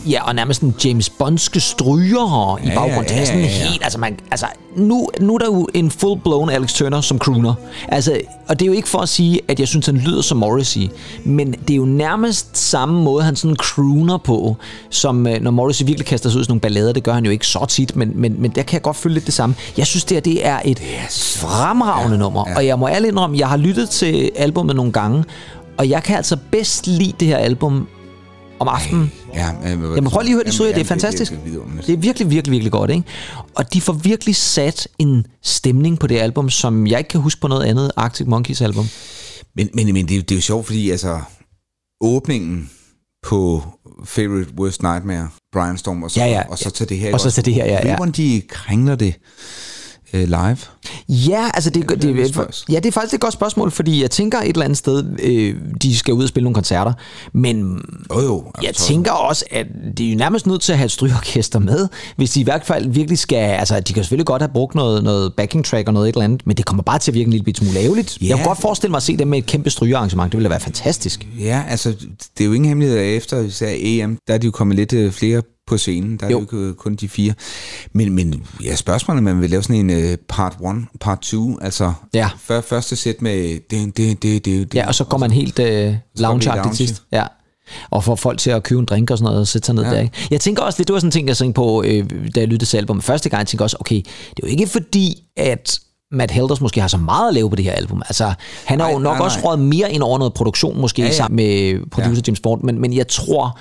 Ja, 0.10 0.23
og 0.28 0.36
nærmest 0.36 0.62
en 0.62 0.75
James 0.86 1.10
Bondske 1.10 1.60
stryger 1.60 2.60
i 2.63 2.67
Ja, 2.67 2.75
baggrunden. 2.75 3.06
ja, 3.10 3.13
det 3.15 3.21
er 3.21 3.25
sådan 3.25 3.41
ja, 3.41 3.45
ja. 3.47 3.67
helt, 3.69 3.84
altså, 3.84 3.99
man, 3.99 4.19
altså 4.32 4.45
nu, 4.75 5.10
nu 5.19 5.34
er 5.34 5.38
der 5.38 5.45
jo 5.45 5.67
en 5.73 5.91
full-blown 5.91 6.49
Alex 6.51 6.73
Turner 6.73 7.01
som 7.01 7.17
crooner. 7.19 7.54
Altså, 7.88 8.19
og 8.47 8.60
det 8.60 8.65
er 8.65 8.67
jo 8.67 8.73
ikke 8.73 8.88
for 8.88 8.99
at 8.99 9.10
sige, 9.10 9.39
at 9.47 9.60
jeg 9.60 9.67
synes, 9.67 9.86
han 9.86 9.95
lyder 9.97 10.21
som 10.21 10.38
Morrissey, 10.38 10.89
men 11.23 11.51
det 11.51 11.69
er 11.73 11.78
jo 11.78 11.86
nærmest 11.86 12.58
samme 12.58 13.01
måde, 13.04 13.23
han 13.23 13.36
sådan 13.36 13.56
crooner 13.56 14.17
på, 14.17 14.58
som 14.89 15.28
øh, 15.28 15.41
når 15.41 15.51
Morrissey 15.51 15.86
virkelig 15.86 16.06
kaster 16.08 16.30
sig 16.30 16.38
ud 16.38 16.41
i 16.41 16.43
sådan 16.43 16.51
nogle 16.51 16.62
ballader. 16.62 16.93
Det 16.93 17.04
gør 17.04 17.13
han 17.13 17.25
jo 17.25 17.32
ikke 17.32 17.47
så 17.47 17.65
tit, 17.69 17.95
men, 17.95 18.12
men, 18.15 18.36
men 18.41 18.51
der 18.51 18.63
kan 18.63 18.73
jeg 18.73 18.82
godt 18.82 18.97
følge 18.97 19.13
lidt 19.13 19.25
det 19.25 19.34
samme. 19.34 19.56
Jeg 19.78 19.88
synes, 19.88 20.04
det 20.06 20.15
her 20.15 20.21
det 20.21 20.45
er 20.47 20.60
et 20.65 20.80
fremragende 21.41 22.17
nummer, 22.17 22.45
og 22.56 22.65
jeg 22.65 22.80
må 22.80 22.88
ærligt 22.88 23.12
indrømme, 23.12 23.38
jeg 23.38 23.49
har 23.49 23.58
lyttet 23.58 23.89
til 23.89 24.32
albumet 24.36 24.75
nogle 24.75 24.91
gange, 24.91 25.23
og 25.78 25.89
jeg 25.89 26.04
kan 26.04 26.15
altså 26.17 26.38
bedst 26.51 26.88
lide 26.88 27.13
det 27.19 27.28
her 27.28 27.38
album 27.38 27.88
om 28.60 28.68
aftenen. 28.68 29.12
Ja, 29.34 29.50
øh, 29.63 29.70
Jamen 29.72 30.04
prøv 30.10 30.22
lige 30.22 30.32
at 30.32 30.36
høre 30.36 30.44
det, 30.44 30.54
Stryger, 30.54 30.74
det 30.74 30.82
er 30.82 30.86
fantastisk. 30.86 31.32
Det, 31.32 31.39
det, 31.46 31.88
det, 31.88 31.94
er 31.94 31.98
virkelig, 31.98 32.30
virkelig, 32.30 32.52
virkelig 32.52 32.72
godt, 32.72 32.91
ikke? 32.91 33.04
Og 33.56 33.74
de 33.74 33.82
får 33.82 33.94
virkelig 33.94 34.36
sat 34.36 34.88
en 35.00 35.26
stemning 35.44 36.00
på 36.00 36.08
det 36.08 36.18
album, 36.18 36.50
som 36.50 36.88
jeg 36.88 36.98
ikke 36.98 37.08
kan 37.08 37.22
huske 37.22 37.41
på 37.41 37.48
noget 37.48 37.63
andet 37.63 37.91
Arctic 37.96 38.28
Monkeys 38.28 38.62
album. 38.62 38.86
Men, 39.56 39.70
men, 39.74 39.94
men 39.94 40.08
det, 40.08 40.18
er 40.18 40.22
det 40.22 40.32
er 40.32 40.36
jo 40.36 40.41
sjovt, 40.41 40.65
fordi 40.65 40.89
altså, 40.89 41.22
åbningen 42.02 42.70
på 43.24 43.63
Favorite 44.06 44.50
Worst 44.60 44.84
Nightmare, 44.84 45.30
Brian 45.54 45.78
Storm, 45.78 46.04
og 46.04 46.12
så, 46.12 46.20
Ja, 46.20 46.28
ja. 46.28 46.44
og 46.50 46.58
så 46.58 46.70
til 46.70 46.89
det 46.89 46.98
her. 46.98 47.13
Og 47.13 47.20
så 47.20 47.32
til 47.32 47.46
det 47.46 47.54
her, 47.54 47.65
ja, 47.65 47.88
ja. 47.88 47.96
hvordan 47.96 48.12
de 48.12 48.41
kringler 48.50 48.96
det 48.96 49.13
øh, 50.13 50.24
live? 50.24 50.58
Ja, 51.10 51.50
altså 51.54 51.70
det, 51.70 51.89
det, 51.89 52.02
det 52.02 52.63
ja, 52.70 52.76
det 52.76 52.86
er 52.86 52.91
faktisk 52.91 53.13
et 53.13 53.20
godt 53.20 53.34
spørgsmål, 53.34 53.72
fordi 53.72 54.02
jeg 54.02 54.12
tænker 54.12 54.39
et 54.39 54.48
eller 54.48 54.63
andet 54.63 54.78
sted, 54.78 55.06
øh, 55.24 55.56
de 55.82 55.98
skal 55.98 56.13
ud 56.13 56.24
og 56.24 56.30
spille 56.30 56.44
nogle 56.44 56.54
koncerter, 56.54 56.94
men 57.34 57.82
Jo, 58.15 58.22
jo. 58.22 58.52
jeg 58.62 58.68
altså, 58.68 58.88
tænker 58.88 59.12
også, 59.12 59.46
at 59.52 59.65
de 59.98 60.08
er 60.08 60.12
jo 60.12 60.18
nærmest 60.18 60.48
nødt 60.48 60.62
til 60.62 60.72
at 60.72 60.78
have 60.78 60.86
et 60.86 60.91
strygeorkester 60.91 61.60
med, 61.60 61.88
hvis 62.15 62.32
de 62.32 62.39
i 62.39 62.44
hvert 62.44 62.65
fald 62.65 62.89
virkelig 62.89 63.20
skal, 63.20 63.38
altså 63.38 63.80
de 63.80 63.94
kan 63.94 64.04
selvfølgelig 64.04 64.26
godt 64.26 64.41
have 64.41 64.52
brugt 64.54 64.76
noget, 64.76 65.04
noget 65.04 65.34
backing 65.34 65.65
track 65.65 65.88
og 65.88 65.94
noget 65.94 66.10
et 66.10 66.13
eller 66.13 66.24
andet, 66.24 66.48
men 66.48 66.58
det 66.58 66.65
kommer 66.65 66.84
bare 66.84 67.00
til 67.00 67.12
at 67.12 67.15
virke 67.15 67.26
en 67.26 67.32
lille 67.32 67.44
bit 67.44 67.58
smule 67.58 67.80
ærgerligt. 67.80 68.18
Ja. 68.22 68.28
Jeg 68.28 68.38
kunne 68.38 68.48
godt 68.48 68.62
forestille 68.62 68.91
mig 68.91 68.98
at 68.98 69.04
se 69.04 69.18
dem 69.18 69.28
med 69.28 69.38
et 69.38 69.46
kæmpe 69.46 69.70
strygearrangement, 69.70 70.32
det 70.32 70.38
ville 70.38 70.50
da 70.50 70.50
være 70.50 70.60
fantastisk. 70.60 71.28
Ja, 71.39 71.63
altså, 71.70 71.89
det 72.38 72.44
er 72.44 72.46
jo 72.46 72.54
ingen 72.54 72.68
hemmelighed, 72.68 72.98
at 73.00 73.06
efter 73.06 73.39
især 73.39 73.74
EM, 73.78 74.18
der 74.28 74.34
er 74.34 74.38
de 74.38 74.46
jo 74.46 74.52
kommet 74.52 74.78
lidt 74.78 74.94
øh, 74.94 75.12
flere 75.12 75.41
på 75.67 75.78
scenen. 75.78 76.17
Der 76.17 76.25
er 76.25 76.30
Jo. 76.32 76.38
jo 76.38 76.41
ikke 76.43 76.58
øh, 76.58 76.73
kun 76.73 76.95
de 76.95 77.10
fire. 77.10 77.34
Men, 77.93 78.13
men 78.13 78.43
ja, 78.63 78.75
spørgsmålet 78.75 79.19
er, 79.19 79.23
man 79.23 79.41
vil 79.41 79.49
lave 79.49 79.63
sådan 79.63 79.89
en 79.89 80.04
uh, 80.04 80.13
part 80.30 80.54
1, 80.54 80.99
part 80.99 81.19
2, 81.19 81.58
altså 81.62 81.93
Ja. 82.13 82.30
før, 82.39 82.62
første 82.62 82.95
sæt 82.95 83.21
med 83.21 83.60
det, 83.69 83.97
det, 83.97 84.23
det, 84.23 84.45
det, 84.45 84.75
Ja, 84.75 84.88
og 84.88 84.95
så 84.95 85.04
går 85.04 85.17
man 85.17 85.32
helt 85.32 85.60
øh, 85.60 85.95
lounge 86.17 86.41
til 86.41 86.78
sidst. 86.78 87.04
Ja. 87.12 87.23
Og 87.89 88.04
får 88.04 88.15
folk 88.15 88.39
til 88.39 88.49
at 88.49 88.63
købe 88.63 88.80
en 88.80 88.86
drink 88.86 89.12
og 89.12 89.17
sådan 89.17 89.25
noget, 89.25 89.39
og 89.39 89.47
sætte 89.47 89.65
sig 89.65 89.75
ned 89.75 89.84
ja. 89.84 89.89
Der. 89.89 89.99
Ikke? 89.99 90.28
Jeg 90.32 90.41
tænker 90.41 90.63
også 90.63 90.84
det 90.84 90.93
var 90.93 90.99
sådan 90.99 91.08
en 91.08 91.12
ting, 91.12 91.28
jeg 91.28 91.38
tænkte 91.38 91.56
på, 91.58 91.84
øh, 91.86 92.10
da 92.36 92.39
jeg 92.39 92.47
lyttede 92.47 92.69
til 92.69 92.78
albumet 92.78 93.04
første 93.04 93.30
gang. 93.30 93.39
Jeg 93.39 93.47
tænkte 93.47 93.63
også, 93.63 93.78
okay, 93.80 93.95
det 93.95 94.43
er 94.43 94.47
jo 94.47 94.47
ikke 94.47 94.67
fordi, 94.67 95.23
at 95.38 95.80
Matt 96.12 96.32
Helders 96.32 96.62
måske 96.62 96.82
har 96.82 96.88
så 96.88 96.97
meget 96.97 97.28
at 97.28 97.34
lave 97.34 97.49
på 97.49 97.56
det 97.56 97.65
her 97.65 97.71
album. 97.71 98.01
Altså, 98.06 98.34
han 98.65 98.80
har 98.80 98.89
jo 98.91 98.99
nok 98.99 99.17
nej, 99.17 99.25
også 99.25 99.38
nej. 99.39 99.45
røget 99.45 99.60
mere 99.60 99.91
ind 99.91 100.04
over 100.04 100.17
noget 100.17 100.34
produktion, 100.34 100.82
måske 100.82 101.01
ja, 101.01 101.06
Ja, 101.06 101.08
ja. 101.08 101.13
ja. 101.13 101.17
sammen 101.17 101.36
med 101.36 101.80
producer 101.91 102.15
ja. 102.15 102.21
James 102.28 102.39
Bond, 102.39 102.62
men, 102.63 102.82
men 102.82 102.93
jeg 102.93 103.08
tror 103.08 103.60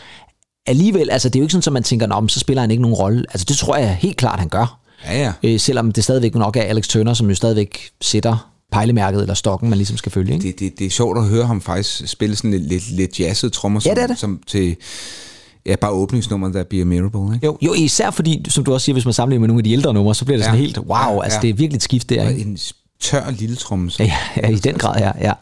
alligevel, 0.66 1.10
altså 1.10 1.28
det 1.28 1.36
er 1.36 1.40
jo 1.40 1.44
ikke 1.44 1.52
sådan, 1.52 1.68
at 1.68 1.72
man 1.72 1.82
tænker, 1.82 2.06
Nå, 2.06 2.20
men 2.20 2.28
så 2.28 2.40
spiller 2.40 2.60
han 2.60 2.70
ikke 2.70 2.82
nogen 2.82 2.94
rolle. 2.96 3.24
Altså 3.30 3.44
det 3.48 3.56
tror 3.56 3.76
jeg 3.76 3.94
helt 3.94 4.16
klart, 4.16 4.38
han 4.38 4.48
gør. 4.48 4.78
Ja, 5.06 5.22
ja. 5.22 5.32
Øh, 5.42 5.60
selvom 5.60 5.92
det 5.92 6.04
stadigvæk 6.04 6.34
nok 6.34 6.56
er 6.56 6.62
Alex 6.62 6.88
Turner, 6.88 7.14
som 7.14 7.28
jo 7.28 7.34
stadigvæk 7.34 7.78
sætter 8.00 8.50
pejlemærket 8.72 9.20
eller 9.20 9.34
stokken, 9.34 9.68
man 9.70 9.78
ligesom 9.78 9.96
skal 9.96 10.12
følge. 10.12 10.34
Ikke? 10.34 10.46
det, 10.46 10.60
det, 10.60 10.78
det 10.78 10.86
er 10.86 10.90
sjovt 10.90 11.18
at 11.18 11.24
høre 11.24 11.46
ham 11.46 11.60
faktisk 11.60 12.08
spille 12.08 12.36
sådan 12.36 12.50
lidt, 12.50 12.68
lidt, 12.68 12.90
lidt 12.90 13.20
jazzet 13.20 13.52
trommer, 13.52 13.80
Ja, 13.84 13.88
som, 13.90 13.94
det 13.94 14.02
er 14.02 14.06
det. 14.06 14.18
som 14.18 14.40
til 14.46 14.76
ja, 15.66 15.76
bare 15.76 15.90
åbningsnummeret, 15.90 16.54
der 16.54 16.64
bliver 16.64 16.84
Mirable, 16.84 17.34
ikke? 17.34 17.46
Jo, 17.46 17.58
jo, 17.62 17.72
især 17.74 18.10
fordi, 18.10 18.44
som 18.48 18.64
du 18.64 18.72
også 18.72 18.84
siger, 18.84 18.94
hvis 18.94 19.04
man 19.04 19.14
sammenligner 19.14 19.40
med 19.40 19.48
nogle 19.48 19.60
af 19.60 19.64
de 19.64 19.72
ældre 19.72 19.94
numre, 19.94 20.14
så 20.14 20.24
bliver 20.24 20.38
det 20.38 20.44
sådan 20.44 20.58
Ja. 20.58 20.64
helt, 20.64 20.78
wow, 20.78 20.88
Ja, 20.96 21.22
altså 21.24 21.36
ja. 21.38 21.42
det 21.42 21.50
er 21.50 21.54
virkelig 21.54 21.76
et 21.76 21.82
skift 21.82 22.08
der, 22.10 22.28
ikke? 22.28 22.40
en 22.42 22.58
tør 23.04 23.30
lille 23.30 23.56
tromme. 23.56 23.90
Ja, 23.98 24.12
ja, 24.36 24.48
i 24.48 24.54
den 24.54 24.74
grad, 24.74 25.00
ja, 25.00 25.12
ja. 25.20 25.32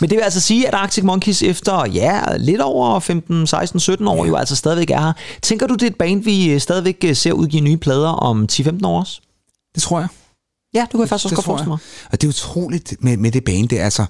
Men 0.00 0.10
det 0.10 0.16
vil 0.16 0.22
altså 0.22 0.40
sige, 0.40 0.68
at 0.68 0.74
Arctic 0.74 1.04
Monkeys 1.04 1.42
efter, 1.42 1.86
ja, 1.86 2.36
lidt 2.36 2.60
over 2.60 3.00
15, 3.00 3.46
16, 3.46 3.80
17 3.80 4.08
år, 4.08 4.24
ja. 4.24 4.28
jo 4.28 4.36
altså 4.36 4.56
stadigvæk 4.56 4.90
er 4.90 5.00
her. 5.00 5.12
Tænker 5.42 5.66
du, 5.66 5.74
det 5.74 5.82
er 5.82 5.86
et 5.86 5.96
band, 5.96 6.22
vi 6.24 6.50
øh, 6.50 6.60
stadigvæk 6.60 6.96
øh, 7.04 7.16
ser 7.16 7.32
udgive 7.32 7.62
nye 7.62 7.76
plader 7.76 8.08
om 8.08 8.48
10-15 8.52 8.86
år 8.86 9.00
også? 9.00 9.20
Det 9.74 9.82
tror 9.82 9.98
jeg. 9.98 10.08
Ja, 10.74 10.80
det 10.80 10.90
kunne 10.90 11.00
jeg 11.00 11.08
faktisk 11.08 11.24
også 11.24 11.28
det 11.28 11.36
godt 11.36 11.44
forestille 11.44 11.68
mig. 11.68 11.78
Og 12.12 12.20
det 12.20 12.26
er 12.26 12.28
utroligt 12.28 12.94
med, 13.00 13.16
med 13.16 13.30
det 13.30 13.44
bane, 13.44 13.68
det 13.68 13.80
er 13.80 13.84
altså... 13.84 14.06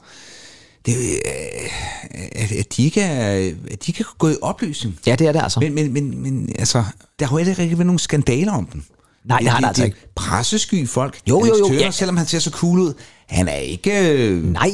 Det, 0.86 0.94
øh, 0.96 2.22
at, 2.32 2.52
at, 2.52 2.76
de 2.76 2.84
ikke 2.84 3.00
er, 3.00 3.52
at 3.70 3.86
de 3.86 3.90
ikke 3.90 4.00
er 4.00 4.14
gået 4.18 4.32
i 4.32 4.36
opløsning. 4.42 4.98
Ja, 5.06 5.14
det 5.14 5.26
er 5.26 5.32
det 5.32 5.42
altså. 5.42 5.60
Men, 5.60 5.74
men, 5.74 5.92
men, 5.92 6.22
men 6.22 6.48
altså, 6.58 6.84
der 7.18 7.26
har 7.26 7.32
jo 7.32 7.38
ikke 7.38 7.50
rigtig 7.50 7.78
været 7.78 7.86
nogen 7.86 7.98
skandaler 7.98 8.52
om 8.52 8.66
den. 8.66 8.84
Nej, 9.24 9.38
det 9.38 9.48
har 9.48 9.60
der 9.60 9.68
altså 9.68 9.84
ikke. 9.84 9.96
Pressesky 10.16 10.88
folk. 10.88 11.18
Jo, 11.28 11.40
jo, 11.46 11.46
jo, 11.58 11.64
Turner, 11.66 11.78
ja. 11.78 11.90
Selvom 11.90 12.16
han 12.16 12.26
ser 12.26 12.38
så 12.38 12.50
cool 12.50 12.78
ud, 12.78 12.92
han 13.28 13.48
er 13.48 13.56
ikke... 13.56 14.10
Øh, 14.10 14.44
Nej, 14.52 14.70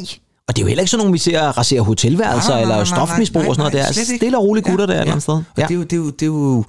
og 0.49 0.57
det 0.57 0.63
er 0.63 0.65
jo 0.65 0.69
heller 0.69 0.83
ikke 0.83 0.91
sådan 0.91 0.99
nogen, 0.99 1.13
vi 1.13 1.19
ser 1.19 1.41
rasere 1.43 1.81
hotelværelser 1.81 2.49
Nej, 2.51 2.57
nej, 2.57 2.63
eller 2.63 2.75
nej, 2.75 2.85
nej, 2.85 3.07
stofmisbrug 3.07 3.49
og 3.49 3.55
sådan 3.55 3.73
noget. 3.73 3.95
Det 3.95 4.13
er 4.13 4.17
stille 4.17 4.39
og 4.39 4.45
rolige 4.45 4.65
gutter 4.65 4.87
der 4.87 4.95
et 4.95 5.01
eller 5.01 5.13
andet 5.13 5.23
sted. 5.23 5.35
Og 5.35 5.45
det, 5.57 5.71
er 5.71 5.75
jo, 5.75 5.83
det, 5.83 5.93
er 5.93 5.97
jo, 5.97 6.11
det, 6.11 6.23
er 6.23 6.27
jo, 6.27 6.65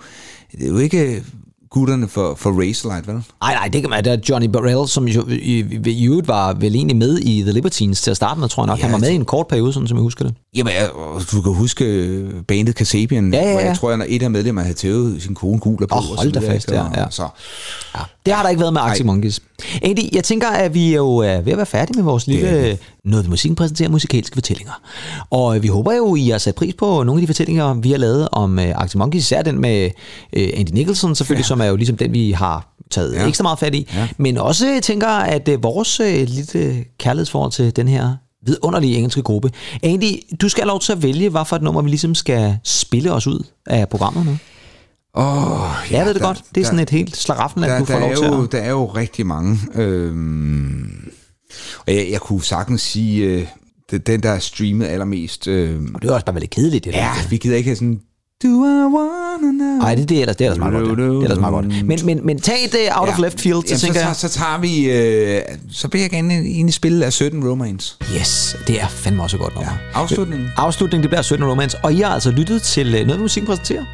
det 0.51 0.63
er 0.63 0.67
jo 0.67 0.77
ikke 0.77 1.23
gutterne 1.71 2.07
for, 2.07 2.35
for 2.35 2.49
Razorlight, 2.49 3.07
vel? 3.07 3.15
Nej, 3.15 3.53
nej, 3.53 3.67
det 3.73 3.81
kan 3.81 3.89
man. 3.89 4.05
Der 4.05 4.11
er 4.11 4.17
Johnny 4.29 4.47
Burrell, 4.47 4.87
som 4.87 5.07
jo 5.07 5.27
i, 5.29 5.59
i, 5.85 5.89
i 5.91 6.09
var 6.25 6.53
vel 6.53 6.75
egentlig 6.75 6.97
med 6.97 7.17
i 7.19 7.41
The 7.41 7.51
Libertines 7.51 8.01
til 8.01 8.11
at 8.11 8.17
starte 8.17 8.39
med, 8.39 8.49
tror 8.49 8.63
jeg 8.63 8.67
nok. 8.67 8.77
Ja, 8.79 8.83
Han 8.83 8.91
var 8.91 8.97
med 8.97 9.09
i 9.09 9.15
en 9.15 9.25
kort 9.25 9.47
periode, 9.47 9.73
sådan 9.73 9.87
som 9.87 9.97
jeg 9.97 10.01
husker 10.01 10.25
det. 10.25 10.33
Jamen, 10.55 10.73
jeg, 10.73 10.91
og 10.91 11.21
du 11.31 11.41
kan 11.41 11.53
huske 11.53 11.85
øh, 11.85 12.33
bandet 12.47 12.75
Kasabian, 12.75 13.33
Ja, 13.33 13.39
ja, 13.45 13.51
hvor 13.51 13.59
ja. 13.59 13.67
jeg 13.67 13.77
tror, 13.77 13.91
at 13.91 14.05
et 14.07 14.23
af 14.23 14.31
medlemmerne 14.31 14.65
havde 14.65 14.77
tævet 14.77 15.21
sin 15.21 15.35
kone 15.35 15.59
gul 15.59 15.83
og 15.91 16.03
så 16.03 16.15
hold 16.17 16.31
da 16.31 16.39
videre, 16.39 16.53
fast, 16.53 16.67
ikke? 16.67 16.79
ja, 16.81 16.87
Og 16.89 16.95
ja. 16.95 17.05
Så, 17.09 17.27
Ja, 17.95 17.99
det 18.29 18.35
har 18.35 18.43
der 18.43 18.49
ikke 18.49 18.59
været 18.59 18.73
med 18.73 18.81
Arctic. 18.81 19.05
Monkeys. 19.05 19.39
Egentlig, 19.83 20.09
jeg 20.13 20.23
tænker, 20.23 20.47
at 20.47 20.73
vi 20.73 20.91
er 20.91 20.95
jo 20.95 21.17
er 21.17 21.41
ved 21.41 21.51
at 21.51 21.57
være 21.57 21.65
færdige 21.65 21.95
med 21.95 22.03
vores 22.03 22.27
lille 22.27 22.77
noget 23.05 23.25
ved 23.25 23.29
musikken 23.29 23.55
præsenterer 23.55 23.89
musikalske 23.89 24.33
fortællinger. 24.33 24.81
Og 25.29 25.55
øh, 25.55 25.63
vi 25.63 25.67
håber 25.67 25.93
jo, 25.93 26.15
I 26.15 26.29
har 26.29 26.37
sat 26.37 26.55
pris 26.55 26.73
på 26.73 27.03
nogle 27.03 27.13
af 27.13 27.21
de 27.21 27.27
fortællinger, 27.27 27.73
vi 27.73 27.91
har 27.91 27.97
lavet 27.97 28.29
om 28.31 28.57
uh, 28.57 28.63
Arctic 28.75 28.95
Monkeys. 28.95 29.21
Især 29.21 29.41
den 29.41 29.61
med 29.61 29.89
Andy 30.33 30.71
Nicholson 30.71 31.15
selvfølgelig, 31.15 31.43
ja. 31.43 31.47
som 31.47 31.61
er 31.61 31.65
jo 31.65 31.75
ligesom 31.75 31.97
den, 31.97 32.13
vi 32.13 32.31
har 32.31 32.75
taget 32.91 33.15
ja. 33.15 33.27
Ekstra 33.27 33.43
meget 33.43 33.59
fat 33.59 33.75
i. 33.75 33.87
Ja. 33.95 34.07
Men 34.17 34.37
også 34.37 34.67
øh, 34.67 34.81
tænker, 34.81 35.07
at 35.07 35.49
vores 35.61 35.99
lille 35.99 36.85
kærlighedsforhold 36.97 37.51
til 37.51 37.75
den 37.75 37.87
her 37.87 38.15
vidunderlige 38.45 38.95
engelske 38.95 39.21
gruppe. 39.21 39.51
Andy, 39.83 40.19
du 40.41 40.49
skal 40.49 40.63
have 40.63 40.67
lov 40.67 40.79
til 40.79 40.91
at 40.91 41.03
vælge, 41.03 41.29
hvad 41.29 41.45
for 41.45 41.55
et 41.55 41.61
nummer 41.61 41.81
vi 41.81 41.89
ligesom 41.89 42.15
skal 42.15 42.57
spille 42.63 43.11
os 43.13 43.27
ud 43.27 43.43
af 43.67 43.89
programmet 43.89 44.25
nu. 44.25 44.37
Åh, 45.15 45.23
Ja, 45.91 45.97
jeg 45.97 46.05
ved 46.05 46.13
det 46.13 46.21
der- 46.21 46.27
godt. 46.27 46.37
Det 46.37 46.45
er 46.57 46.61
der- 46.61 46.63
sådan 46.65 46.79
et 46.79 46.89
helt 46.89 47.17
slaraffenland, 47.17 47.71
der, 47.71 47.79
du 47.79 47.85
får 47.85 47.93
der, 47.93 47.99
lov 47.99 48.11
er 48.11 48.15
til 48.15 48.25
jo, 48.27 48.43
at... 48.43 48.51
der 48.51 48.57
er 48.59 48.69
jo 48.69 48.85
rigtig 48.85 49.25
mange. 49.25 49.59
Øhm, 49.75 51.11
og 51.87 51.93
jeg, 51.95 52.07
jeg 52.11 52.19
kunne 52.21 52.43
sagtens 52.43 52.81
sige, 52.81 53.25
øh, 53.25 53.47
den 54.07 54.23
der 54.23 54.29
er 54.31 54.39
streamet 54.39 54.85
allermest. 54.87 55.47
Øh, 55.47 55.81
Det 56.01 56.09
er 56.09 56.13
også 56.13 56.25
bare 56.25 56.39
lidt 56.39 56.51
kedeligt. 56.51 56.85
Det 56.85 56.93
der. 56.93 56.99
ja, 56.99 57.11
vi 57.29 57.37
gider 57.37 57.57
ikke 57.57 57.67
have 57.67 57.75
sådan... 57.75 58.01
Do 58.43 58.47
I 58.47 58.85
wanna 58.95 59.51
know? 59.51 59.77
Nej, 59.77 59.95
det, 59.95 60.09
det 60.09 60.17
er 60.17 60.21
ellers, 60.21 60.35
det 60.35 60.47
er 60.47 60.51
ellers 60.51 60.59
meget 60.59 60.73
godt. 60.73 60.97
Det, 60.97 60.97
det 60.97 61.15
er 61.15 61.21
ellers 61.21 61.39
meget 61.39 61.53
godt. 61.53 61.85
Men, 61.85 61.99
men, 62.05 62.25
men 62.25 62.39
tag 62.41 62.57
det 62.71 62.79
out 62.91 63.07
ja. 63.07 63.13
of 63.13 63.19
left 63.19 63.41
field, 63.41 63.61
så 63.61 63.67
Jamen, 63.67 63.79
tænker 63.79 63.99
så, 63.99 64.05
jeg... 64.05 64.15
så, 64.15 64.27
så 64.27 64.39
tager 64.39 64.59
vi... 64.59 64.91
Øh, 64.91 65.41
så 65.71 65.87
vil 65.87 66.01
jeg 66.01 66.09
gerne 66.09 66.49
ind 66.49 66.69
i 66.69 66.71
spillet 66.71 67.01
af 67.01 67.13
17 67.13 67.49
Romance. 67.49 67.95
Yes, 68.15 68.55
det 68.67 68.81
er 68.81 68.87
fandme 68.87 69.23
også 69.23 69.37
godt 69.37 69.55
nummer. 69.55 69.71
Ja. 69.71 69.99
Afslutningen. 69.99 70.47
Afslutningen, 70.57 71.03
det 71.03 71.09
bliver 71.09 71.21
17 71.21 71.45
Romance. 71.45 71.77
Og 71.83 71.93
I 71.93 71.99
har 71.99 72.09
altså 72.09 72.31
lyttet 72.31 72.61
til 72.61 72.95
øh, 72.95 73.05
noget, 73.05 73.21
musik 73.21 73.45
præsenterer. 73.45 73.85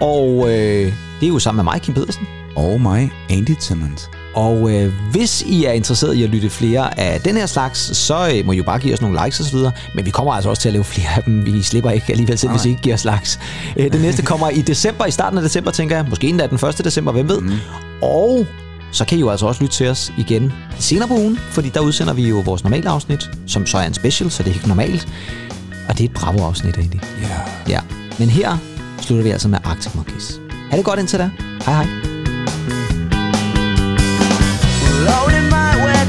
Og 0.00 0.50
øh, 0.50 0.92
det 1.20 1.26
er 1.26 1.28
jo 1.28 1.38
sammen 1.38 1.64
med 1.64 1.72
mig, 1.72 1.80
Kim 1.82 1.94
Pedersen. 1.94 2.26
Og 2.56 2.80
mig, 2.80 3.12
Andy 3.30 3.54
Timmons. 3.60 4.10
Og 4.34 4.70
øh, 4.70 4.92
hvis 5.12 5.42
I 5.42 5.64
er 5.64 5.72
interesseret 5.72 6.14
i 6.14 6.22
at 6.22 6.28
lytte 6.30 6.50
flere 6.50 7.00
af 7.00 7.20
den 7.20 7.36
her 7.36 7.46
slags, 7.46 7.96
så 7.96 8.32
øh, 8.34 8.46
må 8.46 8.52
I 8.52 8.56
jo 8.56 8.62
bare 8.62 8.78
give 8.78 8.94
os 8.94 9.00
nogle 9.00 9.24
likes 9.24 9.40
osv. 9.40 9.56
Men 9.94 10.04
vi 10.06 10.10
kommer 10.10 10.32
altså 10.32 10.50
også 10.50 10.62
til 10.62 10.68
at 10.68 10.72
lave 10.72 10.84
flere 10.84 11.08
af 11.16 11.22
dem. 11.22 11.46
Vi 11.46 11.62
slipper 11.62 11.90
ikke 11.90 12.06
alligevel 12.08 12.38
selv, 12.38 12.52
hvis 12.52 12.64
I 12.64 12.68
ikke 12.68 12.82
giver 12.82 12.94
os 12.94 13.04
likes. 13.04 13.40
Øh, 13.76 13.92
det 13.92 14.00
næste 14.00 14.22
kommer 14.22 14.50
i 14.50 14.60
december, 14.60 15.06
i 15.06 15.10
starten 15.10 15.38
af 15.38 15.42
december, 15.42 15.70
tænker 15.70 15.96
jeg. 15.96 16.06
Måske 16.10 16.28
endda 16.28 16.46
den 16.46 16.68
1. 16.68 16.84
december, 16.84 17.12
hvem 17.12 17.28
ved. 17.28 17.40
Mm. 17.40 17.52
Og 18.02 18.46
så 18.92 19.04
kan 19.04 19.18
I 19.18 19.20
jo 19.20 19.30
altså 19.30 19.46
også 19.46 19.62
lytte 19.62 19.76
til 19.76 19.88
os 19.88 20.12
igen 20.18 20.52
senere 20.78 21.08
på 21.08 21.14
ugen, 21.14 21.38
fordi 21.50 21.68
der 21.68 21.80
udsender 21.80 22.12
vi 22.12 22.28
jo 22.28 22.42
vores 22.44 22.64
normale 22.64 22.88
afsnit, 22.88 23.30
som 23.46 23.66
så 23.66 23.78
er 23.78 23.82
en 23.86 23.94
special, 23.94 24.30
så 24.30 24.42
det 24.42 24.50
er 24.50 24.54
ikke 24.54 24.68
normalt. 24.68 25.08
Og 25.88 25.98
det 25.98 26.04
er 26.04 26.08
et 26.08 26.14
bravo-afsnit 26.14 26.76
egentlig. 26.76 27.00
Ja. 27.22 27.72
Ja, 27.72 27.80
men 28.18 28.28
her 28.28 28.56
slutter 29.00 29.22
vi 29.24 29.30
altså 29.30 29.48
med 29.48 29.58
Arctic 29.64 29.94
Monkeys. 29.94 30.40
Ha' 30.70 30.76
det 30.76 30.84
godt 30.84 31.00
indtil 31.00 31.18
da. 31.18 31.30
Hej 31.66 31.84
hej. 31.84 32.09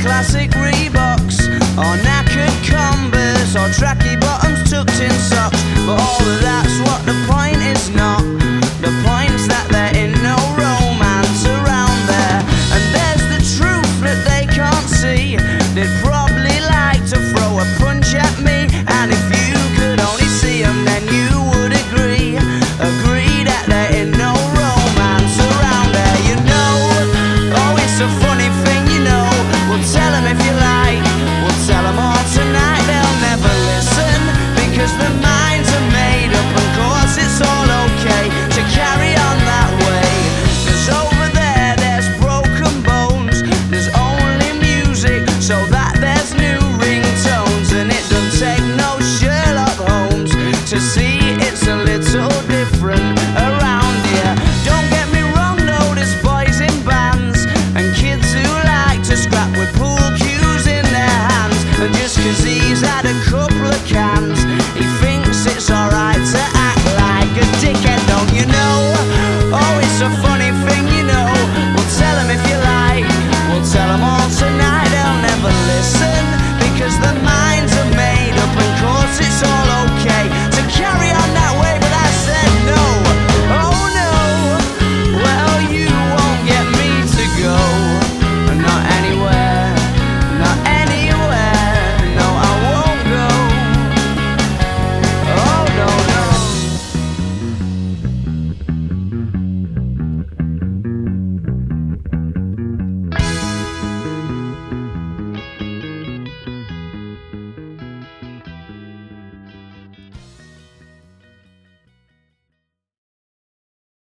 classic 0.02 0.50
Reeboks 0.52 1.40
or 1.78 1.94
knackered 2.04 2.58
Converse 2.66 3.56
or 3.56 3.70
tracky 3.78 4.20
bottoms 4.20 4.70
tucked 4.70 5.00
in 5.00 5.12
socks. 5.12 5.62
But 5.86 6.00
all 6.00 6.22
of 6.22 6.42
that's 6.42 6.80
what 6.82 7.06
the 7.06 7.14
point 7.30 7.62
is 7.62 7.90
not. 7.90 8.41